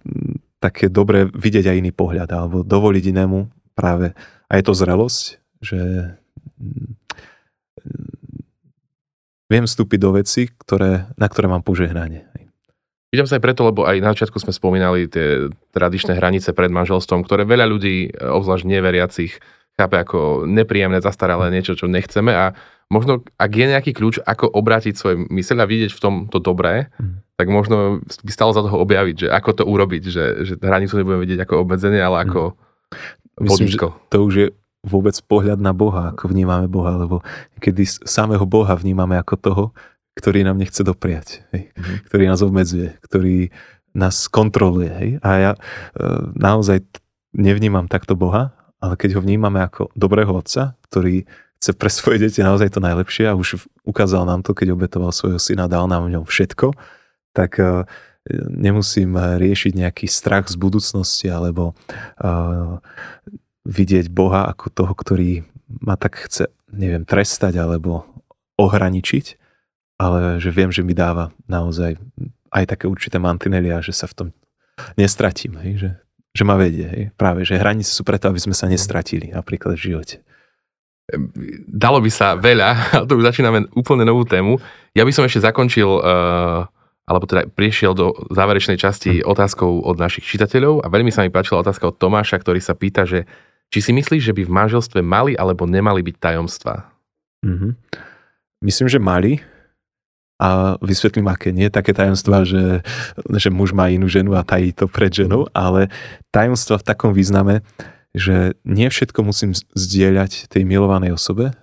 mm, 0.00 0.40
také 0.58 0.88
dobré 0.88 1.28
vidieť 1.28 1.68
aj 1.68 1.76
iný 1.84 1.92
pohľad 1.92 2.32
alebo 2.32 2.64
dovoliť 2.64 3.04
inému 3.12 3.52
práve. 3.76 4.16
A 4.48 4.56
je 4.56 4.64
to 4.64 4.72
zrelosť, 4.72 5.22
že 5.60 5.80
mm, 6.56 6.90
viem 9.52 9.64
vstúpiť 9.68 9.98
do 10.00 10.10
veci, 10.16 10.48
ktoré, 10.48 11.12
na 11.20 11.26
ktoré 11.28 11.46
mám 11.52 11.60
požehnanie. 11.60 12.24
Pýtam 13.14 13.30
sa 13.30 13.38
aj 13.38 13.46
preto, 13.46 13.62
lebo 13.62 13.86
aj 13.86 14.02
na 14.02 14.10
začiatku 14.10 14.42
sme 14.42 14.50
spomínali 14.50 15.06
tie 15.06 15.46
tradičné 15.70 16.18
hranice 16.18 16.50
pred 16.50 16.66
manželstvom, 16.66 17.22
ktoré 17.22 17.46
veľa 17.46 17.70
ľudí, 17.70 18.10
e, 18.10 18.26
obzvlášť 18.26 18.66
neveriacich, 18.66 19.38
chápe 19.78 19.94
ako 19.94 20.50
nepríjemné, 20.50 20.98
zastaralé 20.98 21.54
niečo, 21.54 21.78
čo 21.78 21.86
nechceme 21.86 22.34
a 22.34 22.58
možno, 22.90 23.22
ak 23.38 23.50
je 23.54 23.70
nejaký 23.70 23.94
kľúč, 23.94 24.18
ako 24.18 24.50
obrátiť 24.50 24.98
svoj 24.98 25.30
myseľ 25.30 25.62
a 25.62 25.70
vidieť 25.70 25.94
v 25.94 26.02
tom 26.02 26.14
to 26.26 26.42
dobré, 26.42 26.90
mm. 26.98 27.38
tak 27.38 27.46
možno 27.54 28.02
by 28.02 28.30
stalo 28.34 28.50
za 28.50 28.66
toho 28.66 28.82
objaviť, 28.82 29.26
že 29.26 29.28
ako 29.30 29.50
to 29.62 29.64
urobiť, 29.66 30.02
že, 30.10 30.24
že 30.42 30.52
hranicu 30.58 30.98
nebudeme 30.98 31.22
vidieť 31.22 31.46
ako 31.46 31.54
obmedzenie, 31.62 32.02
ale 32.02 32.26
ako 32.26 32.58
mm. 32.58 33.46
Myslím, 33.46 33.70
že 33.70 33.78
to 34.10 34.18
už 34.26 34.34
je 34.34 34.48
vôbec 34.86 35.14
pohľad 35.26 35.58
na 35.58 35.70
Boha, 35.70 36.14
ako 36.14 36.30
vnímame 36.30 36.66
Boha, 36.66 36.94
lebo 36.94 37.24
kedy 37.58 37.82
samého 38.04 38.44
Boha 38.46 38.74
vnímame 38.74 39.18
ako 39.18 39.34
toho, 39.38 39.64
ktorý 40.14 40.46
nám 40.46 40.62
nechce 40.62 40.80
dopriať, 40.86 41.42
hej, 41.50 41.74
mm-hmm. 41.74 41.96
ktorý 42.06 42.24
nás 42.30 42.40
obmedzuje, 42.40 42.88
ktorý 43.02 43.50
nás 43.94 44.26
kontroluje. 44.26 44.90
Hej. 44.90 45.10
A 45.22 45.30
ja 45.38 45.52
e, 45.54 45.58
naozaj 46.34 46.82
nevnímam 47.34 47.86
takto 47.86 48.18
Boha, 48.18 48.54
ale 48.82 48.98
keď 48.98 49.18
ho 49.18 49.20
vnímame 49.22 49.62
ako 49.62 49.90
dobrého 49.94 50.34
otca, 50.34 50.74
ktorý 50.90 51.26
chce 51.62 51.70
pre 51.78 51.90
svoje 51.90 52.18
deti 52.26 52.42
naozaj 52.42 52.74
to 52.74 52.80
najlepšie 52.82 53.30
a 53.30 53.38
už 53.38 53.66
ukázal 53.86 54.26
nám 54.26 54.42
to, 54.42 54.52
keď 54.52 54.74
obetoval 54.74 55.14
svojho 55.14 55.38
syna, 55.38 55.70
dal 55.70 55.86
nám 55.86 56.10
v 56.10 56.18
ňom 56.18 56.24
všetko, 56.26 56.74
tak 57.34 57.58
e, 57.62 57.86
nemusím 58.50 59.14
riešiť 59.18 59.72
nejaký 59.76 60.06
strach 60.08 60.48
z 60.48 60.56
budúcnosti 60.56 61.28
alebo 61.28 61.76
uh, 62.24 62.80
vidieť 63.68 64.08
Boha 64.08 64.48
ako 64.48 64.72
toho, 64.72 64.92
ktorý 64.96 65.44
ma 65.84 66.00
tak 66.00 66.24
chce, 66.24 66.48
neviem, 66.72 67.04
trestať 67.04 67.60
alebo 67.60 68.08
ohraničiť, 68.56 69.43
ale 69.98 70.42
že 70.42 70.50
viem, 70.50 70.70
že 70.74 70.82
mi 70.82 70.94
dáva 70.96 71.30
naozaj 71.46 71.98
aj 72.54 72.64
také 72.70 72.86
určité 72.86 73.18
mantinely 73.18 73.74
a 73.74 73.82
že 73.82 73.94
sa 73.94 74.06
v 74.06 74.14
tom 74.14 74.28
nestratím, 74.98 75.58
hej, 75.62 75.72
že, 75.78 75.90
že 76.34 76.42
ma 76.46 76.54
vedie. 76.58 76.86
Hej. 76.86 77.04
Práve, 77.14 77.42
že 77.42 77.58
hranice 77.58 77.90
sú 77.90 78.06
preto, 78.06 78.30
aby 78.30 78.38
sme 78.38 78.54
sa 78.54 78.70
nestratili 78.70 79.34
napríklad 79.34 79.74
v 79.74 79.84
živote. 79.90 80.16
Dalo 81.68 82.00
by 82.00 82.10
sa 82.10 82.38
veľa, 82.38 82.70
ale 82.94 83.04
to 83.06 83.18
už 83.18 83.34
začíname 83.34 83.70
úplne 83.74 84.06
novú 84.06 84.26
tému. 84.26 84.58
Ja 84.94 85.02
by 85.02 85.12
som 85.14 85.26
ešte 85.26 85.42
zakončil, 85.42 85.86
uh, 85.86 86.66
alebo 87.04 87.24
teda 87.28 87.50
prišiel 87.50 87.92
do 87.92 88.14
záverečnej 88.30 88.78
časti 88.78 89.20
hm. 89.20 89.26
otázkou 89.26 89.82
od 89.84 89.98
našich 89.98 90.24
čitateľov 90.26 90.82
a 90.82 90.90
veľmi 90.90 91.10
sa 91.10 91.22
mi 91.22 91.30
páčila 91.30 91.62
otázka 91.62 91.90
od 91.90 91.98
Tomáša, 91.98 92.40
ktorý 92.40 92.58
sa 92.62 92.74
pýta, 92.74 93.06
že 93.06 93.26
či 93.74 93.82
si 93.82 93.90
myslíš, 93.90 94.30
že 94.30 94.34
by 94.36 94.42
v 94.46 94.54
manželstve 94.54 95.00
mali 95.02 95.34
alebo 95.34 95.66
nemali 95.66 96.04
byť 96.04 96.16
tajomstvá? 96.20 96.76
Mm-hmm. 97.42 97.72
Myslím, 98.64 98.88
že 98.88 99.02
mali, 99.02 99.42
a 100.38 100.74
vysvetlím, 100.82 101.30
aké 101.30 101.54
nie 101.54 101.70
také 101.70 101.94
tajomstvá, 101.94 102.42
že, 102.42 102.82
že 103.38 103.48
muž 103.54 103.70
má 103.70 103.86
inú 103.88 104.10
ženu 104.10 104.34
a 104.34 104.42
tají 104.42 104.74
to 104.74 104.90
pred 104.90 105.14
ženou, 105.14 105.46
ale 105.54 105.94
tajomstva 106.34 106.82
v 106.82 106.86
takom 106.86 107.14
význame, 107.14 107.62
že 108.14 108.58
nie 108.66 108.90
všetko 108.90 109.22
musím 109.22 109.54
zdieľať 109.54 110.50
tej 110.50 110.62
milovanej 110.66 111.14
osobe 111.14 111.54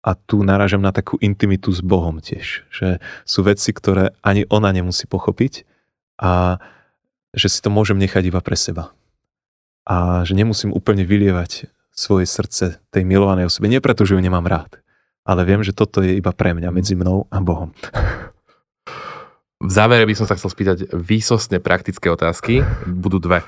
a 0.00 0.10
tu 0.16 0.42
narážam 0.42 0.80
na 0.80 0.90
takú 0.90 1.20
intimitu 1.20 1.70
s 1.70 1.84
Bohom 1.84 2.18
tiež, 2.18 2.64
že 2.72 2.98
sú 3.28 3.44
veci, 3.44 3.70
ktoré 3.70 4.16
ani 4.24 4.48
ona 4.48 4.72
nemusí 4.72 5.04
pochopiť 5.04 5.68
a 6.18 6.58
že 7.36 7.46
si 7.46 7.58
to 7.62 7.70
môžem 7.70 8.00
nechať 8.00 8.26
iba 8.26 8.42
pre 8.42 8.58
seba. 8.58 8.90
A 9.86 10.26
že 10.26 10.34
nemusím 10.34 10.74
úplne 10.74 11.06
vylievať 11.06 11.70
svoje 11.90 12.26
srdce 12.26 12.80
tej 12.90 13.02
milovanej 13.04 13.50
osobe, 13.50 13.68
nie 13.68 13.82
preto, 13.82 14.08
že 14.08 14.16
ju 14.16 14.20
nemám 14.22 14.46
rád, 14.46 14.80
ale 15.30 15.46
viem, 15.46 15.62
že 15.62 15.70
toto 15.70 16.02
je 16.02 16.18
iba 16.18 16.34
pre 16.34 16.50
mňa, 16.50 16.74
medzi 16.74 16.98
mnou 16.98 17.30
a 17.30 17.38
Bohom. 17.38 17.70
V 19.62 19.70
závere 19.70 20.02
by 20.02 20.18
som 20.18 20.26
sa 20.26 20.34
chcel 20.34 20.50
spýtať 20.50 20.78
výsostne 20.98 21.62
praktické 21.62 22.10
otázky. 22.10 22.66
Budú 22.90 23.22
dve. 23.22 23.46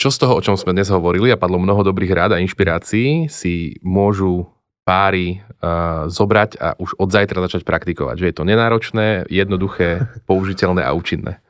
Čo 0.00 0.08
z 0.14 0.18
toho, 0.24 0.32
o 0.38 0.44
čom 0.44 0.56
sme 0.56 0.72
dnes 0.72 0.88
hovorili 0.88 1.28
a 1.28 1.36
padlo 1.36 1.60
mnoho 1.60 1.84
dobrých 1.84 2.14
rád 2.16 2.30
a 2.38 2.40
inšpirácií, 2.40 3.28
si 3.28 3.76
môžu 3.84 4.46
páry 4.86 5.42
uh, 5.60 6.06
zobrať 6.08 6.56
a 6.56 6.78
už 6.78 6.96
od 6.96 7.10
zajtra 7.12 7.44
začať 7.44 7.66
praktikovať? 7.66 8.22
Že 8.22 8.26
je 8.30 8.36
to 8.38 8.48
nenáročné, 8.48 9.06
jednoduché, 9.28 10.08
použiteľné 10.30 10.86
a 10.86 10.96
účinné 10.96 11.42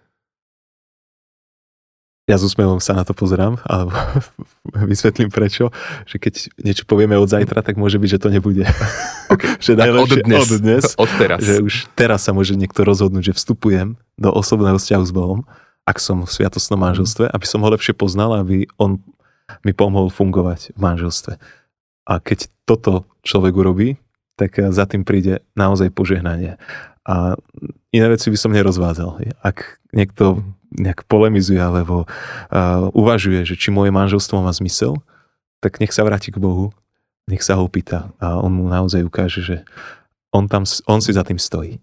ja 2.29 2.37
s 2.37 2.45
úsmevom 2.45 2.77
sa 2.77 2.93
na 2.93 3.09
to 3.09 3.17
pozerám, 3.17 3.57
alebo 3.65 3.97
vysvetlím 4.93 5.33
prečo, 5.33 5.73
že 6.05 6.21
keď 6.21 6.53
niečo 6.61 6.85
povieme 6.85 7.17
od 7.17 7.25
zajtra, 7.25 7.65
tak 7.65 7.81
môže 7.81 7.97
byť, 7.97 8.11
že 8.13 8.21
to 8.21 8.29
nebude. 8.29 8.69
Okay. 9.33 9.57
že 9.65 9.81
najlepšie 9.81 10.21
od 10.21 10.29
dnes, 10.29 10.45
od 10.45 10.61
dnes, 10.61 10.85
od 11.01 11.11
teraz. 11.17 11.39
Že 11.41 11.55
už 11.65 11.75
teraz 11.97 12.21
sa 12.29 12.37
môže 12.37 12.53
niekto 12.53 12.85
rozhodnúť, 12.85 13.33
že 13.33 13.35
vstupujem 13.41 13.97
do 14.21 14.29
osobného 14.29 14.77
vzťahu 14.77 15.05
s 15.09 15.13
Bohom, 15.17 15.49
ak 15.89 15.97
som 16.05 16.21
v 16.21 16.29
sviatostnom 16.29 16.77
manželstve, 16.77 17.33
aby 17.33 17.47
som 17.49 17.65
ho 17.65 17.73
lepšie 17.73 17.97
poznal, 17.97 18.37
aby 18.37 18.69
on 18.77 19.01
mi 19.65 19.73
pomohol 19.73 20.13
fungovať 20.13 20.77
v 20.77 20.81
manželstve. 20.85 21.41
A 22.05 22.21
keď 22.21 22.53
toto 22.69 23.09
človek 23.25 23.57
urobí, 23.57 23.97
tak 24.37 24.61
za 24.61 24.85
tým 24.85 25.09
príde 25.09 25.41
naozaj 25.57 25.89
požehnanie. 25.97 26.61
A 27.09 27.41
iné 27.89 28.07
veci 28.13 28.29
by 28.29 28.37
som 28.37 28.53
nerozvádzal. 28.53 29.33
Ak 29.41 29.81
niekto 29.97 30.45
mhm 30.45 30.58
nejak 30.75 31.09
polemizuje 31.09 31.59
alebo 31.59 32.05
uh, 32.05 32.89
uvažuje, 32.93 33.45
že 33.49 33.55
či 33.57 33.73
moje 33.73 33.89
manželstvo 33.89 34.45
má 34.45 34.53
zmysel, 34.53 35.01
tak 35.65 35.81
nech 35.81 35.93
sa 35.93 36.05
vráti 36.05 36.29
k 36.31 36.41
Bohu, 36.41 36.71
nech 37.29 37.45
sa 37.45 37.57
ho 37.57 37.67
pýta 37.69 38.13
a 38.21 38.41
on 38.41 38.53
mu 38.53 38.65
naozaj 38.69 39.05
ukáže, 39.05 39.41
že 39.41 39.57
on, 40.33 40.49
tam, 40.49 40.69
on 40.85 41.01
si 41.01 41.13
za 41.13 41.25
tým 41.25 41.41
stojí. 41.41 41.81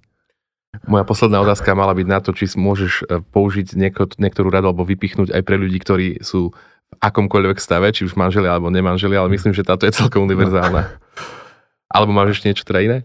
Moja 0.86 1.07
posledná 1.07 1.39
otázka 1.39 1.71
mala 1.71 1.95
byť 1.95 2.07
na 2.07 2.19
to, 2.19 2.36
či 2.36 2.51
môžeš 2.59 3.07
e, 3.07 3.23
použiť 3.23 3.79
nieko, 3.79 4.11
niektorú 4.19 4.51
radu 4.51 4.67
alebo 4.67 4.83
vypichnúť 4.83 5.31
aj 5.31 5.41
pre 5.47 5.55
ľudí, 5.55 5.79
ktorí 5.79 6.19
sú 6.19 6.51
v 6.51 6.93
akomkoľvek 6.99 7.57
stave, 7.57 7.88
či 7.95 8.03
už 8.03 8.19
manželia 8.19 8.53
alebo 8.53 8.67
nemanželia, 8.67 9.23
ale 9.23 9.31
myslím, 9.33 9.55
že 9.55 9.63
táto 9.63 9.88
je 9.88 9.95
celkom 9.95 10.27
univerzálna. 10.27 10.91
Alebo 11.95 12.11
máš 12.11 12.38
ešte 12.38 12.51
niečo 12.51 12.67
teda 12.67 12.81
iné? 12.83 12.97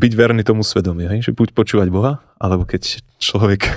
Byť 0.00 0.12
verný 0.16 0.40
tomu 0.40 0.64
svedomiu, 0.64 1.12
hej? 1.12 1.28
že 1.28 1.36
buď 1.36 1.52
počúvať 1.52 1.92
Boha, 1.92 2.24
alebo 2.40 2.64
keď 2.64 3.04
človek 3.20 3.68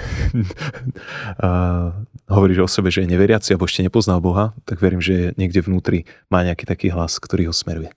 hovorí 2.33 2.55
že 2.55 2.63
o 2.63 2.69
sebe, 2.71 2.87
že 2.87 3.03
je 3.03 3.11
neveriaci 3.11 3.51
alebo 3.51 3.67
ešte 3.67 3.83
nepoznal 3.83 4.23
Boha, 4.23 4.55
tak 4.63 4.79
verím, 4.79 5.03
že 5.03 5.35
niekde 5.35 5.59
vnútri 5.59 6.07
má 6.31 6.47
nejaký 6.47 6.63
taký 6.63 6.87
hlas, 6.95 7.19
ktorý 7.19 7.51
ho 7.51 7.53
smeruje. 7.53 7.91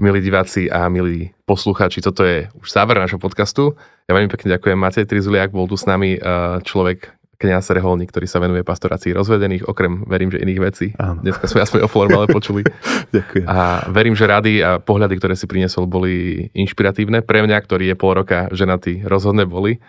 Milí 0.00 0.24
diváci 0.24 0.70
a 0.72 0.88
milí 0.88 1.36
poslucháči, 1.44 2.00
toto 2.00 2.24
je 2.24 2.48
už 2.56 2.72
záver 2.72 2.96
našho 2.96 3.20
podcastu. 3.20 3.76
Ja 4.08 4.16
veľmi 4.16 4.32
pekne 4.32 4.56
ďakujem 4.56 4.78
Matej 4.78 5.04
Trizuliak, 5.04 5.52
bol 5.52 5.68
tu 5.68 5.76
s 5.76 5.84
nami 5.84 6.16
človek, 6.64 7.19
kniaz 7.40 7.72
Reholník, 7.72 8.12
ktorý 8.12 8.28
sa 8.28 8.36
venuje 8.36 8.60
pastorácii 8.60 9.16
rozvedených, 9.16 9.64
okrem, 9.64 10.04
verím, 10.04 10.28
že 10.28 10.44
iných 10.44 10.60
vecí. 10.60 10.86
Áno. 11.00 11.24
Dneska 11.24 11.48
sme 11.48 11.64
aspoň 11.64 11.80
o 11.82 11.88
formale 11.88 12.28
počuli. 12.28 12.60
Ďakujem. 13.16 13.48
A 13.48 13.88
verím, 13.88 14.12
že 14.12 14.28
rady 14.28 14.60
a 14.60 14.76
pohľady, 14.76 15.16
ktoré 15.16 15.32
si 15.32 15.48
priniesol, 15.48 15.88
boli 15.88 16.46
inšpiratívne. 16.52 17.24
Pre 17.24 17.40
mňa, 17.40 17.56
ktorý 17.64 17.88
je 17.88 17.96
pol 17.96 18.12
roka 18.20 18.52
ženatý, 18.52 19.00
rozhodne 19.08 19.48
boli. 19.48 19.80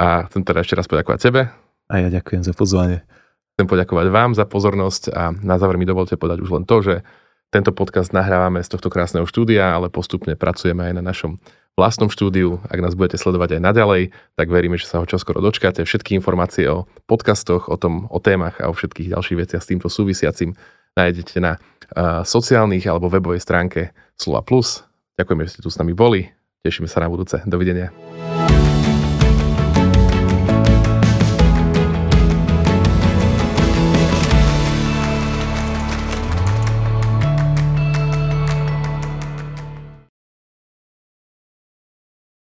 A 0.00 0.24
chcem 0.32 0.40
teda 0.40 0.64
ešte 0.64 0.80
raz 0.80 0.88
poďakovať 0.88 1.20
tebe. 1.28 1.52
A 1.92 1.94
ja 2.00 2.08
ďakujem 2.08 2.40
za 2.40 2.56
pozvanie. 2.56 3.04
Chcem 3.58 3.68
poďakovať 3.68 4.06
vám 4.08 4.32
za 4.32 4.48
pozornosť 4.48 5.02
a 5.12 5.36
na 5.36 5.60
záver 5.60 5.76
mi 5.76 5.84
dovolte 5.84 6.16
povedať 6.16 6.40
už 6.40 6.50
len 6.56 6.64
to, 6.64 6.80
že 6.80 6.94
tento 7.52 7.72
podcast 7.76 8.16
nahrávame 8.16 8.64
z 8.64 8.68
tohto 8.70 8.88
krásneho 8.88 9.28
štúdia, 9.28 9.76
ale 9.76 9.92
postupne 9.92 10.36
pracujeme 10.36 10.88
aj 10.88 10.94
na 10.96 11.02
našom 11.04 11.36
vlastnom 11.78 12.10
štúdiu. 12.10 12.58
Ak 12.66 12.82
nás 12.82 12.98
budete 12.98 13.22
sledovať 13.22 13.56
aj 13.56 13.62
naďalej, 13.62 14.02
tak 14.34 14.50
veríme, 14.50 14.74
že 14.74 14.90
sa 14.90 14.98
ho 14.98 15.06
čoskoro 15.06 15.38
dočkáte. 15.38 15.86
Všetky 15.86 16.18
informácie 16.18 16.66
o 16.66 16.90
podcastoch, 17.06 17.70
o 17.70 17.78
tom, 17.78 18.10
o 18.10 18.18
témach 18.18 18.58
a 18.58 18.66
o 18.66 18.74
všetkých 18.74 19.14
ďalších 19.14 19.38
veciach 19.38 19.62
s 19.62 19.70
týmto 19.70 19.86
súvisiacim 19.86 20.58
nájdete 20.98 21.38
na 21.38 21.54
uh, 21.54 22.26
sociálnych 22.26 22.82
alebo 22.90 23.06
webovej 23.06 23.38
stránke 23.38 23.94
Slova 24.18 24.42
Plus. 24.42 24.82
Ďakujeme, 25.14 25.42
že 25.46 25.52
ste 25.54 25.62
tu 25.62 25.70
s 25.70 25.78
nami 25.78 25.94
boli. 25.94 26.26
Tešíme 26.66 26.90
sa 26.90 26.98
na 26.98 27.06
budúce. 27.06 27.38
Dovidenia. 27.46 27.94